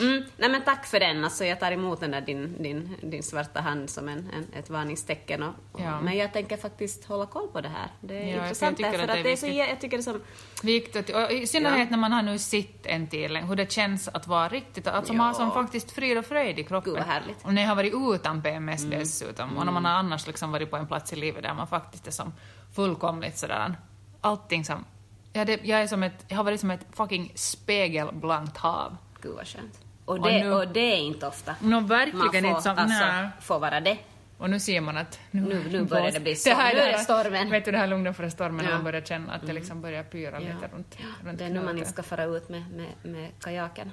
Mm. 0.00 0.24
Nej 0.36 0.50
men 0.50 0.62
tack 0.64 0.86
för 0.86 1.00
den, 1.00 1.24
alltså 1.24 1.44
jag 1.44 1.60
tar 1.60 1.72
emot 1.72 2.00
den 2.00 2.10
där 2.10 2.20
din, 2.20 2.62
din, 2.62 2.96
din 3.02 3.22
svarta 3.22 3.60
hand 3.60 3.90
som 3.90 4.08
en, 4.08 4.18
en, 4.18 4.58
ett 4.58 4.70
varningstecken. 4.70 5.42
Och, 5.42 5.54
och, 5.72 5.80
Ja. 5.80 6.00
Men 6.00 6.16
jag 6.16 6.32
tänker 6.32 6.56
faktiskt 6.56 7.04
hålla 7.04 7.26
koll 7.26 7.48
på 7.48 7.60
det 7.60 7.68
här. 7.68 7.88
Det 8.00 8.14
är 8.18 8.36
Ja, 8.36 8.42
intressant 8.42 8.78
därför 8.78 8.98
att 8.98 9.10
att, 9.10 9.14
det 9.14 9.20
är 9.20 9.24
det 9.24 9.32
är 9.32 9.36
så, 9.36 9.46
jag 9.46 9.80
tycker 9.80 9.96
det 9.96 10.00
är 10.00 10.02
som... 10.02 10.20
Viktigt, 10.62 11.10
och 11.14 11.32
i 11.32 11.46
synnerhet 11.46 11.90
när 11.90 11.98
man 11.98 12.12
har 12.12 12.22
nu 12.22 12.38
sitt 12.38 12.86
en 12.86 13.06
till, 13.06 13.36
hur 13.36 13.56
det 13.56 13.72
känns 13.72 14.08
att 14.08 14.26
vara 14.26 14.48
riktigt, 14.48 14.86
alltså 14.86 15.12
man 15.12 15.26
har 15.26 15.34
som 15.34 15.48
Ja. 15.48 15.54
faktiskt 15.54 15.90
frid 15.90 16.18
och 16.18 16.24
fröjd 16.26 16.58
i 16.58 16.64
kroppen. 16.64 16.92
Gud, 16.92 17.02
vad 17.02 17.12
härligt. 17.12 17.44
Och 17.44 17.54
när 17.54 17.62
jag 17.62 17.68
har 17.68 17.76
varit 17.76 17.94
utan 18.14 18.42
PMS 18.42 18.84
dessutom, 18.84 19.56
och 19.58 19.64
när 19.64 19.72
man 19.72 19.84
har 19.84 19.92
annars 19.92 20.26
liksom 20.26 20.52
varit 20.52 20.70
på 20.70 20.76
en 20.76 20.86
plats 20.86 21.12
i 21.12 21.16
livet 21.16 21.35
där 21.42 21.54
man 21.54 21.66
faktiskt 21.66 22.06
är 22.06 22.10
som 22.10 22.32
fullkomligt 22.74 23.38
sådär, 23.38 23.74
allting 24.20 24.64
som, 24.64 24.84
ja, 25.32 25.44
det, 25.44 25.60
jag, 25.64 25.80
är 25.82 25.86
som 25.86 26.02
ett, 26.02 26.24
jag 26.28 26.36
har 26.36 26.44
varit 26.44 26.60
som 26.60 26.70
ett 26.70 26.86
fucking 26.92 27.32
spegelblankt 27.34 28.56
hav. 28.56 28.96
Gud 29.22 29.34
vad 29.36 29.46
skönt. 29.46 29.80
Och 30.04 30.18
Och 30.18 30.26
det, 30.26 30.38
nu- 30.44 30.52
och 30.52 30.68
det 30.68 30.80
är 30.80 30.96
inte 30.96 31.26
ofta. 31.26 31.54
Man 31.60 31.86
verkligen 31.86 32.30
får, 32.30 32.36
inte 32.50 32.62
som, 32.62 32.78
alltså, 32.78 32.98
nej. 33.06 33.28
får 33.40 33.58
vara 33.58 33.80
det. 33.80 33.98
Och 34.38 34.50
nu 34.50 34.60
ser 34.60 34.80
man 34.80 34.96
att 34.96 35.18
Nu- 35.30 35.64
nu 35.70 35.84
börjar 35.84 36.12
det 36.12 36.20
bli 36.20 36.36
storm. 36.36 36.56
här- 36.56 36.74
Nu 36.74 36.80
är 36.80 36.92
det 36.92 36.98
stormen. 36.98 37.50
Vet 37.50 37.64
du 37.64 37.70
det 37.70 37.78
här 37.78 37.86
lugna 37.86 38.12
före 38.14 38.30
stormen 38.30 38.56
Ja. 38.60 38.70
Mm. 38.70 38.74
man 38.74 38.84
börjar 38.84 39.00
känna 39.00 39.32
att 39.32 39.46
det 39.46 39.52
liksom 39.52 39.80
börjar 39.80 40.02
pyra 40.02 40.38
lite 40.38 40.52
runt, 40.74 40.96
runt 41.24 41.38
det 41.38 41.44
är 41.44 41.50
nu 41.50 41.62
man 41.62 41.78
inte 41.78 41.90
ska 41.90 42.02
fara 42.02 42.24
ut 42.24 42.48
med, 42.48 42.64
med, 42.70 43.12
med 43.12 43.30
kajaken. 43.40 43.92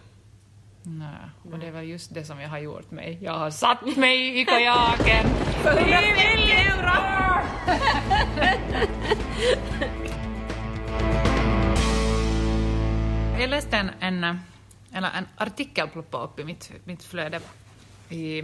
Nej, 0.86 1.30
och 1.52 1.60
det 1.60 1.72
var 1.72 1.82
just 1.82 2.14
det 2.14 2.24
som 2.24 2.40
jag 2.40 2.50
har 2.50 2.60
gjort 2.60 2.92
mig. 2.92 3.18
Jag 3.22 3.34
har 3.34 3.50
satt 3.50 3.98
mig 3.98 4.42
i 4.42 4.46
kajaken. 4.46 5.26
För 5.64 5.78
150 5.78 6.52
euro! 6.52 6.94
Jag 13.40 13.50
läste 13.50 13.78
en, 13.78 13.92
en, 14.00 14.40
eller 14.94 15.12
en 15.18 15.28
artikel 15.38 15.88
ploppa 15.88 16.24
upp 16.24 16.40
i 16.40 16.44
mitt, 16.44 16.72
mitt 16.84 17.04
flöde 17.04 17.40
i 18.10 18.44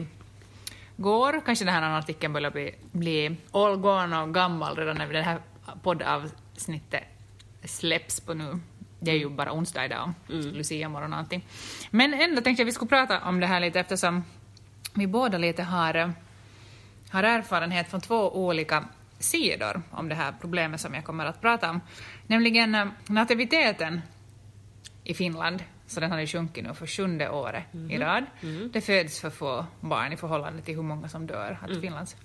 går. 0.96 1.42
Kanske 1.46 1.66
den 1.66 1.74
här 1.74 1.98
artikeln 1.98 2.34
börjar 2.34 2.52
bli, 2.52 2.76
bli 2.92 3.36
all 3.52 3.78
gone 3.78 4.22
och 4.22 4.34
gammal 4.34 4.76
redan 4.76 4.98
när 4.98 5.14
det 5.14 5.22
här 5.22 5.40
poddavsnittet 5.84 7.04
släpps 7.64 8.20
på 8.20 8.34
nu. 8.34 8.60
Det 9.00 9.12
är 9.12 9.16
ju 9.16 9.30
bara 9.30 9.54
onsdag 9.54 9.86
idag, 9.86 10.14
Lucia 10.28 10.90
morgon 10.90 11.14
och 11.14 11.20
allting. 11.20 11.46
Men 11.90 12.14
ändå 12.14 12.42
tänkte 12.42 12.62
jag 12.62 12.66
vi 12.66 12.72
skulle 12.72 12.90
prata 12.90 13.22
om 13.22 13.40
det 13.40 13.48
här 13.48 13.60
lite 13.60 13.80
eftersom 13.80 14.24
vi 14.94 15.08
båda 15.08 15.38
lite 15.38 15.64
har, 15.64 15.96
eh, 15.96 16.10
har 17.10 17.24
erfarenhet 17.24 17.90
från 17.90 18.02
två 18.02 18.46
olika 18.46 18.86
sidor 19.20 19.82
om 19.92 20.10
det 20.10 20.16
här 20.16 20.34
problemet 20.42 20.82
som 20.82 20.94
jag 20.94 21.06
kommer 21.06 21.26
att 21.26 21.42
prata 21.42 21.70
om. 21.70 21.82
Nämligen 22.28 22.76
eh, 22.76 22.86
nativiteten 23.08 24.02
i 25.04 25.14
Finland, 25.14 25.64
så 25.88 26.00
den 26.00 26.12
har 26.12 26.20
ju 26.20 26.28
sjunkit 26.28 26.64
nu 26.64 26.74
för 26.74 26.88
sjunde 26.88 27.30
året 27.30 27.64
i 27.90 27.98
rad. 27.98 28.26
Det 28.72 28.82
föds 28.82 29.20
för 29.22 29.30
få 29.30 29.66
barn 29.80 30.14
i 30.14 30.18
förhållande 30.18 30.62
till 30.62 30.76
hur 30.76 30.84
många 30.84 31.10
som 31.10 31.28
dör. 31.28 31.58
Att 31.62 31.82
Finlands, 31.82 32.16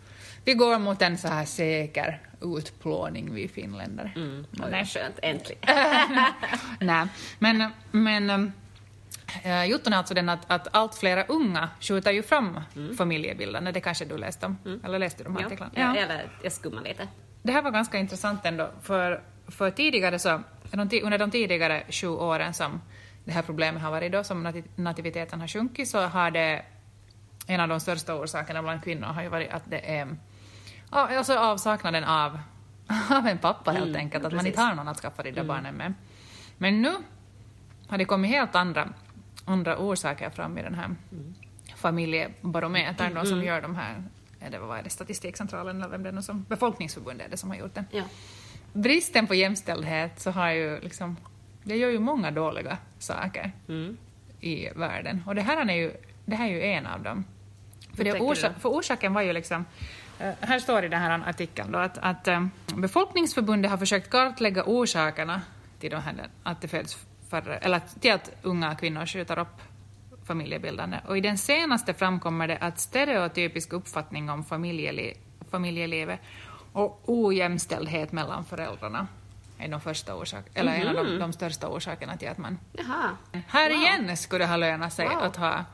vi 0.44 0.54
går 0.54 0.78
mot 0.78 1.02
en 1.02 1.18
så 1.18 1.28
här 1.28 1.44
säker 1.44 2.20
utplåning, 2.40 3.34
vi 3.34 3.48
finländare. 3.48 4.12
Mm. 4.16 4.46
Oj, 4.52 4.68
nej. 4.70 4.86
skönt, 4.86 5.18
äntligen. 5.22 5.60
Nej, 6.80 7.06
men, 7.38 7.70
men 7.90 8.52
äh, 9.44 9.64
jutton 9.68 9.92
är 9.92 9.96
alltså 9.96 10.14
den 10.14 10.28
att, 10.28 10.50
att 10.50 10.68
allt 10.76 10.94
flera 10.94 11.24
unga 11.24 11.68
skjuter 11.80 12.10
ju 12.12 12.22
fram 12.22 12.60
familjebildande, 12.98 13.72
det 13.72 13.80
kanske 13.80 14.04
du 14.04 14.18
läste 14.18 14.46
om? 14.46 14.80
Eller 14.84 14.98
läste 14.98 15.18
du 15.22 15.24
de 15.24 15.32
här 15.36 15.40
Ja, 15.42 15.46
artiklarna? 15.46 15.72
ja. 15.76 15.96
Eller 15.96 16.28
jag 16.42 16.52
skummar 16.52 16.82
lite. 16.82 17.08
Det 17.42 17.52
här 17.52 17.62
var 17.62 17.70
ganska 17.70 17.98
intressant 17.98 18.46
ändå, 18.46 18.70
för, 18.82 19.22
för 19.48 19.70
tidigare 19.70 20.18
så, 20.18 20.42
under 21.02 21.18
de 21.18 21.30
tidigare 21.30 21.82
sju 21.90 22.08
åren 22.08 22.54
som 22.54 22.80
det 23.24 23.32
här 23.32 23.42
problemet 23.42 23.82
har 23.82 23.90
varit 23.90 24.12
då, 24.12 24.24
som 24.24 24.46
nati- 24.46 24.64
nativiteten 24.76 25.40
har 25.40 25.48
sjunkit, 25.48 25.88
så 25.88 26.00
har 26.00 26.30
det 26.30 26.62
en 27.46 27.60
av 27.60 27.68
de 27.68 27.80
största 27.80 28.14
orsakerna 28.14 28.62
bland 28.62 28.84
kvinnor 28.84 29.06
har 29.06 29.22
ju 29.22 29.28
varit 29.28 29.50
att 29.52 29.62
det 29.70 29.78
är 29.96 29.98
ja, 29.98 30.06
alltså 31.00 31.34
avsaknaden 31.38 32.04
av, 32.04 32.38
av 33.10 33.26
en 33.26 33.38
pappa 33.38 33.70
helt 33.72 33.84
Mm, 33.86 33.96
enkelt, 34.00 34.24
att 34.24 34.32
man 34.32 34.38
precis. 34.38 34.46
inte 34.46 34.60
har 34.60 34.74
någon 34.74 34.88
att 34.88 35.00
skaffa 35.00 35.22
de 35.22 35.30
där 35.30 35.44
barnen 35.44 35.74
med. 35.74 35.94
Men 36.58 36.82
nu 36.82 36.92
har 37.88 37.98
det 37.98 38.04
kommit 38.04 38.30
helt 38.30 38.54
andra, 38.54 38.88
andra 39.44 39.78
orsaker 39.78 40.30
fram 40.30 40.58
i 40.58 40.62
den 40.62 40.74
här 40.74 40.90
familjebarometern 41.76 43.14
då, 43.14 43.24
som 43.24 43.34
Mm. 43.34 43.46
gör 43.46 43.62
de 43.62 43.74
här, 43.76 44.02
är 44.40 44.50
det, 44.50 44.58
vad 44.58 44.78
är 44.78 44.82
det, 44.82 44.90
Statistikcentralen 44.90 45.76
eller 45.76 45.88
vem 45.88 46.02
det 46.02 46.10
är 46.10 46.20
som, 46.20 46.42
Befolkningsförbundet 46.48 47.26
är 47.26 47.30
det 47.30 47.36
som 47.36 47.50
har 47.50 47.56
gjort 47.56 47.74
den. 47.74 47.84
Ja. 47.90 48.02
Bristen 48.72 49.26
på 49.26 49.34
jämställdhet 49.34 50.20
så 50.20 50.30
har 50.30 50.50
ju 50.50 50.80
liksom, 50.80 51.16
det 51.62 51.76
gör 51.76 51.90
ju 51.90 51.98
många 51.98 52.30
dåliga 52.30 52.78
saker 52.98 53.52
Mm. 53.68 53.96
i 54.40 54.68
världen. 54.76 55.22
Och 55.26 55.34
det 55.34 55.42
här 55.42 55.66
är 55.68 55.74
ju, 55.74 55.92
det 56.24 56.36
här 56.36 56.46
är 56.46 56.50
ju 56.50 56.62
en 56.62 56.86
av 56.86 57.02
dem. 57.02 57.24
För, 57.94 58.04
det 58.04 58.20
orsa, 58.20 58.52
för 58.60 58.68
orsaken 58.68 59.14
var 59.14 59.22
ju 59.22 59.32
liksom, 59.32 59.64
här 60.40 60.58
står 60.58 60.84
i 60.84 60.88
den 60.88 61.00
här 61.00 61.22
artikeln 61.28 61.72
då 61.72 61.78
att, 61.78 61.98
att 61.98 62.28
eh, 62.28 62.46
Befolkningsförbundet 62.76 63.70
har 63.70 63.78
försökt 63.78 64.10
kartlägga 64.10 64.64
orsakerna 64.66 65.40
till, 65.80 65.90
de 65.90 65.96
här, 65.96 66.28
att 66.42 66.60
det 66.60 66.68
föds 66.68 66.98
färre, 67.30 67.56
eller 67.56 67.80
till 68.00 68.12
att 68.12 68.30
unga 68.42 68.74
kvinnor 68.74 69.06
skjuter 69.06 69.38
upp 69.38 69.60
familjebildande. 70.26 70.96
Och 71.08 71.18
i 71.18 71.20
den 71.20 71.38
senaste 71.38 71.94
framkommer 71.94 72.48
det 72.48 72.58
att 72.58 72.78
stereotypisk 72.80 73.72
uppfattning 73.72 74.30
om 74.30 74.44
familjeli, 74.44 75.14
familjelivet 75.50 76.20
och 76.72 77.02
ojämställdhet 77.06 78.12
mellan 78.12 78.44
föräldrarna 78.44 79.06
är 79.58 79.68
de 79.68 79.80
första 79.80 80.14
orsak, 80.14 80.44
eller 80.54 80.72
en 80.74 80.88
av 80.88 81.04
de, 81.06 81.18
de 81.18 81.32
största 81.32 81.68
orsakerna 81.68 82.16
till 82.16 82.28
att 82.28 82.38
man 82.38 82.58
Jaha. 82.72 83.10
här 83.48 83.70
Wow. 83.70 83.78
igen 83.78 84.16
skulle 84.16 84.44
det 84.44 84.48
ha 84.48 84.56
lönat 84.56 84.92
sig 84.92 85.08
Wow. 85.08 85.22
att 85.22 85.36
ha 85.36 85.64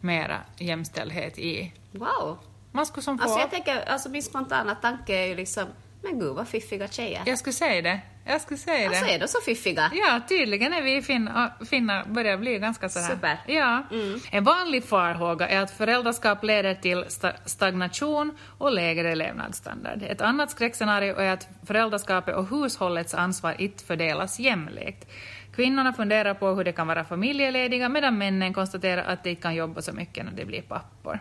mera 0.00 0.38
jämställdhet 0.56 1.38
i... 1.38 1.72
Wow. 1.92 2.38
Man 2.72 2.86
skulle 2.86 3.02
som 3.02 3.18
få... 3.18 3.24
Alltså 3.24 3.38
jag 3.38 3.50
tänker, 3.50 3.88
alltså 3.88 4.08
min 4.08 4.22
spontana 4.22 4.74
tanke 4.74 5.14
är 5.14 5.26
ju 5.26 5.34
liksom, 5.34 5.64
men 6.02 6.18
gud 6.18 6.34
vad 6.34 6.48
fiffiga 6.48 6.88
tjejer. 6.88 7.22
jag 7.26 7.38
skulle 7.38 7.52
säga 7.52 7.82
det. 7.82 8.00
Jag 8.24 8.40
skulle 8.40 8.58
säga 8.58 8.88
Alltså 8.88 9.04
det. 9.04 9.14
är 9.14 9.18
de 9.18 9.28
så 9.28 9.40
fiffiga? 9.40 9.90
Ja, 9.94 10.20
tydligen 10.28 10.72
är 10.72 10.82
vi 10.82 11.02
finna, 11.02 11.52
finnar 11.70 12.04
börjar 12.04 12.36
bli 12.36 12.58
ganska 12.58 12.88
sådär... 12.88 13.06
Super. 13.06 13.38
Ja. 13.46 13.82
En 14.30 14.44
vanlig 14.44 14.84
farhåga 14.84 15.48
är 15.48 15.60
att 15.60 15.70
föräldraskap 15.70 16.44
leder 16.44 16.74
till 16.74 17.04
sta 17.08 17.32
stagnation 17.44 18.38
och 18.58 18.72
lägre 18.72 19.14
levnadsstandard. 19.14 20.02
Ett 20.02 20.20
annat 20.20 20.50
skräckscenario 20.50 21.16
är 21.16 21.32
att 21.32 21.48
föräldraskapet 21.66 22.36
och 22.36 22.48
hushållets 22.48 23.14
ansvar 23.14 23.54
inte 23.58 23.84
fördelas 23.84 24.40
jämlikt. 24.40 25.10
Kvinnorna 25.54 25.92
funderar 25.92 26.34
på 26.34 26.48
hur 26.48 26.64
de 26.64 26.72
kan 26.72 26.86
vara 26.86 27.04
familjelediga 27.04 27.88
medan 27.88 28.18
männen 28.18 28.54
konstaterar 28.54 29.04
att 29.04 29.24
de 29.24 29.30
inte 29.30 29.42
kan 29.42 29.54
jobba 29.54 29.82
så 29.82 29.92
mycket 29.92 30.24
när 30.24 30.32
de 30.32 30.44
blir 30.44 30.62
pappor. 30.62 31.20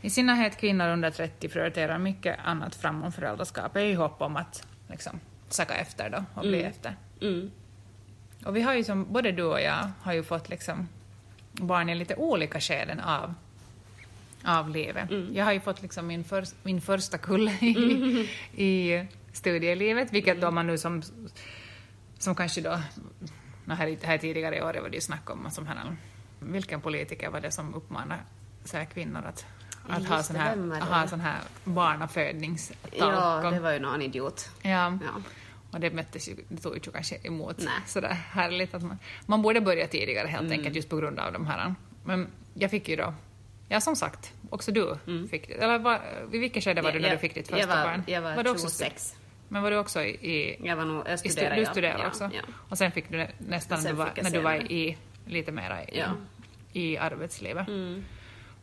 I 0.00 0.10
synnerhet 0.10 0.56
kvinnor 0.56 0.88
under 0.88 1.10
30 1.10 1.48
prioriterar 1.48 1.98
mycket 1.98 2.38
annat 2.44 2.74
framom 2.74 3.12
föräldraskapet 3.12 3.82
i 3.82 3.92
hopp 3.94 4.22
om 4.22 4.36
att 4.36 4.66
liksom, 4.88 5.20
sacka 5.48 5.74
efter 5.74 6.10
då 6.10 6.24
och 6.34 6.42
bli 6.42 6.62
efter. 6.62 6.96
Mm. 7.20 7.50
Och 8.44 8.56
vi 8.56 8.60
har 8.62 8.74
ju 8.74 8.84
som, 8.84 9.12
både 9.12 9.32
du 9.32 9.42
och 9.42 9.60
jag 9.60 9.90
har 10.02 10.12
ju 10.12 10.22
fått 10.22 10.48
liksom 10.48 10.88
barn 11.52 11.88
i 11.88 11.94
lite 11.94 12.14
olika 12.14 12.60
skeden 12.60 13.00
av, 13.00 13.34
av 14.44 14.70
livet. 14.70 15.10
Jag 15.32 15.44
har 15.44 15.52
ju 15.52 15.60
fått 15.60 15.82
liksom 15.82 16.06
min, 16.06 16.24
för, 16.24 16.44
min 16.62 16.80
första 16.80 17.18
kull 17.18 17.48
i, 17.48 18.28
i 18.56 19.04
studielivet, 19.32 20.12
vilket 20.12 20.40
då 20.40 20.50
man 20.50 20.66
nu 20.66 20.78
som, 20.78 21.02
som 22.18 22.34
kanske 22.34 22.60
då, 22.60 22.80
här, 23.66 23.98
här 24.02 24.18
tidigare 24.18 24.56
i 24.56 24.62
år 24.62 24.74
var 24.82 24.88
det 24.88 24.94
ju 24.94 25.00
snack 25.00 25.30
om 25.30 25.50
som 25.50 25.66
här, 25.66 25.96
vilken 26.38 26.80
politiker 26.80 27.30
var 27.30 27.40
det 27.40 27.50
som 27.50 27.74
uppmanade 27.74 28.20
så 28.64 28.76
här 28.76 28.84
kvinnor 28.84 29.22
att, 29.26 29.46
att 29.94 30.06
ha 30.08 30.22
sån 30.22 30.36
här, 30.36 30.56
var 30.56 30.76
ha 30.76 31.06
sån 31.08 31.20
här 31.20 31.38
barnafödningstalk. 31.64 32.94
Ja, 32.98 33.50
det 33.50 33.60
var 33.60 33.72
ju 33.72 33.78
någon 33.78 34.02
idiot. 34.02 34.50
Ja. 34.62 34.70
Ja. 35.04 35.22
Och 35.72 35.80
det 35.80 35.90
möttes 35.90 36.28
ju, 36.28 36.36
det 36.48 36.56
tog 36.62 36.74
ju 36.74 36.80
kanske 36.92 37.16
emot 37.22 37.56
Nej. 37.58 37.68
sådär 37.86 38.08
härligt 38.32 38.74
att 38.74 38.82
man, 38.82 38.98
man 39.26 39.42
borde 39.42 39.60
börja 39.60 39.86
tidigare 39.86 40.28
helt 40.28 40.40
Mm. 40.46 40.52
enkelt 40.58 40.76
just 40.76 40.88
på 40.88 40.96
grund 40.96 41.18
av 41.18 41.32
de 41.32 41.46
här. 41.46 41.74
Men 42.04 42.28
jag 42.54 42.70
fick 42.70 42.88
ju 42.88 42.96
då, 42.96 43.14
ja 43.68 43.80
som 43.80 43.96
sagt, 43.96 44.32
också 44.50 44.72
du 44.72 44.96
fick 45.30 45.48
det. 45.48 45.54
Eller 45.54 45.78
var, 45.78 46.00
vid 46.30 46.40
vilket 46.40 46.64
skede 46.64 46.82
var 46.82 46.92
du 46.92 46.98
när 46.98 47.08
Mm. 47.08 47.10
Jag- 47.10 47.18
du 47.18 47.20
fick 47.20 47.34
ditt 47.34 47.50
jag 47.50 47.58
första 47.60 47.76
var- 47.76 47.84
barn? 47.84 48.02
jag 48.06 48.22
var 48.22 48.48
också 48.50 48.68
26. 48.68 49.16
Men 49.48 49.62
var 49.62 49.70
du 49.70 49.76
också 49.76 50.02
i... 50.02 50.08
i 50.10 50.66
Jag 50.66 50.76
var 50.76 50.84
nog, 50.84 51.02
jag 51.06 51.14
i 51.14 51.18
stu, 51.18 51.28
studerade, 51.28 51.60
du 51.60 51.66
studerade 51.66 52.02
ja, 52.02 52.08
också? 52.08 52.30
Ja. 52.34 52.40
Och 52.68 52.78
sen 52.78 52.92
fick 52.92 53.10
du 53.10 53.16
nä- 53.16 53.30
nästan 53.38 53.82
du 53.84 53.92
var, 53.92 54.10
jag 54.14 54.22
när 54.22 54.30
du 54.30 54.40
var 54.40 54.54
i, 54.54 54.96
lite 55.26 55.52
mera 55.52 55.84
i, 55.84 55.98
Ja. 55.98 56.06
i 56.72 56.98
arbetslivet. 56.98 57.68
Mm. 57.68 58.04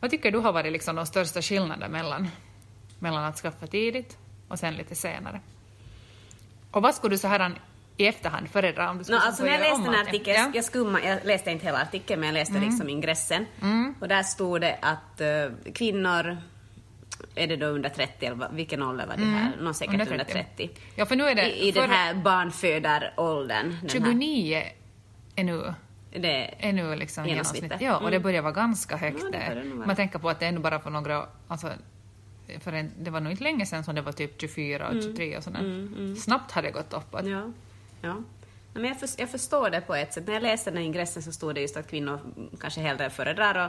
Vad 0.00 0.10
tycker 0.10 0.30
du 0.32 0.38
har 0.38 0.52
varit 0.52 0.72
liksom 0.72 0.96
de 0.96 1.06
största 1.06 1.42
skillnaderna 1.42 1.88
mellan, 1.88 2.28
mellan 2.98 3.24
att 3.24 3.36
skaffa 3.36 3.66
tidigt 3.66 4.16
och 4.48 4.58
sen 4.58 4.74
lite 4.74 4.94
senare? 4.94 5.40
Och 6.70 6.82
vad 6.82 6.94
skulle 6.94 7.14
du 7.14 7.18
så 7.18 7.28
här 7.28 7.52
i 7.96 8.06
efterhand 8.06 8.48
föredra 8.50 8.90
om 8.90 8.96
du 8.96 8.98
No, 9.00 9.04
skulle 9.04 9.20
alltså 9.20 9.44
när 9.44 9.50
jag 9.52 9.60
läste 9.60 9.84
den 9.84 9.94
allt? 9.94 10.08
artikeln, 10.08 10.36
Ja. 10.38 10.50
jag 10.54 10.64
skummade, 10.64 11.06
jag 11.08 11.24
läste 11.24 11.50
inte 11.50 11.66
hela 11.66 11.78
artikeln 11.82 12.20
men 12.20 12.26
jag 12.28 12.34
läste 12.34 12.56
Mm. 12.56 12.68
liksom 12.68 12.88
ingressen. 12.88 13.46
Och 14.00 14.08
där 14.08 14.22
stod 14.22 14.60
det 14.60 14.78
att 14.82 15.20
eh, 15.20 15.72
kvinnor, 15.74 16.36
är 17.34 17.46
det 17.46 17.56
då 17.56 17.66
under 17.66 17.88
30 17.88 18.26
eller 18.26 18.48
vilken 18.52 18.82
ålder 18.82 19.06
var 19.06 19.16
det 19.16 19.24
här? 19.24 19.52
Någon 19.60 19.74
säkert 19.74 19.94
Mm. 19.94 20.00
Under 20.06 20.12
under 20.12 20.24
30. 20.24 20.56
30. 20.68 20.70
Ja, 20.94 21.06
för 21.06 21.16
nu 21.16 21.24
är 21.24 21.34
det... 21.34 21.56
I, 21.64 21.68
i 21.68 21.72
den 21.72 21.90
här 21.90 22.14
barnfödaråldern. 22.14 23.66
den 23.68 23.72
här- 23.82 23.88
29 23.88 24.62
är 25.36 25.44
nu, 25.44 25.74
Det, 26.10 26.54
är 26.68 26.72
nu 26.72 26.96
liksom 26.96 27.26
Genomsnittet. 27.26 27.62
genomsnitt. 27.62 27.86
Ja, 27.88 27.96
och 27.96 28.10
det 28.10 28.16
Mm. 28.16 28.22
börjar 28.22 28.42
vara 28.42 28.52
ganska 28.52 28.96
högt 28.96 29.18
Ja, 29.24 29.30
det 29.30 29.38
där. 29.54 29.64
Man 29.86 29.96
tänker 29.96 30.18
på 30.18 30.28
att 30.30 30.40
det 30.40 30.46
är 30.46 30.52
nog 30.52 30.62
bara 30.62 30.80
för 30.80 30.90
några... 30.90 31.26
Alltså, 31.48 31.70
för 32.60 32.72
en, 32.72 32.92
det 32.98 33.10
var 33.10 33.20
nog 33.20 33.32
inte 33.32 33.44
länge 33.44 33.66
sedan 33.66 33.84
som 33.84 33.94
det 33.94 34.00
var 34.02 34.12
typ 34.12 34.40
24 34.40 34.88
och 34.88 35.02
23 35.02 35.36
och 35.36 35.44
sådär. 35.44 36.14
Snabbt 36.16 36.52
har 36.52 36.62
det 36.62 36.70
gått 36.70 36.92
uppåt. 36.92 37.20
Mm, 37.20 37.32
ja. 37.32 38.08
ja. 38.08 38.16
Men 38.74 38.84
jag, 38.84 39.00
för, 39.00 39.08
jag 39.18 39.30
förstår 39.30 39.70
det 39.70 39.80
på 39.80 39.94
ett 39.94 40.14
sätt. 40.14 40.26
När 40.26 40.34
jag 40.34 40.42
läste 40.42 40.70
den 40.70 40.76
här 40.78 40.84
ingressen 40.84 41.22
så 41.22 41.32
stod 41.32 41.54
det 41.54 41.60
just 41.60 41.76
att 41.76 41.90
kvinnor 41.90 42.20
kanske 42.60 42.80
hellre 42.80 43.10
föredrar 43.10 43.64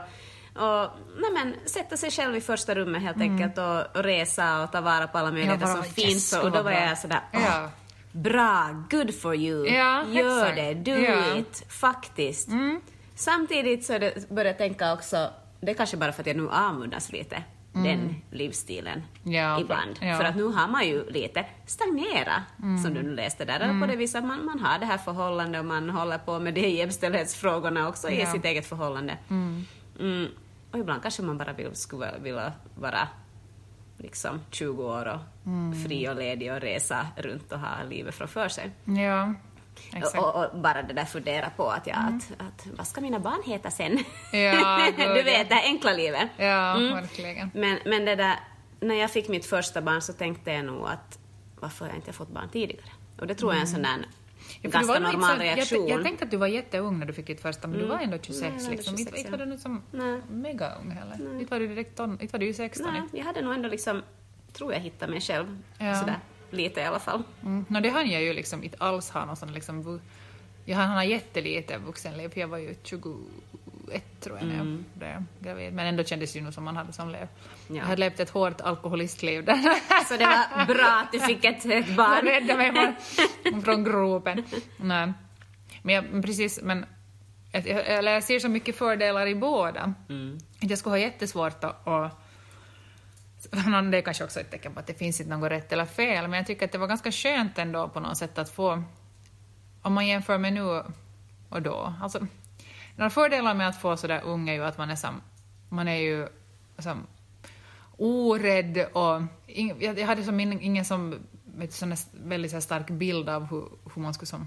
och, 0.54 0.62
och 0.62 0.90
nej 1.20 1.30
men, 1.34 1.54
sätta 1.66 1.96
sig 1.96 2.10
själv 2.10 2.36
i 2.36 2.40
första 2.40 2.74
rummet 2.74 3.02
helt 3.02 3.20
enkelt 3.20 3.58
och, 3.58 3.96
och 3.96 4.02
resa 4.04 4.62
och 4.62 4.72
ta 4.72 4.80
vara 4.80 5.06
på 5.08 5.18
alla 5.18 5.30
möjligheter 5.30 5.60
bara, 5.66 5.74
som 5.74 5.84
yes, 5.84 5.94
finns. 5.94 6.32
Och 6.32 6.42
vad 6.42 6.52
då 6.52 6.62
var 6.62 6.70
bra. 6.70 6.80
jag 6.80 6.98
sådär, 6.98 7.20
Ja. 7.32 7.70
Bra, 8.12 8.84
good 8.90 9.14
for 9.14 9.34
you, 9.34 9.66
Ja, 9.66 10.04
gör 10.08 10.46
exakt. 10.46 10.56
det, 10.56 10.74
do 10.74 10.90
Ja. 11.00 11.12
Mm. 11.24 11.38
it, 11.38 11.64
faktiskt. 11.68 12.48
Samtidigt 13.14 13.84
så 13.84 13.98
börjar 14.28 14.44
jag 14.50 14.58
tänka 14.58 14.92
också, 14.92 15.30
det 15.60 15.70
är 15.70 15.74
kanske 15.74 15.96
bara 15.96 16.12
för 16.12 16.22
att 16.22 16.26
jag 16.26 16.36
nu 16.36 16.48
avundas 16.50 17.12
lite 17.12 17.42
den 17.72 18.14
livsstilen 18.30 19.02
Mm. 19.24 19.34
Ja, 19.34 19.54
för- 19.54 19.62
ibland. 19.62 19.98
ja. 20.00 20.16
För 20.16 20.24
att 20.24 20.36
nu 20.36 20.42
har 20.44 20.68
man 20.68 20.86
ju 20.88 21.10
lite 21.10 21.44
stagnera, 21.66 22.42
som 22.82 22.94
du 22.94 23.02
nu 23.02 23.14
läste 23.14 23.44
där, 23.44 23.60
Mm. 23.60 23.80
på 23.80 23.86
det 23.86 23.96
viset 23.96 24.18
att 24.18 24.24
man, 24.28 24.44
man 24.44 24.58
har 24.60 24.78
det 24.78 24.86
här 24.86 24.98
förhållandet 24.98 25.58
och 25.58 25.64
man 25.64 25.90
håller 25.90 26.18
på 26.18 26.38
med 26.38 26.54
de 26.54 26.60
jämställdhetsfrågorna 26.70 27.88
också 27.88 28.08
i 28.10 28.20
Ja. 28.20 28.26
sitt 28.32 28.44
eget 28.44 28.66
förhållande. 28.66 29.18
Mm. 29.30 30.26
Och 30.72 30.78
ibland 30.78 31.02
kanske 31.02 31.22
man 31.22 31.38
bara 31.38 31.52
vill, 31.52 31.74
skulle 31.76 32.12
vilja 32.22 32.52
vara 32.74 33.08
liksom 34.00 34.40
20 34.50 34.84
år 34.84 35.06
och 35.08 35.20
Mm. 35.46 35.84
fri 35.84 36.08
och 36.08 36.16
ledig 36.16 36.52
och 36.52 36.60
resa 36.60 37.06
runt 37.16 37.52
och 37.52 37.58
ha 37.60 37.82
livet 37.90 38.14
framför 38.14 38.48
sig. 38.48 38.70
Ja, 38.84 39.34
exakt. 39.92 40.14
Mm. 40.14 40.24
Och, 40.24 40.44
och 40.44 40.58
bara 40.60 40.82
det 40.82 40.92
där 40.94 41.04
fundera 41.04 41.50
på 41.50 41.70
att, 41.70 41.86
ja, 41.86 41.94
att, 41.96 42.32
att 42.46 42.66
vad 42.78 42.86
ska 42.86 43.00
mina 43.00 43.18
barn 43.18 43.42
heta 43.46 43.70
sen? 43.70 44.04
Ja, 44.32 44.86
du 44.96 45.22
vet, 45.22 45.48
det 45.48 45.54
här 45.54 45.64
enkla 45.64 45.92
livet. 45.92 46.28
Ja, 46.36 46.76
Mm. 46.76 46.94
verkligen. 46.94 47.50
Men, 47.54 47.78
men 47.86 48.04
det 48.04 48.14
där, 48.16 48.34
när 48.80 48.94
jag 48.94 49.10
fick 49.10 49.28
mitt 49.28 49.46
första 49.46 49.82
barn 49.82 50.02
så 50.02 50.12
tänkte 50.12 50.52
jag 50.52 50.64
nog 50.64 50.86
att 50.88 51.18
varför 51.60 51.84
har 51.84 51.90
jag 51.92 51.98
inte 51.98 52.12
fått 52.12 52.28
barn 52.30 52.48
tidigare? 52.52 52.90
Och 53.20 53.26
det 53.26 53.34
tror 53.34 53.52
jag 53.52 53.56
är 53.56 53.62
en 53.62 53.68
sån 53.68 53.82
där 53.82 53.94
Mm. 53.94 54.08
Ja, 54.62 54.70
ganska 54.70 54.98
normal 54.98 55.38
reaktion. 55.38 55.88
Jag, 55.88 55.98
jag 55.98 56.04
tänkte 56.04 56.24
att 56.24 56.30
du 56.30 56.36
var 56.36 56.46
jätteung 56.46 56.98
när 56.98 57.06
du 57.06 57.12
fick 57.12 57.26
ditt 57.26 57.40
första, 57.40 57.68
men 57.68 57.78
du 57.78 57.86
var 57.86 57.98
ändå 57.98 58.18
26 58.18 58.40
Nej, 58.40 58.70
liksom. 58.70 58.96
26, 58.96 59.18
Inte, 59.18 59.20
ja. 59.20 59.30
var 59.30 59.38
du 59.38 59.46
nu 59.46 59.58
som 59.58 59.82
Nej. 59.90 60.20
mega 60.30 60.74
ung 60.74 60.90
heller. 60.90 61.40
Inte 61.40 61.50
var 61.50 61.60
du 61.60 61.68
direkt 61.68 61.96
ton, 61.96 62.18
inte 62.20 62.32
var 62.32 62.38
du 62.38 62.46
ju 62.46 62.54
16. 62.54 62.92
Nej, 62.92 63.02
jag 63.12 63.24
hade 63.24 63.42
nog 63.42 63.54
ändå 63.54 63.68
liksom, 63.68 64.02
tror 64.52 64.72
jag 64.72 64.80
hittade 64.80 65.12
mig 65.12 65.20
själv. 65.20 65.58
Ja. 65.78 65.94
Sådär, 65.94 66.18
lite 66.50 66.80
i 66.80 66.84
alla 66.84 66.98
fall. 66.98 67.22
Mm. 67.42 67.64
No, 67.68 67.80
det 67.80 67.88
hann 67.88 68.10
jag 68.10 68.22
ju 68.22 68.32
liksom 68.32 68.64
inte 68.64 68.76
alls 68.80 69.10
ha 69.10 69.24
någon 69.24 69.36
sån 69.36 69.52
liksom... 69.52 70.00
Jag 70.64 70.76
hann 70.76 70.90
ha 70.90 71.04
jättelite 71.04 71.78
vuxenliv, 71.78 72.28
för 72.28 72.40
jag 72.40 72.48
var 72.48 72.58
ju 72.58 72.74
21 73.90 74.20
tror 74.20 74.38
jag 74.38 74.46
när 74.46 74.56
jag 74.56 74.66
blev 74.94 75.24
gravid. 75.40 75.72
Men 75.72 75.86
ändå 75.86 76.04
kändes 76.04 76.32
det 76.32 76.38
ju 76.38 76.44
nog 76.44 76.54
som 76.54 76.64
man 76.64 76.76
hade 76.76 76.92
som 76.92 77.08
liv. 77.10 77.28
Ja. 77.68 77.74
Jag 77.74 77.84
hade 77.84 78.00
levt 78.00 78.20
ett 78.20 78.30
hårt 78.30 78.60
alkoholistliv 78.60 79.44
där. 79.44 79.54
Så 80.08 80.16
det 80.16 80.24
var 80.26 80.66
bra 80.74 81.02
att 81.04 81.12
du 81.12 81.20
fick 81.20 81.44
ett, 81.44 81.64
Jag 81.64 81.96
barn. 81.96 82.24
räddade 82.24 82.56
mig 82.56 82.94
från, 83.42 83.62
från 83.62 83.84
gropen. 83.84 84.44
Nej. 84.76 85.12
Men 85.82 85.94
jag, 85.94 86.22
precis, 86.24 86.60
men 86.62 86.86
jag, 87.52 87.66
jag, 87.66 87.86
eller 87.86 88.12
jag 88.12 88.22
ser 88.22 88.38
så 88.38 88.48
mycket 88.48 88.76
fördelar 88.76 89.26
i 89.26 89.34
båda. 89.34 89.82
Att 90.62 90.70
Jag 90.70 90.78
skulle 90.78 90.92
ha 90.92 90.98
jättesvårt 90.98 91.64
att... 91.64 91.88
att 91.88 92.12
det 93.90 93.98
är 93.98 94.02
kanske 94.02 94.24
också 94.24 94.40
ett 94.40 94.50
tecken 94.50 94.74
på 94.74 94.80
att 94.80 94.86
det 94.86 94.94
finns 94.94 95.20
inte 95.20 95.36
något 95.36 95.50
rätt 95.50 95.72
eller 95.72 95.84
fel, 95.84 96.28
men 96.28 96.36
jag 96.38 96.46
tycker 96.46 96.66
att 96.66 96.72
det 96.72 96.78
var 96.78 96.86
ganska 96.86 97.12
skönt 97.12 97.58
ändå 97.58 97.88
på 97.88 98.00
något 98.00 98.18
sätt 98.18 98.38
att 98.38 98.50
få... 98.50 98.82
Om 99.82 99.92
man 99.92 100.06
jämför 100.06 100.38
med 100.38 100.52
nu 100.52 100.82
och 101.48 101.62
då. 101.62 101.94
Alltså, 102.02 102.26
några 102.96 103.10
fördelar 103.10 103.54
med 103.54 103.68
att 103.68 103.80
få 103.80 103.96
sådär 103.96 104.20
ung 104.24 104.48
är 104.48 104.52
ju 104.54 104.64
att 104.64 104.78
man 104.78 104.90
är 104.90 104.96
som... 104.96 105.20
Man 105.68 105.88
är 105.88 105.96
ju 105.96 106.28
som 106.78 107.06
orädd 107.96 108.86
och... 108.92 109.22
Jag, 109.78 110.06
hade 110.06 110.24
som 110.24 110.40
ingen, 110.40 110.60
ingen 110.60 110.84
som... 110.84 111.14
Vet 111.56 111.72
sån 111.72 111.94
väldigt 112.12 112.50
så 112.50 112.60
stark 112.60 112.90
bild 112.90 113.28
av 113.28 113.44
hur, 113.50 113.64
hur 113.94 114.02
man 114.02 114.14
skulle 114.14 114.26
som 114.26 114.46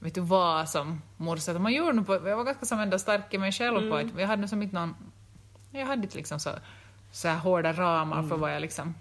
vet 0.00 0.14
du 0.14 0.20
vad 0.20 0.68
som 0.68 1.02
morsa. 1.16 1.58
Man 1.58 1.72
gjorde 1.72 1.92
nog 1.92 2.06
på, 2.06 2.14
jag 2.14 2.36
var 2.36 2.44
ganska 2.44 2.66
som 2.66 2.80
ändå 2.80 2.98
stark 2.98 3.34
i 3.34 3.38
mig 3.38 3.52
själv 3.52 3.90
på 3.90 3.96
Mm. 3.98 4.10
det. 4.14 4.20
Jag 4.20 4.28
hade 4.28 4.40
nog 4.40 4.50
som 4.50 4.62
inte 4.62 4.74
någon, 4.74 4.94
jag 5.70 5.86
hade 5.86 6.02
inte 6.02 6.16
liksom 6.16 6.40
så, 6.40 6.50
så 7.12 7.28
här 7.28 7.36
hårda 7.38 7.72
ramar 7.72 8.16
Mm. 8.18 8.28
för 8.28 8.36
vad 8.36 8.54
jag 8.54 8.60
liksom, 8.60 8.94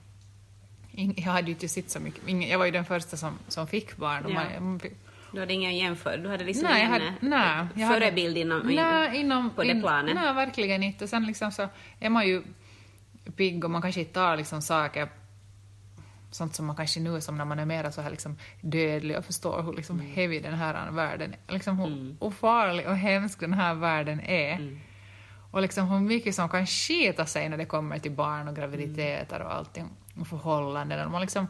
jag 1.15 1.31
hade 1.31 1.47
ju 1.47 1.53
inte 1.53 1.67
sett 1.69 1.89
så 1.89 1.99
mycket, 1.99 2.49
jag 2.49 2.57
var 2.59 2.65
ju 2.65 2.71
den 2.71 2.85
första 2.85 3.17
som, 3.17 3.33
som 3.47 3.67
fick 3.67 3.97
barn. 3.97 4.25
Och 4.25 4.31
Ja. 4.31 4.35
man, 4.59 4.63
man 4.69 4.79
fick- 4.79 4.97
Du 5.33 5.39
hade 5.39 5.53
ingen 5.53 5.77
jämför, 5.77 6.17
du 6.17 6.29
hade 6.29 6.43
liksom 6.43 6.67
nej, 6.69 6.85
ingen 6.85 7.01
eh, 7.01 7.13
nej, 7.19 7.67
jag 7.75 7.87
hade- 7.87 7.99
förebild 7.99 8.37
inom, 8.37 8.59
nej, 8.67 9.19
inom, 9.19 9.49
på 9.49 9.63
det 9.63 9.69
in- 9.71 9.81
planet. 9.81 10.15
Nej, 10.15 10.33
verkligen 10.33 10.83
inte. 10.83 11.03
Och 11.03 11.09
sen 11.09 11.25
liksom 11.25 11.51
så 11.51 11.69
är 11.99 12.09
man 12.09 12.27
ju 12.27 12.43
pigg 13.35 13.63
och 13.65 13.71
man 13.71 13.81
kanske 13.81 14.01
inte 14.01 14.13
tar 14.13 14.37
liksom 14.37 14.61
saker 14.61 15.09
sånt 16.31 16.55
som 16.55 16.65
man 16.65 16.75
kanske 16.75 16.99
nu 16.99 17.21
som 17.21 17.37
när 17.37 17.45
man 17.45 17.59
är 17.59 17.65
mera 17.65 17.91
så 17.91 18.01
här 18.01 18.09
liksom 18.09 18.37
dödlig 18.61 19.17
och 19.17 19.25
förstår 19.25 19.63
hur 19.63 19.73
liksom 19.73 19.99
Mm. 19.99 20.11
heavy 20.11 20.39
den 20.39 20.53
här 20.53 20.91
världen 20.91 21.35
är, 21.47 21.53
liksom 21.53 21.79
hur 21.79 22.15
ofarlig 22.19 22.87
och 22.87 22.95
hemsk 22.95 23.39
den 23.39 23.53
här 23.53 23.73
världen 23.73 24.19
är. 24.19 24.53
Mm. 24.55 24.79
Och 25.51 25.61
liksom 25.61 25.87
hur 25.89 25.99
mycket 25.99 26.35
som 26.35 26.49
kan 26.49 26.67
skita 26.67 27.25
sig 27.25 27.49
när 27.49 27.57
det 27.57 27.65
kommer 27.65 27.99
till 27.99 28.11
barn 28.11 28.47
och 28.47 28.55
graviditeter 28.55 29.41
och 29.41 29.53
allting 29.53 29.89
och 30.19 30.27
förhållanden. 30.27 31.05
Och 31.05 31.11
man 31.11 31.21
liksom, 31.21 31.47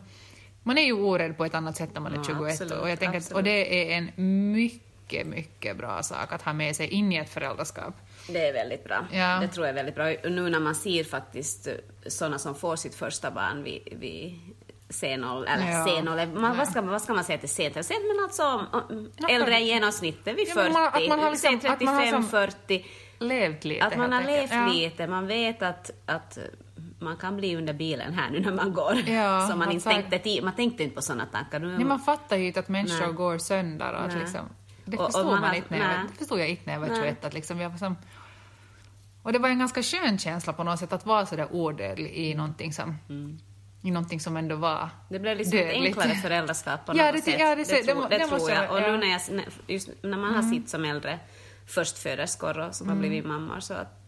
man 0.63 0.77
är 0.77 0.85
ju 0.85 0.93
orädd 0.93 1.37
på 1.37 1.45
ett 1.45 1.55
annat 1.55 1.77
sätt 1.77 1.89
när 1.93 2.01
man 2.01 2.13
är 2.13 2.17
Ja, 2.17 2.23
21 2.23 2.51
absolut, 2.51 2.71
och 2.73 2.89
jag 2.89 2.99
tänker 2.99 3.17
att, 3.17 3.31
och 3.31 3.43
det 3.43 3.91
är 3.93 3.97
en 3.97 4.11
mycket, 4.51 5.27
mycket 5.27 5.77
bra 5.77 6.03
sak 6.03 6.31
att 6.33 6.41
ha 6.41 6.53
med 6.53 6.75
sig 6.75 6.87
in 6.87 7.11
i 7.11 7.15
ett 7.17 7.29
föräldraskap. 7.29 7.93
Det 8.27 8.47
är 8.47 8.53
väldigt 8.53 8.83
bra. 8.83 9.05
Ja. 9.11 9.39
Det 9.41 9.47
tror 9.47 9.65
jag 9.65 9.71
är 9.79 9.83
väldigt 9.83 9.95
bra. 9.95 10.29
Nu 10.31 10.49
när 10.49 10.59
man 10.59 10.75
ser 10.75 11.03
faktiskt 11.03 11.67
sådana 12.07 12.39
som 12.39 12.55
får 12.55 12.75
sitt 12.75 12.95
första 12.95 13.31
barn 13.31 13.63
vid, 13.63 13.81
vid 13.99 14.39
C0, 14.89 15.45
eller 15.47 15.71
Ja. 15.71 15.85
C0, 15.85 16.33
man, 16.39 16.57
vad, 16.57 16.67
ska, 16.67 16.81
man- 16.81 16.91
vad 16.91 17.01
ska 17.01 17.13
man 17.13 17.23
säga 17.23 17.37
till 17.37 17.49
C0? 17.49 17.81
Sent, 17.81 18.03
men 18.15 18.23
alltså 18.23 18.65
Ja, 19.17 19.29
äldre 19.29 19.55
än 19.55 19.65
genomsnittet, 19.65 20.37
vid 20.37 20.47
Ja, 20.47 20.53
40, 20.53 20.63
men 20.63 20.73
man- 20.73 20.87
att 20.93 21.07
man 21.09 21.19
har 21.19 21.31
liksom- 21.31 21.55
att 21.71 21.81
man 21.81 21.95
har 21.95 22.01
C35, 22.05 22.11
som- 22.11 22.27
40. 22.27 22.85
Levt 23.19 23.65
lite 23.65 23.85
Att 23.85 23.97
man 23.97 24.11
har 24.13 24.23
levt. 24.23 24.51
Ja. 24.51 24.67
lite, 24.67 25.07
man 25.07 25.27
vet 25.27 25.61
att, 25.61 25.91
att 26.05 26.37
man 27.01 27.17
kan 27.17 27.37
bli 27.37 27.55
under 27.55 27.73
bilen 27.73 28.13
här 28.13 28.29
nu 28.29 28.39
när 28.39 28.53
man 28.53 28.73
går. 28.73 28.93
Ja, 29.09 29.47
så 29.51 29.55
man, 29.57 29.71
inte 29.71 29.89
tänkte, 29.89 30.41
man 30.43 30.55
tänkte 30.55 30.83
inte 30.83 30.95
på 30.95 31.01
sådana 31.01 31.25
tankar. 31.25 31.59
Nu, 31.59 31.75
Nej, 31.75 31.85
man 31.85 31.99
fattar 31.99 32.37
ju 32.37 32.47
inte 32.47 32.59
att 32.59 32.69
människor 32.69 33.05
Nej. 33.05 33.13
går 33.13 33.37
sönder 33.37 33.93
och 33.93 34.01
att 34.01 34.11
Nej. 34.11 34.19
liksom, 34.19 34.45
det 34.85 34.97
Och- 34.97 35.03
och 35.05 35.11
förstod 35.11 35.31
man 35.31 35.41
man, 35.41 35.55
inte 35.55 35.67
när 35.69 35.77
jag, 35.79 35.89
det 36.11 36.17
förstod 36.17 36.39
jag 36.39 36.49
inte 36.49 36.61
när 36.65 36.73
jag 36.73 36.79
var 36.79 36.87
Nej. 36.87 36.97
21. 37.01 37.25
Att 37.25 37.33
liksom 37.33 37.59
jag 37.59 37.69
var 37.69 37.77
som, 37.77 37.95
och 39.23 39.33
det 39.33 39.39
var 39.39 39.49
en 39.49 39.59
ganska 39.59 39.83
skön 39.83 40.17
känsla 40.17 40.53
på 40.53 40.63
något 40.63 40.79
sätt 40.79 40.93
att 40.93 41.05
vara 41.05 41.25
sådär 41.25 41.47
odödlig 41.51 42.11
i 42.15 42.33
någonting 42.35 42.73
som, 42.73 42.97
i 43.83 43.91
någonting 43.91 44.19
som 44.19 44.37
ändå 44.37 44.55
var 44.55 44.89
Det 45.09 45.19
blev 45.19 45.37
liksom 45.37 45.59
ett 45.59 45.71
enklare 45.73 46.15
föräldraskap 46.15 46.85
på 46.85 46.91
Ja, 46.97 47.05
något 47.05 47.13
det- 47.13 47.21
sätt. 47.31 47.39
ja, 47.39 47.55
det- 47.55 47.85
det 47.85 47.95
må- 47.95 48.07
det 48.07 48.17
det 48.17 48.27
tror 48.27 48.49
jag. 48.49 48.63
jag- 48.63 48.71
Och 48.71 48.79
ja. 48.79 48.85
Mm. 48.85 48.99
nu 48.99 49.07
när, 49.07 49.11
jag, 49.35 49.45
just 49.67 49.89
när 50.01 50.17
man 50.17 50.35
har 50.35 50.41
sitt 50.41 50.69
som 50.69 50.85
äldre 50.85 51.19
förstföderskor 51.67 52.57
och 52.59 52.75
som 52.75 52.89
har 52.89 52.95
blivit 52.95 53.25
mammor 53.25 53.59
så 53.59 53.73
att 53.73 54.00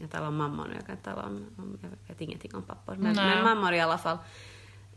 jag 0.00 0.10
talar 0.10 0.28
om 0.28 0.36
mammor 0.36 0.66
nu, 0.68 0.74
jag 0.74 0.86
kan 0.86 0.96
tala 0.96 1.26
om, 1.26 1.46
om 1.58 1.78
jag 1.82 1.90
vet 2.08 2.20
ingenting 2.20 2.54
om 2.54 2.62
pappor, 2.62 2.94
men, 2.96 3.14
men 3.16 3.44
mammor 3.44 3.72
i 3.74 3.80
alla 3.80 3.98
fall. 3.98 4.18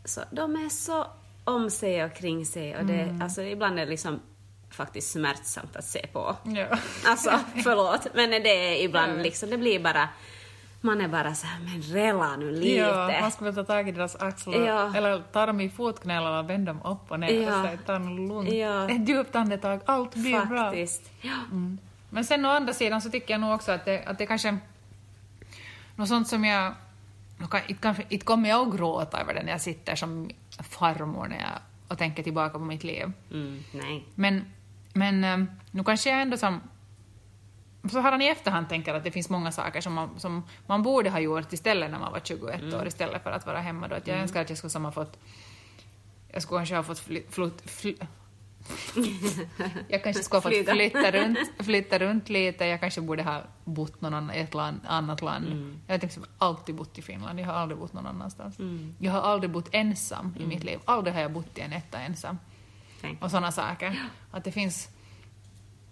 Så 0.04 0.20
de 0.30 0.56
är 0.56 0.68
så 0.68 1.06
om 1.44 1.70
sig 1.70 2.04
och 2.04 2.14
kring 2.14 2.46
sig 2.46 2.76
och 2.76 2.84
det, 2.86 3.00
Mm. 3.02 3.22
alltså 3.22 3.42
ibland 3.42 3.78
är 3.78 3.84
det 3.84 3.90
liksom 3.90 4.20
faktiskt 4.70 5.10
smärtsamt 5.12 5.76
att 5.76 5.84
se 5.84 6.06
på. 6.12 6.36
Ja. 6.44 6.66
Alltså, 7.06 7.30
förlåt, 7.62 8.06
men 8.14 8.30
det 8.30 8.48
är 8.78 8.84
ibland 8.84 9.22
liksom, 9.22 9.50
det 9.50 9.58
blir 9.58 9.80
bara, 9.80 10.08
man 10.80 11.00
är 11.00 11.08
bara 11.08 11.34
så 11.34 11.46
här, 11.46 11.60
men 11.64 11.82
rela 11.82 12.36
nu 12.36 12.50
lite. 12.50 12.74
Ja, 12.80 13.18
man 13.20 13.30
ska 13.30 13.44
väl 13.44 13.54
ta 13.54 13.64
tag 13.64 13.88
i 13.88 13.92
deras 13.92 14.16
axlar, 14.16 14.66
Ja. 14.66 14.96
eller 14.96 15.22
ta 15.32 15.46
dem 15.46 15.60
i 15.60 15.68
fotknölarna 15.70 16.38
och 16.40 16.50
vända 16.50 16.72
dem 16.72 16.82
upp 16.92 17.10
och 17.10 17.20
ner 17.20 17.42
Ja. 17.42 17.58
och 17.60 17.64
säga 17.66 17.78
ta 17.86 17.92
det 17.98 18.10
lugnt. 18.10 18.52
Ja. 18.52 18.90
Ett 18.90 19.08
djupt 19.08 19.36
andetag, 19.36 19.80
allt 19.86 20.14
blir 20.14 20.44
bra. 20.46 20.64
Faktiskt. 20.64 21.10
Ja. 21.20 21.32
Men 22.14 22.24
sen 22.24 22.44
å 22.46 22.48
andra 22.48 22.72
sidan 22.72 23.02
så 23.02 23.10
tycker 23.10 23.34
jag 23.34 23.40
nog 23.40 23.54
också 23.54 23.72
att 23.72 23.84
det, 23.84 24.04
att 24.06 24.18
det 24.18 24.26
kanske... 24.26 24.58
Något 25.96 26.08
sånt 26.08 26.28
som 26.28 26.44
jag... 26.44 26.74
Inte, 27.68 28.24
kommer 28.24 28.48
jag 28.48 28.68
att 28.68 28.76
gråta 28.76 29.20
över 29.20 29.34
det 29.34 29.42
när 29.42 29.52
jag 29.52 29.60
sitter 29.60 29.96
som 29.96 30.30
farmor 30.62 31.26
när 31.28 31.40
jag, 31.40 31.58
och 31.88 31.98
tänker 31.98 32.22
tillbaka 32.22 32.58
på 32.58 32.64
mitt 32.64 32.84
liv. 32.84 33.12
Mm, 33.30 33.64
nej. 33.72 34.04
Men, 34.14 34.44
men 34.92 35.24
eh, 35.24 35.44
nu 35.70 35.84
kanske 35.84 36.10
jag 36.10 36.22
ändå 36.22 36.36
som... 36.36 36.60
Så 37.90 38.00
har 38.00 38.12
han 38.12 38.22
i 38.22 38.26
efterhand 38.26 38.68
tänker 38.68 38.94
att 38.94 39.04
det 39.04 39.10
finns 39.10 39.30
många 39.30 39.52
saker 39.52 39.80
som 39.80 39.92
man, 39.92 40.20
som 40.20 40.42
man 40.66 40.82
borde 40.82 41.10
ha 41.10 41.20
gjort 41.20 41.52
istället 41.52 41.90
när 41.90 41.98
man 41.98 42.12
var 42.12 42.20
21 42.24 42.74
år 42.74 42.86
istället 42.86 43.22
för 43.22 43.30
att 43.30 43.46
vara 43.46 43.60
hemma 43.60 43.88
då. 43.88 43.94
Att 43.94 44.06
jag 44.06 44.18
önskar 44.18 44.40
att 44.40 44.48
jag 44.48 44.58
skulle 44.58 44.70
som 44.70 44.84
ha 44.84 44.92
fått 44.92 45.18
jag 46.34 46.42
skulle 46.42 46.58
kanske 46.58 46.76
ha 46.76 46.82
fått 46.82 46.98
fly, 46.98 47.22
flut, 47.30 47.70
fly, 47.70 47.96
jag 49.88 50.02
kanske 50.04 50.22
skulle 50.22 50.36
ha 50.36 50.42
fått 50.42 50.70
flytta 50.70 51.10
runt, 51.12 51.38
flytta 51.64 51.98
runt 51.98 52.28
lite, 52.28 52.64
jag 52.66 52.80
kanske 52.80 53.00
borde 53.00 53.22
ha 53.22 53.42
bott 53.64 54.00
någon 54.00 54.14
annan, 54.14 54.36
i 54.36 54.38
ett 54.40 54.54
land, 54.54 54.80
annat 54.86 55.22
land. 55.22 55.46
Mm. 55.46 55.80
Jag 55.86 55.94
har 55.94 55.98
till 55.98 56.06
exempel 56.06 56.30
alltid 56.38 56.74
bott 56.74 56.98
i 56.98 57.02
Finland, 57.02 57.40
jag 57.40 57.46
har 57.46 57.52
aldrig 57.52 57.78
bott 57.78 57.92
någon 57.92 58.06
annanstans. 58.06 58.56
Jag 58.98 59.12
har 59.12 59.20
aldrig 59.20 59.50
bott 59.50 59.68
ensam 59.72 60.34
i 60.40 60.46
mitt 60.46 60.64
liv, 60.64 60.78
aldrig 60.84 61.14
har 61.14 61.20
jag 61.20 61.32
bott 61.32 61.58
i 61.58 61.60
en 61.60 61.72
etta 61.72 61.98
ensam. 61.98 62.38
Tänk. 63.00 63.22
Och 63.22 63.30
sådana 63.30 63.52
saker. 63.52 64.02
Att 64.30 64.44
det 64.44 64.52
finns 64.52 64.88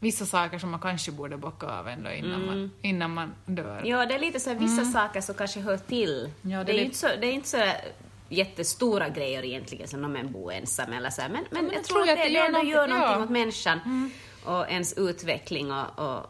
vissa 0.00 0.26
saker 0.26 0.58
som 0.58 0.70
man 0.70 0.80
kanske 0.80 1.12
borde 1.12 1.36
bocka 1.36 1.66
av 1.66 1.88
ändå 1.88 2.10
innan, 2.10 2.46
man, 2.46 2.70
innan 2.82 3.14
man 3.14 3.32
dör. 3.46 3.82
Ja, 3.84 4.06
det 4.06 4.14
är 4.14 4.18
lite 4.18 4.40
så 4.40 4.50
här, 4.50 4.56
vissa 4.58 4.84
saker 4.84 5.20
som 5.20 5.34
kanske 5.34 5.60
hör 5.60 5.76
till. 5.76 6.30
Ja, 6.42 6.58
det 6.58 6.64
det, 6.64 6.72
är 6.72 6.74
lite- 6.74 6.84
inte 6.84 6.96
så, 6.98 7.06
det 7.20 7.26
är 7.26 7.32
inte 7.32 7.48
så 7.48 7.56
jättestora 8.32 9.08
grejer 9.08 9.44
egentligen 9.44 9.88
som 9.88 10.04
om 10.04 10.16
en 10.16 10.32
bor 10.32 10.52
ensam 10.52 10.92
eller 10.92 11.10
så. 11.10 11.22
Men, 11.22 11.32
men, 11.50 11.64
men 11.64 11.74
jag 11.74 11.84
tror 11.84 12.00
att 12.00 12.06
det, 12.06 12.14
det, 12.14 12.28
gör 12.28 12.48
någonting- 12.48 12.70
gör 12.70 12.88
någonting 12.88 13.12
ja. 13.18 13.22
åt 13.24 13.30
människan 13.30 14.10
och 14.44 14.70
ens 14.70 14.92
utveckling 14.92 15.72
och... 15.72 15.98
och 15.98 16.26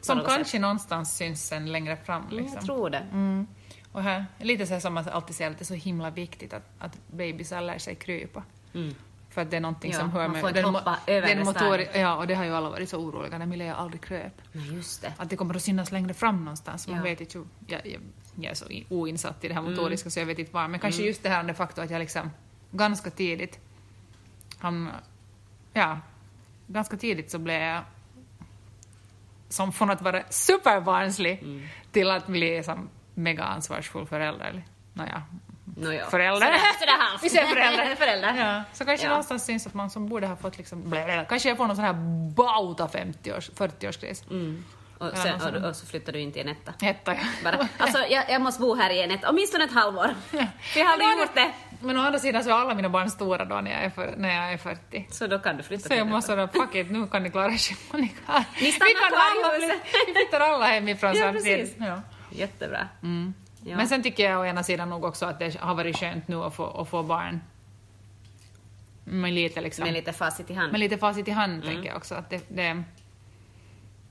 Som 0.00 0.18
något 0.18 0.26
kanske 0.26 0.58
någonstans 0.58 1.16
syns 1.16 1.46
sen 1.48 1.72
längre 1.72 1.96
fram. 1.96 2.22
sätt. 2.22 2.32
Mm, 2.32 2.42
Liksom. 2.44 2.56
Jag 2.58 2.66
tror 2.66 2.90
det. 2.90 3.06
Mm. 3.12 3.46
Och 3.92 4.02
här, 4.02 4.26
lite 4.40 4.66
så 4.66 4.80
som 4.80 4.94
man 4.94 5.08
alltid 5.08 5.36
säger 5.36 5.50
att 5.50 5.58
det 5.58 5.62
är 5.62 5.64
så 5.66 5.74
himla 5.74 6.10
viktigt 6.10 6.52
att, 6.52 6.62
att 6.78 6.98
bebisar 7.06 7.60
lär 7.60 7.78
sig 7.78 7.94
krypa. 7.94 8.42
För 9.30 9.42
att 9.42 9.50
det 9.50 9.56
är 9.56 9.60
någonting 9.60 9.90
Mm. 9.92 9.98
Ja, 10.06 10.10
som 10.12 10.20
hör 10.20 10.28
med... 10.28 10.54
den 10.54 10.64
hoppa 10.64 10.98
över 11.06 11.28
den 11.28 11.44
motor. 11.44 11.80
Ja, 11.94 12.16
och 12.16 12.26
det 12.26 12.34
har 12.34 12.44
ju 12.44 12.54
alla 12.54 12.70
varit 12.70 12.88
så 12.88 12.98
oroliga 12.98 13.38
när 13.38 13.46
Milea 13.46 13.74
aldrig 13.74 14.00
kröp. 14.02 14.32
Men 14.52 14.64
just 14.74 15.02
det. 15.02 15.12
Att 15.16 15.30
det 15.30 15.36
kommer 15.36 15.54
att 15.54 15.62
synas 15.62 15.92
längre 15.92 16.14
fram 16.14 16.44
någonstans. 16.44 16.88
Man 16.88 16.96
Ja. 16.96 17.02
vet 17.02 17.20
inte, 17.20 17.38
jag, 17.66 17.80
jag, 17.86 18.00
jag 18.40 18.50
är 18.50 18.54
så 18.54 18.64
oinsatt 18.88 19.44
i 19.44 19.48
det 19.48 19.54
här 19.54 19.60
Mm. 19.60 19.72
motoriska 19.72 20.10
så 20.10 20.20
jag 20.20 20.26
vet 20.26 20.38
inte 20.38 20.52
var. 20.52 20.68
Men 20.68 20.80
kanske 20.80 21.02
just 21.02 21.22
det 21.22 21.28
här 21.28 21.42
det 21.42 21.54
faktum 21.54 21.84
att 21.84 21.90
jag 21.90 21.98
liksom 21.98 22.30
ganska 22.70 23.10
tidigt 23.10 23.58
han, 24.58 24.90
ja, 25.72 25.98
ganska 26.66 26.96
tidigt 26.96 27.30
så 27.30 27.38
blev 27.38 27.62
jag 27.62 27.82
som 29.48 29.72
från 29.72 29.90
att 29.90 30.02
vara 30.02 30.22
superbarnslig 30.30 31.38
Mm. 31.42 31.66
till 31.92 32.10
att 32.10 32.26
bli 32.26 32.62
som 32.62 32.88
mega 33.14 33.44
ansvarsfull 33.44 34.06
förälder. 34.06 34.64
Nåja, 34.92 35.22
Nåja. 35.80 36.06
förälder. 36.10 36.46
Sådär. 36.80 37.22
Vi 37.22 37.30
säger 37.30 37.46
förälder. 37.46 37.94
förälder. 37.96 38.34
Ja, 38.36 38.62
så 38.72 38.84
kanske 38.84 39.06
Ja. 39.06 39.10
någonstans 39.10 39.44
syns 39.44 39.66
att 39.66 39.74
man 39.74 39.90
som 39.90 40.08
borde 40.08 40.26
ha 40.26 40.36
fått 40.36 40.58
liksom, 40.58 40.90
blä, 40.90 41.26
kanske 41.28 41.48
jag 41.48 41.56
får 41.58 41.66
någon 41.66 41.76
sån 41.76 41.84
här 41.84 41.92
bauta 42.34 42.86
50-års, 42.86 43.50
40-årskris. 43.50 44.30
Mm. 44.30 44.64
Och, 44.98 45.06
Ja, 45.06 45.22
sen, 45.22 45.56
och, 45.64 45.68
och 45.68 45.76
så 45.76 45.86
flyttar 45.86 46.12
du 46.12 46.20
in 46.20 46.32
till 46.32 46.42
en 46.42 46.48
etta. 46.48 46.74
Etta, 46.86 47.14
ja. 47.14 47.20
Bara. 47.44 47.68
Alltså, 47.78 47.98
jag, 47.98 48.24
jag 48.30 48.40
måste 48.42 48.60
bo 48.60 48.74
här 48.74 48.90
i 48.90 49.02
en 49.02 49.10
etta, 49.10 49.28
åtminstone 49.30 49.64
ett 49.64 49.72
halvår. 49.72 50.14
Jag 50.76 50.84
har 50.84 50.92
aldrig 50.92 51.10
gjort 51.10 51.34
det. 51.34 51.50
Men 51.82 51.98
å 51.98 52.00
andra 52.02 52.18
sidan 52.18 52.44
så 52.44 52.50
är 52.50 52.54
alla 52.54 52.74
mina 52.74 52.88
barn 52.88 53.10
stora 53.10 53.44
då 53.44 53.54
när 53.60 53.70
jag 53.70 53.84
är, 53.84 53.90
för, 53.90 54.14
när 54.16 54.34
jag 54.36 54.52
är 54.52 54.58
40. 54.58 55.06
Så 55.10 55.26
då 55.26 55.38
kan 55.38 55.56
du 55.56 55.62
flytta 55.62 55.88
Så 55.88 55.94
jag 55.94 56.06
måste 56.06 56.36
då, 56.36 56.48
fuck 56.48 56.74
it, 56.74 56.90
nu 56.90 57.06
kan 57.06 57.22
ni 57.22 57.30
klara 57.30 57.52
er 57.52 57.56
själva. 57.58 57.98
Ni, 58.06 58.08
kan, 58.26 58.44
Ni 58.60 58.72
stannar 58.72 58.88
vi 58.88 58.94
kan 58.94 59.10
kvar 59.42 59.58
i 59.58 59.62
huset. 59.62 59.80
vi 60.06 60.12
flyttar 60.12 60.40
alla 60.40 60.66
hemifrån 60.66 61.12
Ja, 61.14 61.32
samtidigt. 61.32 61.76
Ja. 61.78 62.00
Jättebra. 62.30 62.88
Ja. 63.64 63.76
Men 63.76 63.88
sen 63.88 64.02
tycker 64.02 64.30
jag 64.30 64.40
å 64.40 64.44
ena 64.44 64.62
sidan 64.62 64.90
nog 64.90 65.04
också 65.04 65.26
att 65.26 65.38
det 65.38 65.56
har 65.60 65.74
varit 65.74 65.96
skönt 65.98 66.28
nu 66.28 66.36
att 66.44 66.54
få, 66.54 66.64
att 66.66 66.88
få 66.88 67.02
barn 67.02 67.40
med 69.04 69.32
lite 69.32 69.60
liksom 69.60 69.84
Med 69.84 69.92
lite 69.94 70.12
facit 70.12 70.50
i 70.50 70.54
hand. 70.54 70.72
med 70.72 70.80
lite 70.80 70.98
facit 70.98 71.28
i 71.28 71.30
hand 71.30 71.52
Mm. 71.52 71.66
tänker 71.66 71.88
jag 71.88 71.96
också 71.96 72.14
att 72.14 72.30
det, 72.30 72.42
det 72.48 72.82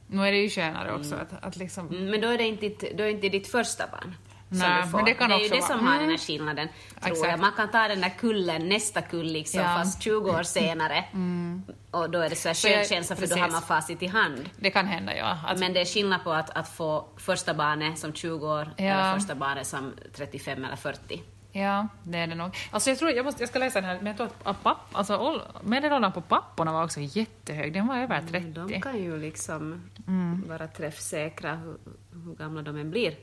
nu 0.08 0.28
är 0.28 0.32
det 0.32 0.38
ju 0.38 0.50
skönare 0.50 0.94
också 0.96 1.16
att, 1.16 1.44
att 1.44 1.56
liksom 1.56 1.88
Mm, 1.88 2.06
Men 2.06 2.22
då 2.22 2.28
är 2.28 2.38
det 2.38 2.44
inte, 2.48 2.66
ditt- 2.68 2.98
då 2.98 3.04
är 3.04 3.08
det 3.08 3.12
inte 3.12 3.30
ditt 3.30 3.48
första 3.48 3.88
barn. 3.88 4.16
Som 4.50 4.58
Nej, 4.58 4.82
du 4.84 4.90
får. 4.90 4.98
men 4.98 5.06
det 5.06 5.14
kan 5.14 5.32
är 5.32 5.38
ju 5.40 5.48
det 5.50 5.56
vara- 5.60 5.68
som 5.68 5.80
har 5.80 5.94
Mm. 5.96 6.02
den 6.02 6.10
här 6.10 6.18
skillnaden, 6.18 6.68
tror 7.02 7.12
Exakt. 7.12 7.32
jag. 7.32 7.40
Man 7.40 7.52
kan 7.52 7.72
ta 7.72 7.88
den 7.88 8.02
där 8.02 8.10
kullen, 8.20 8.70
nästa 8.70 9.02
kull 9.02 9.26
liksom, 9.28 9.60
Ja. 9.62 9.68
fast 9.78 10.02
20 10.02 10.30
år 10.32 10.44
senare. 10.44 11.06
Och 11.92 12.10
då 12.10 12.20
är 12.20 12.30
det 12.30 12.36
så 12.36 12.48
här 12.50 12.56
skön 12.56 12.86
känsla 12.86 13.16
för 13.16 13.28
då 13.28 13.36
har 13.36 13.50
man 13.50 13.62
facit 13.62 14.04
i 14.04 14.08
hand. 14.08 14.50
det 14.60 14.70
kan 14.72 14.88
hända 14.88 15.16
ja. 15.18 15.38
Att, 15.48 15.60
Men 15.60 15.74
det 15.74 15.82
är 15.82 15.86
skillnad 15.86 16.24
på 16.24 16.32
att, 16.34 16.50
att 16.50 16.70
få 16.70 17.06
första 17.18 17.54
barnet 17.54 18.00
som 18.00 18.14
20 18.14 18.48
år 18.48 18.74
Ja. 18.78 18.84
eller 18.86 19.14
första 19.14 19.36
barnet 19.36 19.68
som 19.68 19.94
35 20.14 20.66
eller 20.66 20.76
40. 20.76 21.22
Ja, 21.52 21.88
det 22.04 22.18
är 22.18 22.28
det 22.28 22.36
nog. 22.36 22.58
Alltså 22.72 22.90
jag 22.90 23.00
tror, 23.00 23.12
jag, 23.12 23.26
måste, 23.26 23.42
jag 23.42 23.50
ska 23.50 23.60
läsa 23.60 23.82
den 23.82 23.90
här, 23.90 23.98
men 23.98 24.08
jag 24.08 24.18
tror 24.18 24.30
att- 24.44 24.64
papp, 24.64 24.78
alltså, 24.92 25.18
ål- 25.18 25.42
medelåldern 25.64 26.12
på 26.12 26.22
papporna 26.22 26.74
var 26.74 26.84
också 26.84 27.00
jättehög, 27.00 27.74
den 27.74 27.88
var 27.88 27.98
över 27.98 28.22
30. 28.22 28.38
Mm, 28.38 28.68
De 28.68 28.82
kan 28.82 28.98
ju 29.04 29.18
liksom 29.22 29.84
Mm. 30.08 30.46
vara 30.48 30.68
träffsäkra 30.68 31.56
hur, 31.56 31.78
hur 32.26 32.36
gamla 32.36 32.62
de 32.62 32.78
än 32.78 32.92
blir. 32.92 33.16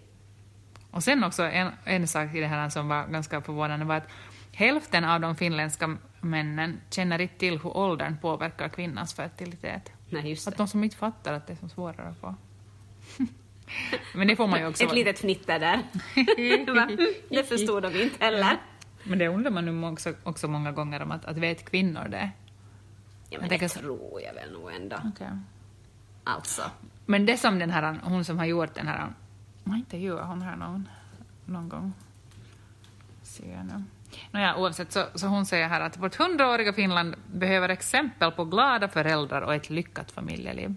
Och 0.90 1.02
sen 1.04 1.24
också 1.24 1.42
en, 1.42 1.70
en 1.84 2.08
sak 2.08 2.34
i 2.34 2.40
det 2.40 2.46
här 2.46 2.68
som 2.68 2.88
var 2.88 3.06
ganska 3.06 3.40
förvånande 3.40 3.84
var 3.84 3.96
att 3.96 4.08
hälften 4.52 5.04
av 5.04 5.20
de 5.20 5.36
finländska 5.36 5.96
männen 6.20 6.80
känner 6.90 7.20
inte 7.20 7.38
till 7.38 7.58
hur 7.58 7.76
åldern 7.76 8.16
påverkar 8.22 8.68
kvinnans 8.68 9.14
fertilitet. 9.14 9.92
Nej, 10.10 10.28
just 10.30 10.48
Att 10.48 10.54
det. 10.56 10.62
de 10.62 10.68
som 10.68 10.84
inte 10.84 10.96
fattar 10.96 11.32
att 11.32 11.46
det 11.46 11.52
är 11.52 11.56
så 11.56 11.68
svårare 11.68 12.08
att 12.08 12.18
få. 12.20 12.34
Men 14.14 14.28
det 14.28 14.36
får 14.36 14.46
man 14.46 14.60
ju 14.60 14.66
också... 14.66 14.84
Ett 14.84 14.94
litet 14.94 15.18
fnitter 15.18 15.58
där. 15.58 15.82
Det 17.28 17.44
förstod 17.44 17.82
de 17.82 18.02
inte 18.02 18.24
heller. 18.24 18.56
Men 19.04 19.18
det 19.18 19.28
undrar 19.28 19.50
man 19.50 19.64
nu 19.80 19.86
också, 19.86 20.14
också 20.22 20.48
många 20.48 20.72
gånger 20.72 21.02
om 21.02 21.10
att, 21.10 21.24
att 21.24 21.36
vet 21.36 21.70
kvinnor 21.70 22.08
det? 22.08 22.30
Ja, 23.30 23.38
men 23.40 23.50
Jag 23.50 23.60
det 23.60 23.68
så- 23.68 23.80
tror 23.80 24.20
jag 24.22 24.34
väl 24.34 24.52
nog 24.52 24.70
ändå. 24.74 24.96
Okay. 24.96 25.28
Alltså. 26.24 26.62
Men 27.06 27.26
det 27.26 27.36
som 27.36 27.58
den 27.58 27.70
här, 27.70 27.98
hon 28.02 28.24
som 28.24 28.38
har 28.38 28.46
gjort 28.46 28.74
den 28.74 28.88
här, 28.88 29.06
man 29.66 29.78
intervjuat 29.78 30.26
hon 30.26 30.42
här 30.42 30.56
någon, 30.56 30.88
någon 31.44 31.68
gång. 31.68 31.92
Ser 33.22 33.52
jag 33.56 33.66
nu. 33.66 33.82
Nåja, 34.30 34.56
oavsett 34.56 34.92
så, 34.92 35.04
så 35.14 35.26
hon 35.26 35.46
säger 35.46 35.68
här 35.68 35.80
att 35.80 35.96
vårt 35.98 36.14
hundraåriga 36.16 36.72
Finland 36.72 37.14
behöver 37.32 37.68
exempel 37.68 38.30
på 38.32 38.44
glada 38.44 38.88
föräldrar 38.88 39.42
och 39.42 39.54
ett 39.54 39.70
lyckat 39.70 40.10
familjeliv. 40.12 40.74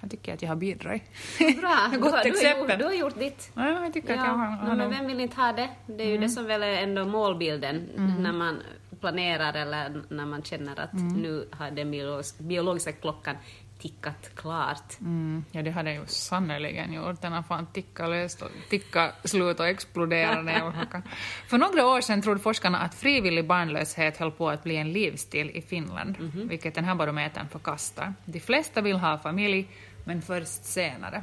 Jag 0.00 0.10
tycker 0.10 0.34
att 0.34 0.42
jag 0.42 0.48
har 0.48 0.56
bidragit. 0.56 1.02
Bra, 1.38 1.48
du, 1.50 1.66
har- 1.66 1.98
gott 1.98 2.10
du, 2.12 2.16
har 2.18 2.24
gjort, 2.24 2.34
exempel. 2.36 2.78
du 2.78 2.84
har 2.84 2.92
gjort 2.92 3.18
ditt. 3.18 3.50
Ja, 3.54 3.68
jag 3.84 3.92
tycker 3.92 4.12
att 4.12 4.18
jag 4.18 4.26
Ja, 4.28 4.32
har, 4.32 4.46
har 4.68 4.76
men 4.76 4.90
vem 4.90 5.06
vill 5.06 5.20
inte 5.20 5.36
ha 5.40 5.52
det? 5.52 5.68
Det 5.86 6.02
är 6.02 6.06
ju 6.08 6.14
Mm. 6.16 6.20
det 6.20 6.28
som 6.28 6.44
väl 6.46 6.62
är 6.62 6.72
ändå 6.82 7.04
målbilden 7.04 7.88
när 8.18 8.32
man 8.32 8.62
planerar 9.00 9.54
eller 9.54 10.02
när 10.08 10.26
man 10.26 10.42
känner 10.42 10.80
att 10.80 10.92
Mm. 10.92 11.14
nu 11.14 11.48
har 11.52 11.70
den 11.70 11.94
biologis- 11.94 12.42
biologiska 12.42 12.92
klockan 12.92 13.36
tickat 13.78 14.30
klart. 14.34 15.00
Mm, 15.00 15.44
ja, 15.52 15.62
det 15.62 15.70
hade 15.70 15.92
jag 15.92 16.00
ju 16.00 16.06
sannerligen 16.06 16.92
gjort. 16.92 17.20
Den 17.22 17.32
har 17.32 17.42
fan 17.42 17.66
ticka 17.66 18.06
löst 18.06 18.42
och 18.42 18.50
ticka 18.70 19.12
slut 19.24 19.60
och 19.60 19.68
explodera 19.68 20.42
när 20.42 20.58
jag 20.58 20.66
orkar. 20.66 21.02
För 21.48 21.58
några 21.58 21.86
år 21.86 22.00
sedan 22.00 22.22
trodde 22.22 22.40
forskarna 22.40 22.78
att 22.78 22.94
frivillig 22.94 23.46
barnlöshet 23.46 24.16
höll 24.16 24.30
på 24.30 24.50
att 24.50 24.62
bli 24.62 24.76
en 24.76 24.92
livsstil 24.92 25.50
i 25.50 25.62
Finland, 25.62 26.16
vilket 26.34 26.74
den 26.74 26.84
här 26.84 26.94
barometern 26.94 27.48
förkastar. 27.48 28.14
De 28.24 28.40
flesta 28.40 28.80
vill 28.80 28.96
ha 28.96 29.18
familj, 29.18 29.68
men 30.04 30.22
först 30.22 30.64
senare. 30.64 31.22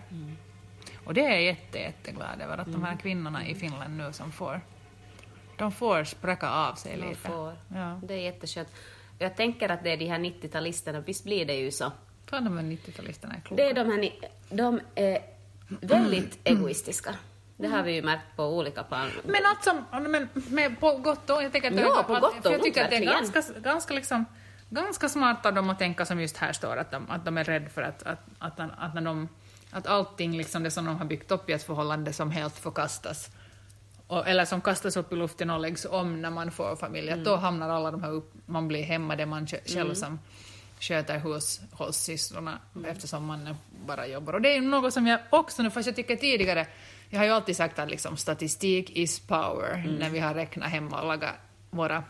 Och 1.05 1.13
det 1.13 1.21
är 1.21 1.31
jag 1.31 1.43
jätte, 1.43 1.77
jätteglad 1.77 2.41
över, 2.41 2.57
att 2.57 2.71
de 2.71 2.83
här 2.83 2.97
kvinnorna 2.97 3.47
i 3.47 3.55
Finland 3.55 3.97
nu 3.97 4.13
som 4.13 4.31
får, 4.31 4.61
de 5.57 5.71
får 5.71 6.03
spräcka 6.03 6.49
av 6.49 6.75
sig 6.75 6.97
Man 6.97 7.09
lite. 7.09 7.21
får. 7.21 7.53
Ja. 7.67 7.99
Det 8.03 8.13
är 8.13 8.17
jätteskönt. 8.17 8.67
Jag 9.19 9.35
tänker 9.35 9.69
att 9.69 9.83
det 9.83 9.91
är 9.91 9.97
de 9.97 10.05
här 10.05 10.19
90-talisterna, 10.19 11.03
visst 11.05 11.23
blir 11.23 11.45
det 11.45 11.55
ju 11.55 11.71
så. 11.71 11.91
Fan, 12.29 12.43
de 12.43 12.57
här 12.57 12.63
90-talisterna 12.63 13.35
är 13.35 13.41
kloka. 13.41 13.63
Det 13.63 13.69
är 13.69 13.73
de 13.73 13.91
här, 13.91 14.11
de 14.49 14.79
är 14.95 15.19
väldigt 15.67 16.39
egoistiska. 16.43 17.15
Det 17.57 17.67
har 17.67 17.83
vi 17.83 17.91
ju 17.91 18.01
märkt 18.01 18.35
på 18.35 18.43
olika 18.43 18.83
plan. 18.83 19.09
Men 19.23 19.41
alltså, 19.45 19.83
men, 20.09 20.29
men 20.33 20.75
på 20.75 20.97
gott 20.97 21.29
och 21.29 21.43
jag 21.43 21.51
tänker 21.51 21.71
att 21.71 21.79
Ja, 21.79 22.03
på 22.07 22.13
gott 22.13 22.45
och 22.45 22.51
jag 22.51 22.63
tycker 22.63 22.83
att 22.83 22.89
det 22.89 22.95
är 22.95 23.05
ganska, 23.05 23.43
ganska, 23.59 23.93
liksom, 23.93 24.25
ganska 24.69 25.09
smart 25.09 25.45
av 25.45 25.53
dem 25.53 25.69
att 25.69 25.79
tänka 25.79 26.05
som 26.05 26.19
just 26.21 26.37
här 26.37 26.53
står, 26.53 26.77
att 26.77 26.91
de, 26.91 27.09
att 27.09 27.25
de 27.25 27.37
är 27.37 27.43
rädda 27.43 27.69
för 27.69 27.81
att, 27.81 28.03
att, 28.03 28.19
att, 28.39 28.59
att, 28.59 28.93
när 28.93 29.01
de, 29.01 29.29
att 29.71 29.87
allting, 29.87 30.37
liksom 30.37 30.63
det 30.63 30.71
som 30.71 30.85
de 30.85 30.97
har 30.97 31.05
byggt 31.05 31.31
upp 31.31 31.49
i 31.49 31.53
ett 31.53 31.63
förhållande 31.63 32.13
som 32.13 32.31
helt 32.31 32.57
förkastas, 32.57 33.29
och, 34.07 34.27
eller 34.27 34.45
som 34.45 34.61
kastas 34.61 34.97
upp 34.97 35.13
i 35.13 35.15
luften 35.15 35.49
och 35.49 35.59
läggs 35.59 35.85
om 35.85 36.21
när 36.21 36.29
man 36.29 36.51
får 36.51 36.75
familj, 36.75 37.11
att 37.11 37.25
då 37.25 37.35
hamnar 37.35 37.69
alla 37.69 37.91
de 37.91 38.03
här 38.03 38.11
upp, 38.11 38.33
man 38.45 38.67
blir 38.67 38.83
hemma, 38.83 39.15
det 39.15 39.23
är 39.23 39.27
man 39.27 39.47
själv 39.47 39.81
Mm. 39.81 39.95
som 39.95 40.19
sköter 40.79 41.19
hushållssysslorna 41.19 42.59
eftersom 42.87 43.25
man 43.25 43.55
bara 43.85 44.07
jobbar. 44.07 44.33
Och 44.33 44.41
det 44.41 44.55
är 44.55 44.61
något 44.61 44.93
som 44.93 45.07
jag 45.07 45.19
också 45.29 45.63
nu, 45.63 45.71
fast 45.71 45.87
jag 45.87 45.95
tycker 45.95 46.15
tidigare, 46.15 46.67
jag 47.09 47.19
har 47.19 47.25
ju 47.25 47.31
alltid 47.31 47.55
sagt 47.55 47.79
att 47.79 47.89
liksom, 47.89 48.17
statistik 48.17 48.89
is 48.89 49.19
power 49.19 49.73
Mm. 49.73 49.95
när 49.95 50.09
vi 50.09 50.19
har 50.19 50.33
räknat 50.33 50.69
hemma 50.69 51.01
och 51.01 51.07
lagat 51.07 51.33
våra 51.69 52.03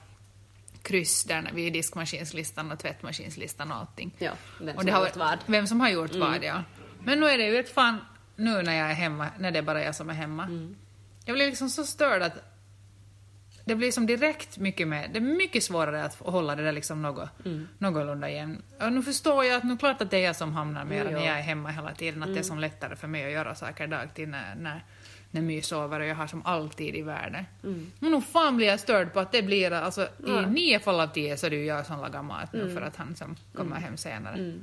kryss 0.82 1.23
där 1.23 1.41
när 1.41 1.51
vi 1.51 1.67
är 1.67 1.71
diskmaskinslistan 1.71 2.71
och 2.71 2.80
tvättmaskinslistan 2.80 3.71
och 3.71 3.78
allting. 3.78 4.12
Ja, 4.17 4.32
vem 4.62 4.75
och 4.75 4.82
som 4.82 4.91
har 4.91 5.06
gjort 5.06 5.15
vad. 5.15 5.38
Vem 5.45 5.67
som 5.67 5.82
har 5.82 5.89
gjort 5.89 6.15
vad, 6.15 6.43
ja. 6.43 6.63
Men 7.04 7.19
nu 7.19 7.25
är 7.25 7.38
det 7.38 7.45
ju 7.45 7.60
ett 7.60 7.73
fan, 7.73 7.97
nu 8.36 8.62
när 8.62 8.75
jag 8.75 8.89
är 8.89 8.93
hemma, 8.93 9.28
när 9.39 9.51
det 9.51 9.60
är 9.60 9.63
bara 9.63 9.84
jag 9.84 9.95
som 9.95 10.10
är 10.10 10.13
hemma. 10.13 10.43
Mm. 10.43 10.75
Jag 11.25 11.36
blir 11.36 11.45
liksom 11.45 11.69
så 11.69 11.86
störd 11.86 12.21
att 12.21 12.34
det 13.65 13.75
blir 13.75 13.91
som 13.91 14.06
direkt 14.06 14.58
mycket 14.58 14.88
mer, 14.88 15.08
det 15.13 15.17
är 15.19 15.21
mycket 15.21 15.63
svårare 15.63 16.04
att 16.04 16.15
hålla 16.19 16.56
det 16.56 16.63
där 16.63 16.71
liksom 16.71 17.01
något, 17.01 17.30
Mm. 17.45 17.67
någorlunda 17.78 18.30
igen. 18.30 18.62
Och 18.82 18.93
nu 18.93 19.01
förstår 19.04 19.45
jag 19.45 19.56
att 19.58 19.63
nu 19.63 19.78
klart 19.78 20.01
att 20.01 20.12
det 20.12 20.17
är 20.17 20.23
jag 20.25 20.36
som 20.36 20.54
hamnar 20.54 20.86
mer 20.86 21.04
när 21.04 21.12
jag 21.12 21.23
är 21.38 21.41
hemma 21.41 21.69
hela 21.69 21.93
tiden, 21.93 22.23
att 22.23 22.34
det 22.34 22.39
är 22.39 22.43
som 22.43 22.60
lättare 22.60 22.95
för 22.95 23.08
mig 23.08 23.25
att 23.25 23.32
göra 23.32 23.56
saker 23.56 23.88
dagtid 23.88 24.28
när, 24.30 24.56
när, 24.56 24.84
när 25.32 25.41
My 25.41 25.62
sover 25.62 25.99
och 25.99 26.06
jag 26.06 26.15
har 26.15 26.28
som 26.28 26.45
alltid 26.45 26.95
i 26.95 27.01
världen. 27.01 27.45
Men 27.99 28.12
nog 28.12 28.25
fan 28.25 28.58
blir 28.58 28.67
jag 28.67 28.80
störd 28.80 29.13
på 29.13 29.19
att 29.19 29.32
det 29.32 29.41
blir, 29.43 29.71
alltså 29.71 30.01
i 30.04 30.08
Ja. 30.28 30.41
nio 30.41 30.80
fall 30.80 30.99
av 30.99 31.08
tio 31.08 31.38
så 31.38 31.45
är 31.45 31.49
det 31.49 31.56
ju 31.56 31.65
jag 31.65 31.86
som 31.86 32.01
lagar 32.01 32.23
mat 32.23 32.54
nu 32.54 32.73
för 32.73 32.82
att 32.82 32.95
han 32.95 33.15
som 33.15 33.36
kommer 33.56 33.75
hem 33.75 33.97
senare. 33.97 34.54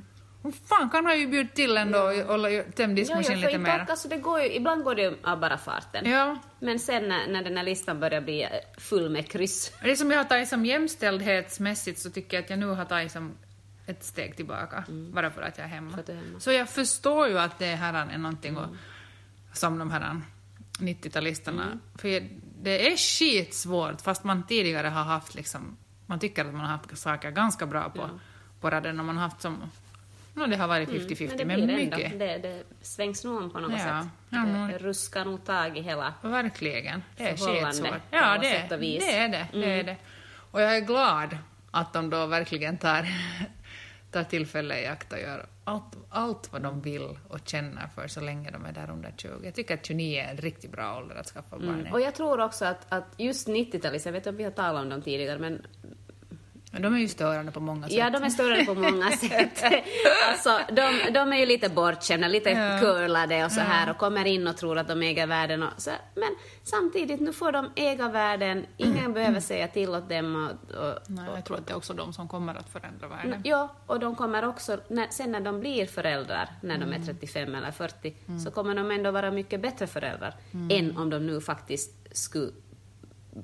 Mm. 0.43 0.53
Fan 0.65 0.89
kan 0.89 1.05
han 1.05 1.19
ju 1.19 1.27
bjuda 1.27 1.49
till 1.49 1.77
ändå 1.77 1.99
och 1.99 2.13
hålla 2.13 2.49
töm 2.49 2.89
Ja, 2.89 2.95
diskmaskinen 2.95 3.39
ja, 3.41 3.47
lite 3.47 3.59
mer. 3.59 3.85
alltså, 3.89 4.07
det 4.07 4.17
går 4.17 4.41
ju, 4.41 4.53
ibland 4.53 4.83
går 4.83 4.95
det 4.95 5.01
ju 5.01 5.17
av 5.23 5.39
bara 5.39 5.57
farten. 5.57 6.09
Ja. 6.09 6.37
Men 6.59 6.79
sen 6.79 7.07
när, 7.09 7.27
när 7.27 7.43
den 7.43 7.57
här 7.57 7.63
listan 7.63 7.99
börjar 7.99 8.21
bli 8.21 8.43
eh, 8.43 8.49
full 8.77 9.09
med 9.09 9.31
kryss. 9.31 9.71
Det 9.83 9.95
som 9.95 10.11
jag 10.11 10.17
har 10.17 10.23
tagit 10.25 10.49
som 10.49 10.65
jämställdhetsmässigt 10.65 11.99
så 11.99 12.09
tycker 12.09 12.37
jag 12.37 12.43
att 12.43 12.49
jag 12.49 12.59
nu 12.59 12.65
har 12.67 12.85
tagit 12.85 13.11
som 13.11 13.31
ett 13.85 14.03
steg 14.03 14.35
tillbaka, 14.35 14.83
bara 14.89 15.31
för 15.31 15.41
att 15.41 15.57
jag 15.57 15.65
är 15.65 15.69
hemma. 15.69 15.93
Mm. 15.93 16.05
Är 16.07 16.13
hemma. 16.13 16.27
Mm. 16.27 16.39
Så 16.39 16.51
jag 16.51 16.69
förstår 16.69 17.27
ju 17.27 17.39
att 17.39 17.59
det 17.59 17.65
här 17.75 17.93
är 18.13 18.17
någonting 18.17 18.57
och, 18.57 18.67
som 19.53 19.79
de 19.79 19.91
här 19.91 20.21
90-talisterna, 20.79 21.63
Mm. 21.63 21.79
för 21.95 22.07
jag- 22.07 22.29
det 22.61 22.87
är 22.91 22.97
skitsvårt 22.97 24.01
fast 24.01 24.23
man 24.23 24.43
tidigare 24.47 24.87
har 24.87 25.03
haft 25.03 25.35
liksom, 25.35 25.77
man 26.05 26.19
tycker 26.19 26.45
att 26.45 26.51
man 26.53 26.61
har 26.61 26.67
haft 26.77 26.97
saker 26.97 27.31
ganska 27.31 27.65
bra 27.65 27.89
på, 27.89 28.09
på 28.61 28.69
raden 28.69 28.99
och 28.99 29.05
man 29.05 29.17
har 29.17 29.23
haft 29.23 29.41
som, 29.41 29.71
no, 30.33 30.45
det 30.47 30.55
har 30.55 30.67
varit 30.67 30.89
50-50 30.89 31.33
Mm. 31.33 31.47
Men 31.47 31.59
det 31.59 31.65
men, 31.67 31.75
mycket. 31.75 32.11
ändå, 32.11 32.25
det, 32.25 32.37
det 32.37 32.63
svängs 32.81 33.23
nog 33.23 33.37
om 33.37 33.49
på 33.49 33.59
något 33.59 33.71
Ja, 33.71 33.77
sätt. 33.77 34.11
ja, 34.29 34.43
nog. 34.45 34.69
det 34.69 34.77
ruskar 34.77 35.25
nog 35.25 35.45
tag 35.45 35.77
i 35.77 35.81
hela... 35.81 36.13
Verkligen. 36.21 37.03
Det 37.17 37.23
är 37.23 37.37
skitsvårt. 37.37 38.01
Ja, 38.11 38.37
det, 38.37 38.49
sätt 38.49 38.71
och 38.71 38.81
vis. 38.81 39.03
Mm. 39.09 39.31
det 39.31 39.37
är 39.37 39.47
det. 39.51 39.59
det, 39.59 39.79
är 39.79 39.83
det. 39.83 39.97
Och 40.51 40.61
jag 40.61 40.77
är 40.77 40.81
glad 40.81 41.37
att 41.71 41.93
de 41.93 42.09
då 42.09 42.25
verkligen 42.25 42.77
tar, 42.77 43.07
tar 44.11 44.23
tillfälle 44.23 44.79
i 44.81 44.87
akt 44.87 45.13
och 45.13 45.19
gör 45.19 45.45
allt, 45.63 45.93
allt 46.09 46.51
vad 46.51 46.61
de 46.61 46.81
vill 46.81 47.17
och 47.27 47.39
känner 47.45 47.87
för 47.87 48.07
så 48.07 48.21
länge 48.21 48.51
de 48.51 48.65
är 48.65 48.71
där 48.71 48.89
under 48.89 49.13
20. 49.17 49.29
Jag 49.43 49.53
tycker 49.55 49.73
att 49.73 49.85
29 49.85 50.19
är 50.21 50.31
en 50.31 50.37
riktigt 50.37 50.71
bra 50.71 50.97
ålder 50.97 51.15
att 51.15 51.27
skaffa 51.27 51.57
barn 51.57 51.87
i. 51.87 51.93
Och 51.93 52.01
jag 52.01 52.15
tror 52.15 52.39
också 52.41 52.65
att, 52.65 52.85
att 52.89 53.05
just 53.17 53.47
90-talet, 53.47 54.05
jag 54.05 54.11
vet 54.13 54.27
om 54.27 54.35
vi 54.37 54.43
har 54.43 54.51
talat 54.51 54.81
om 54.83 54.89
dem 54.89 55.01
tidigare, 55.01 55.39
men 55.39 55.65
Men 56.73 56.81
de 56.81 56.93
är 56.95 56.99
ju 56.99 57.07
störande 57.07 57.51
på 57.51 57.59
många 57.59 57.87
sätt. 57.87 57.97
Ja, 57.97 58.09
de 58.09 58.23
är 58.23 58.29
större 58.29 58.65
på 58.65 58.73
många 58.73 59.11
sätt. 59.17 59.63
Alltså, 60.29 60.59
de, 60.71 61.11
de 61.13 61.33
är 61.33 61.37
ju 61.37 61.45
lite 61.45 61.69
bortskämda, 61.69 62.27
lite 62.27 62.49
Ja. 62.49 62.79
curlade 62.79 63.45
och 63.45 63.51
så 63.51 63.59
här 63.59 63.89
och 63.91 63.97
kommer 63.97 64.25
in 64.25 64.47
och 64.47 64.57
tror 64.57 64.77
att 64.77 64.87
de 64.87 65.01
äger 65.01 65.27
världen. 65.27 65.63
Och 65.63 65.69
så, 65.77 65.91
men 66.15 66.29
samtidigt, 66.63 67.19
nu 67.19 67.33
får 67.33 67.51
de 67.51 67.69
äga 67.75 68.09
världen, 68.09 68.65
ingen 68.77 69.13
behöver 69.17 69.39
säga 69.39 69.67
till 69.67 69.89
åt 69.89 70.09
dem. 70.09 70.49
Och, 70.71 70.77
och, 70.87 70.99
Nej, 71.07 71.25
jag 71.35 71.45
tror 71.45 71.57
att 71.57 71.67
det 71.67 71.73
är 71.73 71.77
också 71.77 71.93
de 71.93 72.13
som 72.13 72.27
kommer 72.27 72.55
att 72.55 72.69
förändra 72.69 73.07
världen. 73.07 73.41
ja, 73.43 73.75
och 73.85 73.99
de 73.99 74.15
kommer 74.15 74.45
också, 74.47 74.77
när, 74.87 75.07
sen 75.09 75.31
när 75.31 75.39
de 75.41 75.59
blir 75.59 75.85
föräldrar, 75.85 76.49
när 76.61 76.77
de 76.77 76.93
är 76.93 76.99
35 77.05 77.55
eller 77.55 77.71
40, 77.71 78.13
så 78.45 78.51
kommer 78.51 78.75
de 78.75 78.91
ändå 78.91 79.11
vara 79.11 79.31
mycket 79.31 79.61
bättre 79.61 79.87
föräldrar 79.87 80.35
än 80.71 80.97
om 80.97 81.09
de 81.09 81.19
nu 81.27 81.41
faktiskt 81.41 82.17
skulle 82.17 82.51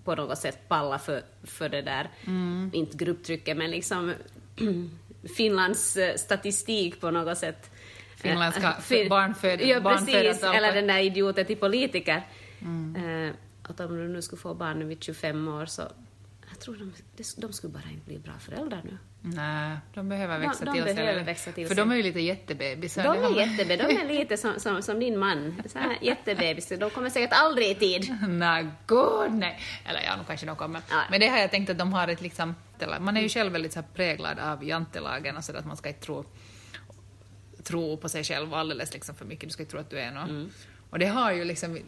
på 0.03 0.15
något 0.15 0.37
sätt 0.37 0.57
palla 0.67 0.99
för, 0.99 1.23
för 1.43 1.69
det 1.69 1.81
där, 1.81 2.09
inte 2.73 2.97
grupptrycket, 2.97 3.57
men 3.57 3.71
liksom 3.71 4.13
Finlands 5.37 5.97
eh, 5.97 6.15
statistik 6.15 7.01
på 7.01 7.11
något 7.11 7.37
sätt. 7.37 7.69
Finländska 8.15 8.67
Eh, 8.67 8.79
fin- 8.79 9.09
barnföd- 9.09 9.61
Ja, 9.67 9.79
precis. 9.81 10.43
Eller 10.43 10.73
den 10.73 10.87
där 10.87 10.99
idioten 10.99 11.45
till 11.45 11.57
politiker. 11.57 12.27
Eh, 12.97 13.33
att 13.63 13.79
om 13.79 13.97
du 13.97 14.07
nu 14.07 14.21
skulle 14.21 14.41
få 14.41 14.53
barn 14.53 14.87
vid 14.87 15.03
25 15.03 15.47
år 15.47 15.65
så 15.65 15.81
jag 16.59 16.63
tror 16.63 16.75
de, 16.75 16.93
de, 17.17 17.23
de 17.37 17.53
skulle 17.53 17.73
bara 17.73 17.89
inte 17.91 18.05
bli 18.05 18.19
bra 18.19 18.33
föräldrar 18.39 18.81
nu. 18.83 18.97
Nej, 19.21 19.77
de 19.93 20.09
behöver 20.09 20.39
De- 20.39 20.47
växa 20.47 20.65
de 20.65 20.73
till 20.73 20.83
sig. 20.83 20.93
behöver 20.93 21.23
växa 21.23 21.51
till 21.51 21.67
För 21.67 21.75
sig. 21.75 21.83
de 21.85 21.91
är 21.91 21.95
ju 21.95 22.03
lite 22.03 22.19
jättebebisar. 22.19 23.03
De 23.03 23.17
är 23.17 23.21
man- 23.21 23.33
jättebe, 23.35 23.75
de 23.77 23.83
är 23.83 24.07
lite 24.07 24.37
som, 24.37 24.59
som, 24.59 24.81
som 24.81 24.99
din 24.99 25.17
man, 25.19 25.61
så 25.65 25.79
här 25.79 25.97
jättebebis. 26.01 26.69
De 26.79 26.89
kommer 26.89 27.09
säkert 27.09 27.29
aldrig 27.33 27.67
i 27.71 27.75
tid. 27.75 28.17
Nej, 28.29 28.67
gud 28.87 29.31
nej. 29.31 29.59
Eller 29.85 30.01
ja, 30.03 30.15
nu 30.17 30.23
kanske 30.27 30.45
de 30.45 30.55
kommer. 30.55 30.81
Ja. 30.89 31.01
Men 31.11 31.19
det 31.19 31.27
har 31.27 31.37
jag 31.37 31.51
tänkt 31.51 31.69
att 31.69 31.77
de 31.77 31.93
har 31.93 32.07
ett 32.07 32.21
liksom... 32.21 32.55
Man 32.99 33.17
är 33.17 33.21
ju 33.21 33.29
själv 33.29 33.51
väldigt 33.53 33.73
så 33.73 33.79
här 33.79 33.87
präglad 33.93 34.39
av 34.39 34.63
jantelagen 34.63 35.37
och 35.37 35.43
så 35.43 35.57
att 35.57 35.65
man 35.65 35.77
ska 35.77 35.89
inte 35.89 36.01
tro, 36.01 36.25
tro 37.63 37.97
på 37.97 38.09
sig 38.09 38.23
själv 38.23 38.53
alldeles 38.53 38.93
liksom 38.93 39.15
för 39.15 39.25
mycket. 39.25 39.49
Du 39.49 39.53
ska 39.53 39.63
inte 39.63 39.71
tro 39.71 39.79
att 39.79 39.89
du 39.89 39.99
är 39.99 40.11
någon. 40.11 40.29
Mm. 40.29 40.49
Och 40.89 40.99
det 40.99 41.05
har 41.05 41.31
ju 41.31 41.43
liksom... 41.45 41.79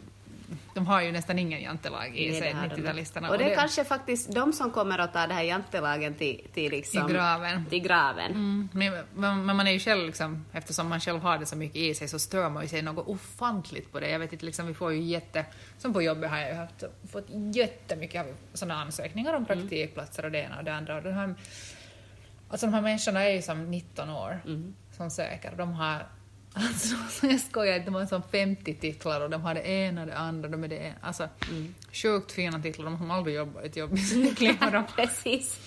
De 0.74 0.86
har 0.86 1.02
ju 1.02 1.12
nästan 1.12 1.38
ingen 1.38 1.62
jantelag 1.62 2.16
i 2.16 2.30
Nej, 2.30 2.40
sig, 2.40 2.52
det 2.52 2.58
har 2.58 2.68
de 2.68 2.74
90-talisterna. 2.74 3.28
Och 3.28 3.38
det 3.38 3.52
är 3.52 3.56
kanske 3.56 3.84
faktiskt 3.84 4.34
de 4.34 4.52
som 4.52 4.70
kommer 4.70 4.98
att 4.98 5.12
ta 5.12 5.26
det 5.26 5.34
här 5.34 5.42
jantelagen 5.42 6.14
till, 6.14 6.46
till, 6.54 6.70
liksom, 6.70 7.10
I 7.10 7.12
graven. 7.12 7.66
Till 7.66 7.82
graven. 7.82 8.30
Mm, 8.30 8.68
men, 8.72 9.44
men 9.46 9.56
man 9.56 9.66
är 9.66 9.72
ju 9.72 9.78
själv 9.78 10.06
liksom, 10.06 10.44
eftersom 10.52 10.88
man 10.88 11.00
själv 11.00 11.20
har 11.20 11.38
det 11.38 11.46
så 11.46 11.56
mycket 11.56 11.76
i 11.76 11.94
sig 11.94 12.08
så 12.08 12.18
stör 12.18 12.50
man 12.50 12.62
ju 12.62 12.68
sig 12.68 12.82
något 12.82 13.08
ofantligt 13.08 13.92
på 13.92 14.00
det. 14.00 14.10
Jag 14.10 14.18
vet 14.18 14.32
inte, 14.32 14.46
liksom, 14.46 14.66
vi 14.66 14.74
får 14.74 14.92
ju 14.92 15.00
jätte, 15.02 15.44
som 15.78 15.92
på 15.92 16.02
jobbet 16.02 16.30
har 16.30 16.38
jag 16.38 16.54
haft, 16.54 16.84
fått 17.12 17.26
jättemycket 17.54 18.26
sådana 18.54 18.82
ansökningar 18.82 19.34
om 19.34 19.46
praktikplatser 19.46 20.24
och 20.24 20.30
det 20.30 20.38
ena 20.38 20.58
och 20.58 20.64
det 20.64 20.74
andra. 20.74 20.96
Och 20.96 21.02
de 21.02 21.12
här, 21.12 21.34
alltså 22.48 22.66
de 22.66 22.74
här 22.74 22.82
människorna 22.82 23.22
är 23.22 23.34
ju 23.34 23.42
som 23.42 23.70
19 23.70 24.10
år 24.10 24.40
som 24.96 25.10
söker 25.10 25.52
de 25.56 25.72
har 25.72 26.06
Alltså, 26.54 26.96
jag 27.26 27.40
skojar 27.40 27.74
inte, 27.76 27.84
de 27.90 27.94
har 27.94 28.06
som 28.06 28.22
50 28.22 28.74
titlar 28.74 29.20
och 29.20 29.30
de 29.30 29.42
har 29.42 29.54
det 29.54 29.68
ena 29.68 30.00
och 30.00 30.06
det 30.06 30.16
andra. 30.18 30.48
De 30.48 30.64
är 30.64 30.68
det 30.68 30.76
ena. 30.76 30.94
Alltså, 31.00 31.28
sjukt 31.92 32.32
fina 32.32 32.62
titlar, 32.62 32.84
de 32.84 32.96
har 33.10 33.16
aldrig 33.16 33.36
jobbat 33.36 33.64
ett 33.64 33.76
jobb 33.76 33.90
och 34.66 34.72
de- 34.72 34.84
Precis. 34.96 35.58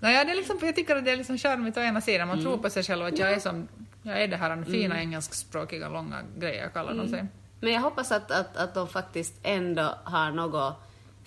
Nej, 0.00 0.24
det 0.24 0.30
är 0.32 0.36
liksom, 0.36 0.58
jag 0.62 0.76
tycker 0.76 0.96
att 0.96 1.04
det 1.04 1.10
är 1.10 1.16
liksom 1.16 1.38
charmigt 1.38 1.76
å 1.76 1.80
ena 1.80 2.00
sidan. 2.00 2.28
Man 2.28 2.42
tror 2.42 2.58
på 2.58 2.70
sig 2.70 2.82
själv 2.82 3.04
att 3.06 3.18
jag 3.18 3.32
är 3.32 3.38
som, 3.40 3.68
jag 4.02 4.22
är 4.22 4.28
det 4.28 4.36
här 4.36 4.64
fina 4.64 5.00
engelskspråkiga 5.00 5.88
långa 5.88 6.22
grejer 6.38 6.68
kallar 6.68 6.94
de 6.94 7.08
sig. 7.08 7.26
Men 7.60 7.72
jag 7.72 7.80
hoppas 7.80 8.12
att, 8.12 8.30
att, 8.30 8.56
att 8.56 8.74
de 8.74 8.88
faktiskt 8.88 9.34
ändå 9.42 9.94
har 10.04 10.30
något 10.30 10.76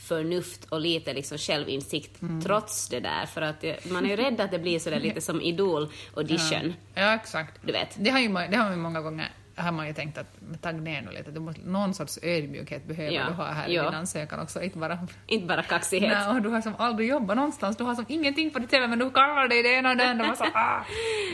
förnuft 0.04 0.66
och 0.66 0.82
lite 0.82 1.14
liksom 1.14 1.38
självinsikt 1.38 2.20
trots 2.44 2.90
det 2.90 3.00
där. 3.00 3.26
För 3.26 3.42
att 3.42 3.66
man 3.92 4.06
är 4.06 4.10
ju 4.10 4.16
rädd 4.16 4.42
att 4.42 4.52
det 4.52 4.60
blir 4.60 4.80
sådär 4.80 5.00
lite 5.00 5.22
som 5.22 5.42
Idol-audition. 5.42 6.74
Ja, 6.94 7.16
exakt. 7.16 7.60
Du 7.62 7.72
vet. 7.72 7.96
Det 7.96 8.10
har, 8.10 8.20
ju, 8.20 8.28
det 8.28 8.58
har 8.58 8.72
ju 8.72 8.78
många 8.78 9.02
gånger 9.02 9.32
har 9.56 9.72
man 9.72 9.88
ju 9.88 9.94
tänkt 9.94 10.18
att 10.18 10.62
tagg 10.62 10.82
ner 10.82 11.02
nu 11.02 11.12
lite, 11.12 11.32
du 11.32 11.40
måste, 11.40 11.62
någon 11.62 11.94
sorts 11.94 12.20
ödmjukhet 12.22 12.86
behöver 12.86 13.12
Ja, 13.12 13.26
du 13.28 13.34
ha 13.34 13.46
här 13.46 13.70
i 13.70 13.76
ja. 13.76 13.84
din 13.84 13.94
ansökan 13.94 14.40
också, 14.40 14.62
inte 14.62 14.78
bara 14.78 15.08
Inte 15.28 15.48
bara 15.48 15.64
kaxighet. 15.64 16.18
Nej, 16.18 16.36
och 16.36 16.42
du 16.42 16.50
har 16.50 16.62
som 16.62 16.74
aldrig 16.78 17.10
jobbat 17.10 17.36
någonstans, 17.36 17.78
du 17.78 17.84
har 17.84 17.96
som 17.96 18.06
ingenting 18.08 18.52
på 18.52 18.60
ditt 18.60 18.70
CV 18.70 18.88
men 18.88 19.00
du 19.00 19.12
kallar 19.12 19.48
dig 19.48 19.64
det 19.64 19.70
ena 19.70 19.92
och 19.92 19.98
det 19.98 20.10
andra. 20.10 20.36
Så, 20.36 20.44
ah. 20.54 20.86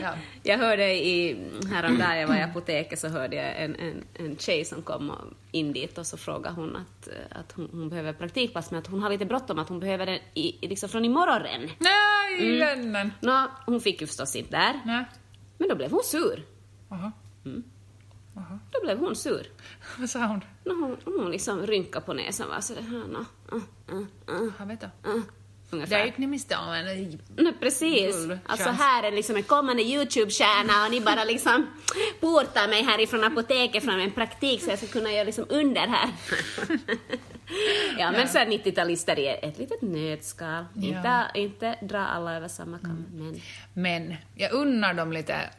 ja. 0.02 0.12
Jag 0.42 0.58
hörde 0.58 1.06
i, 1.06 1.46
häromdagen 1.72 2.18
jag 2.18 2.28
var 2.28 2.36
i 2.36 2.42
apoteket 2.42 2.98
så 2.98 3.08
hörde 3.08 3.36
jag 3.36 3.62
en, 3.62 3.76
en, 3.76 4.04
en 4.14 4.36
tjej 4.36 4.64
som 4.64 4.82
kom 4.82 5.12
in 5.52 5.72
dit 5.72 5.98
och 5.98 6.06
så 6.06 6.16
frågade 6.16 6.54
hon 6.54 6.76
att, 6.76 7.08
att 7.30 7.52
hon, 7.52 7.68
hon 7.72 7.88
behöver 7.88 8.12
praktikplats 8.12 8.70
men 8.70 8.80
att 8.80 8.86
hon 8.86 9.02
har 9.02 9.10
lite 9.10 9.24
bråttom 9.24 9.58
att 9.58 9.68
hon 9.68 9.80
behöver 9.80 10.06
den 10.06 10.18
i, 10.34 10.68
liksom 10.68 10.88
från 10.88 11.04
imorgon. 11.04 11.70
Nej, 11.78 12.58
vännen! 12.58 13.12
Nå, 13.20 13.46
hon 13.66 13.80
fick 13.80 14.00
ju 14.00 14.06
förstås 14.06 14.36
inte 14.36 14.56
där. 14.56 14.80
Nej. 14.84 15.04
Men 15.58 15.68
då 15.68 15.74
blev 15.74 15.90
hon 15.90 16.02
sur. 16.04 16.44
Jaha. 18.34 18.58
Då 18.70 18.80
blev 18.84 18.98
hon 18.98 19.16
sur. 19.16 19.46
Vad 19.98 20.10
sa 20.10 20.26
hon? 20.26 20.44
Nå, 20.64 20.74
hon, 20.74 20.96
hon 21.04 21.30
liksom 21.30 21.66
rynkade 21.66 22.06
på 22.06 22.12
näsan 22.12 22.48
var 22.48 22.60
så 22.60 22.74
det 22.74 22.82
här, 22.82 23.04
nå, 23.08 23.18
uh, 23.52 23.62
uh, 23.92 23.98
uh, 24.42 24.52
Jag 24.58 24.66
vet 24.66 24.82
inte. 24.82 24.90
uh, 25.08 25.14
Där 25.70 25.76
ungefär. 25.76 26.04
gick 26.04 26.18
ni 26.18 26.26
miste 26.26 26.56
om 26.56 26.72
en 26.72 26.84
Nej, 27.36 27.54
precis. 27.60 28.16
Alltså 28.46 28.66
chans. 28.68 28.78
här 28.80 29.02
är 29.02 29.12
liksom 29.12 29.36
en 29.36 29.42
kommande 29.42 29.82
YouTube-stjärna 29.82 30.84
och 30.84 30.90
ni 30.90 31.00
bara 31.00 31.24
liksom 31.24 31.66
portar 32.20 32.68
mig 32.68 32.82
härifrån 32.82 33.24
apoteket 33.24 33.84
från 33.84 34.00
en 34.00 34.10
praktik 34.10 34.62
så 34.62 34.70
jag 34.70 34.78
ska 34.78 34.86
kunna 34.86 35.12
göra 35.12 35.24
liksom 35.24 35.46
under 35.48 35.86
här. 35.86 36.08
ja, 37.98 38.10
men 38.12 38.28
så 38.28 38.38
är 38.38 38.46
90-talister 38.46 39.18
i 39.18 39.26
ett 39.26 39.58
litet 39.58 39.82
nötskal. 39.82 40.64
Inte, 40.76 41.30
inte 41.34 41.78
dra 41.82 41.98
alla 41.98 42.36
över 42.36 42.48
samma 42.48 42.78
kam, 42.78 43.06
men 43.12 43.40
Men 43.74 44.16
jag 44.34 44.52
unnar 44.52 44.94
dem 44.94 45.12
lite 45.12 45.50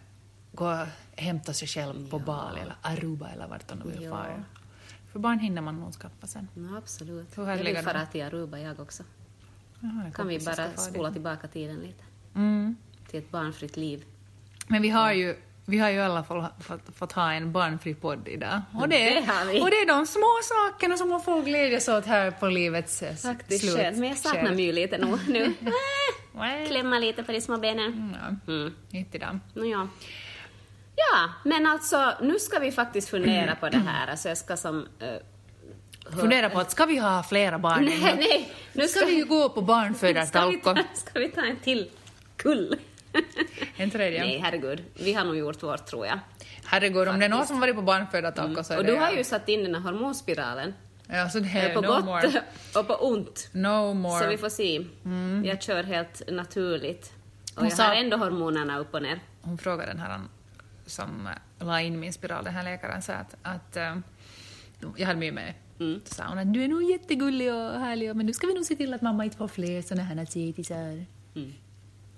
gå 0.52 0.86
hämta 1.22 1.54
sig 1.54 1.68
själv 1.68 2.10
på 2.10 2.20
Bali 2.20 2.60
eller 2.62 2.76
Aruba 2.82 3.30
eller 3.30 3.48
vart 3.48 3.68
de 3.68 3.76
nu 3.80 3.92
vill 3.92 4.04
Ja. 4.04 4.10
fara. 4.10 4.44
För 5.12 5.20
barn 5.20 5.40
hinner 5.40 5.62
man 5.62 5.80
nog 5.80 5.94
skaffa 5.94 6.28
sen. 6.28 6.48
no, 6.54 6.78
absolut. 6.78 7.38
Hur 7.38 7.48
Jag 7.50 7.58
vill 7.58 7.78
fara 7.78 8.00
de- 8.00 8.06
till 8.12 8.24
Aruba 8.24 8.58
jag 8.60 8.80
också. 8.80 9.04
Jaha, 9.80 10.12
Kan 10.16 10.28
vi 10.28 10.40
bara 10.40 10.72
spola 10.78 11.12
tillbaka 11.12 11.48
tiden 11.48 11.80
lite 11.80 12.04
Mm. 12.36 12.76
till 13.10 13.20
ett 13.20 13.32
barnfritt 13.32 13.78
liv. 13.78 14.04
Men 14.68 14.82
vi 14.82 14.90
har 14.90 15.12
ju 15.14 15.36
vi 15.66 15.78
har 15.78 15.90
ju 15.90 15.96
i 15.98 16.02
alla 16.02 16.24
fall 16.24 16.46
fått, 16.60 16.82
fått 16.96 17.12
ha 17.12 17.34
en 17.34 17.52
barnfri 17.52 17.96
podd 17.96 18.28
idag. 18.28 18.62
Och 18.74 18.90
det, 18.90 18.98
Det 19.10 19.62
och 19.62 19.70
det 19.70 19.76
är 19.76 19.88
de 19.88 20.06
små 20.08 20.40
sakerna 20.44 20.98
som 20.98 21.10
man 21.10 21.22
får 21.22 21.44
glädjas 21.44 21.88
åt 21.88 22.06
här 22.06 22.32
på 22.32 22.48
livets 22.48 23.04
Faktiskt 23.24 23.64
slut. 23.64 23.76
skönt, 23.78 23.98
men 23.98 24.10
jag 24.10 24.18
saknar. 24.18 24.52
My 24.54 24.72
lite 24.72 24.98
nu. 24.98 25.18
nu. 25.28 25.54
Klämma 26.68 27.00
lite 27.00 27.24
på 27.24 27.32
de 27.32 27.42
små 27.42 27.58
benen. 27.58 27.94
Mm, 27.94 28.16
ja. 28.46 28.54
Mm. 28.54 28.74
Inte 28.92 29.18
idag. 29.18 29.40
No, 29.54 29.64
ja. 29.64 29.88
Ja, 30.96 31.30
men 31.46 31.68
alltså 31.68 32.14
nu 32.22 32.40
ska 32.40 32.60
vi 32.60 32.72
faktiskt 32.72 33.10
fundera 33.10 33.56
på 33.56 33.70
det 33.70 33.78
här. 33.78 34.08
Alltså 34.08 34.30
jag 34.30 34.38
ska 34.38 34.58
som... 34.58 34.78
Uh, 34.80 34.88
Fundera 36.20 36.50
på 36.50 36.60
att 36.60 36.72
ska 36.72 36.86
vi 36.86 36.98
ha 36.98 37.24
flera 37.24 37.60
barn? 37.60 37.86
Nej, 37.86 38.16
nej. 38.20 38.54
Nu 38.74 38.82
Nu 38.82 38.88
ska 38.88 39.06
vi 39.06 39.16
ju 39.16 39.26
gå 39.26 39.50
på 39.50 39.56
ska 39.56 39.62
barnfödartalko. 39.62 40.74
ta, 40.76 40.84
ska 40.94 41.20
vi 41.20 41.30
ta 41.30 41.42
en 41.42 41.58
till 41.60 41.90
kull? 42.38 42.76
En 43.78 43.92
tredje. 43.92 44.20
Nej, 44.24 44.38
herregud. 44.38 44.84
Vi 44.94 45.14
har 45.14 45.26
nog 45.26 45.38
gjort 45.38 45.64
vårt, 45.64 45.86
tror 45.86 46.06
jag. 46.06 46.20
Herregud, 46.66 47.08
om 47.08 47.20
det 47.20 47.26
är 47.26 47.30
någon 47.30 47.48
som 47.48 47.60
varit 47.60 47.76
på 47.76 47.82
barnfödartaco 47.82 48.64
så 48.64 48.74
är 48.74 48.78
Och 48.78 48.84
det 48.86 48.92
du 48.92 48.98
har 48.98 49.08
jag. 49.08 49.18
ju 49.18 49.24
satt 49.24 49.50
in 49.50 49.64
den 49.64 49.76
här 49.76 49.82
hormonspiralen. 49.82 50.74
Ja, 51.08 51.30
så 51.30 51.40
det 51.40 51.46
Eh, 51.50 51.66
är 51.66 51.74
På 51.74 51.82
no 51.82 51.88
gott 51.88 52.06
more. 52.06 52.42
och 52.76 52.88
på 52.88 52.94
ont. 52.94 53.50
No 53.52 53.94
more. 53.94 54.24
Så 54.24 54.30
vi 54.30 54.38
får 54.38 54.50
se. 54.50 54.86
Jag 55.44 55.62
kör 55.62 55.84
helt 55.84 56.22
naturligt. 56.32 57.12
Och 57.56 57.62
Hon 57.62 57.70
jag 57.70 57.78
sa- 57.78 57.84
har 57.84 57.96
ändå 57.96 58.18
hormonerna 58.18 58.80
upp 58.80 58.94
och 58.94 59.02
ner. 59.02 59.20
Hon 59.42 59.58
frågade 59.58 59.92
den 59.92 60.00
här 60.00 60.20
som 60.92 61.28
eh, 61.28 61.66
la 61.68 61.82
in 61.82 62.00
min 62.00 62.14
spiral, 62.14 62.44
den 62.44 62.54
här 62.54 62.64
läkaren, 62.64 63.02
sa 63.02 63.14
att, 63.14 63.36
att 63.42 63.78
eh, 63.78 63.98
jag 64.98 65.08
hade 65.08 65.20
med 65.20 65.34
mig 65.34 65.56
Mm. 65.80 66.02
Så 66.06 66.16
sa 66.16 66.24
hon 66.28 66.38
att 66.38 66.54
du 66.54 66.64
är 66.64 66.68
nog 66.68 66.84
jättegullig 66.84 67.54
och 67.54 67.80
härlig, 67.80 68.16
men 68.16 68.26
nu 68.26 68.34
ska 68.34 68.48
vi 68.48 68.54
nog 68.54 68.66
se 68.66 68.76
till 68.76 68.94
att 68.94 69.02
mamma 69.02 69.24
inte 69.26 69.38
får 69.38 69.48
fler 69.48 69.82
såna 69.82 70.04
här 70.04 70.26
cetisar. 70.26 71.06
Mm. 71.36 71.54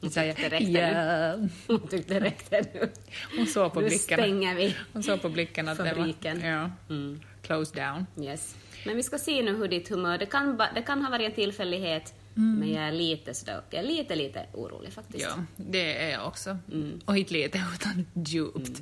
Så 0.01 0.09
sa 0.09 0.23
jag, 0.23 0.35
Det 0.35 0.59
ja. 0.59 1.47
Hon 1.67 1.87
tyckte 1.87 2.13
det 2.13 2.19
räckte 2.19 2.61
nu. 2.73 2.89
Hon 3.37 3.47
såg 3.47 3.73
på 3.73 3.79
Nu 3.81 3.87
blicken. 3.87 4.17
stänger 4.19 4.55
vi. 4.55 4.75
Hon 4.93 5.03
såg 5.03 5.21
på 5.21 5.29
blicken 5.29 5.67
att 5.67 5.77
Fabriken. 5.77 6.39
det 6.39 6.43
var... 6.43 6.49
Ja, 6.61 6.71
Mm. 6.89 7.19
close 7.41 7.75
down. 7.75 8.05
Yes. 8.27 8.55
Men 8.85 8.95
vi 8.95 9.03
ska 9.03 9.17
se 9.17 9.41
nu 9.41 9.55
hur 9.57 9.67
ditt 9.67 9.89
humör... 9.89 10.17
Det 10.17 10.25
kan, 10.25 10.57
det 10.75 10.81
kan 10.81 11.01
ha 11.01 11.09
varit 11.11 11.25
en 11.29 11.35
tillfällighet, 11.35 12.13
men 12.33 12.71
jag 12.71 12.83
är 12.83 12.91
lite 12.91 13.33
sådär... 13.33 13.61
Jag 13.69 13.83
är 13.83 13.87
lite, 13.87 14.15
lite 14.15 14.45
orolig 14.53 14.93
faktiskt. 14.93 15.25
Ja, 15.37 15.43
det 15.57 16.03
är 16.03 16.11
jag 16.11 16.27
också. 16.27 16.57
Mm. 16.71 17.01
Och 17.05 17.17
inte 17.17 17.33
lite, 17.33 17.57
utan 17.75 18.05
djupt. 18.25 18.81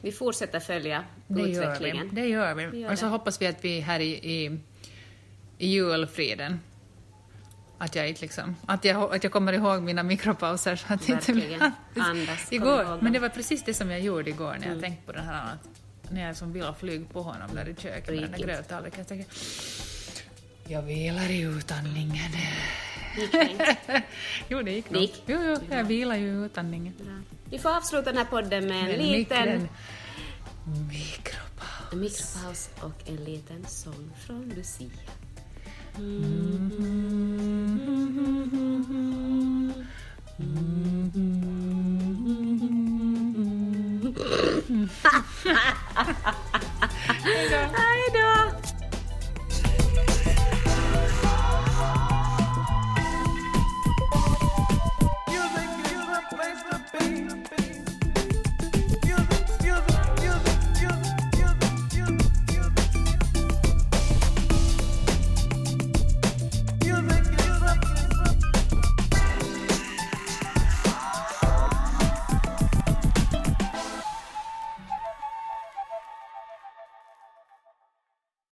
Vi 0.00 0.12
fortsätter 0.12 0.60
följa 0.60 1.04
Det 1.26 1.40
gör 1.40 1.46
vi. 1.46 1.52
utvecklingen. 1.52 2.08
Det 2.12 2.26
gör 2.28 2.54
vi. 2.54 2.66
Vi 2.66 2.78
gör 2.78 2.92
och 2.92 2.98
så 2.98 3.04
det. 3.04 3.10
hoppas 3.10 3.42
vi 3.42 3.46
att 3.46 3.64
vi 3.64 3.80
här 3.80 4.00
i, 4.00 4.10
i, 4.44 4.58
i 5.58 5.66
julfriden 5.68 6.60
att 7.78 7.94
jag 7.96 8.08
inte 8.08 8.20
liksom, 8.20 8.56
att 8.66 8.84
jag, 8.84 9.14
att 9.14 9.24
jag 9.24 9.32
kommer 9.32 9.52
ihåg 9.52 9.82
mina 9.82 10.02
mikropauser 10.02 10.76
så 10.76 10.94
att 10.94 11.06
det 11.06 11.12
inte 11.12 11.32
Verkligen. 11.32 11.58
blir... 11.94 12.02
Andas, 12.04 12.52
Igår, 12.52 12.98
men 13.02 13.12
det 13.12 13.18
var 13.18 13.28
precis 13.28 13.62
det 13.64 13.74
som 13.74 13.90
jag 13.90 14.00
gjorde 14.00 14.30
igår 14.30 14.46
när 14.60 14.66
jag 14.66 14.66
Mm. 14.66 14.80
tänkte 14.80 15.06
på 15.06 15.12
den 15.12 15.24
här 15.24 15.52
att 15.52 15.68
när 16.12 16.26
jag 16.26 16.36
som 16.36 16.52
ville 16.52 16.74
flyga 16.80 17.04
på 17.12 17.22
honom 17.22 17.50
där 17.54 17.68
i 17.68 17.74
köket 17.74 18.08
med 18.20 18.30
den 18.30 18.66
där 18.68 18.82
Riktigt. 18.82 19.12
Jag 20.70 20.82
vilar 20.82 21.30
i 21.30 21.40
utandningen. 21.40 22.30
Gick 23.18 23.32
det 23.32 23.48
inte? 23.50 24.02
jo, 24.48 24.62
det 24.62 24.70
gick 24.72 24.90
nog. 24.90 25.02
gick? 25.02 25.22
Jo, 25.26 25.38
jo, 25.42 25.56
jag 25.76 25.84
vilar 25.84 26.16
ju 26.16 26.26
i 26.26 26.44
utandningen. 26.44 26.94
Bra. 26.98 27.14
Vi 27.44 27.58
får 27.58 27.76
avsluta 27.76 28.04
den 28.12 28.18
här 28.18 28.24
podden 28.24 28.66
med 28.66 28.80
en 28.80 28.86
Med 28.86 28.98
liten 28.98 29.68
Mikropaus. 30.88 31.92
mikropaus 31.92 32.70
och 32.80 33.08
en 33.08 33.16
liten 33.16 33.66
sång 33.66 34.10
från 34.26 34.52
Lucia. 34.56 34.90
Mm. 46.80 48.19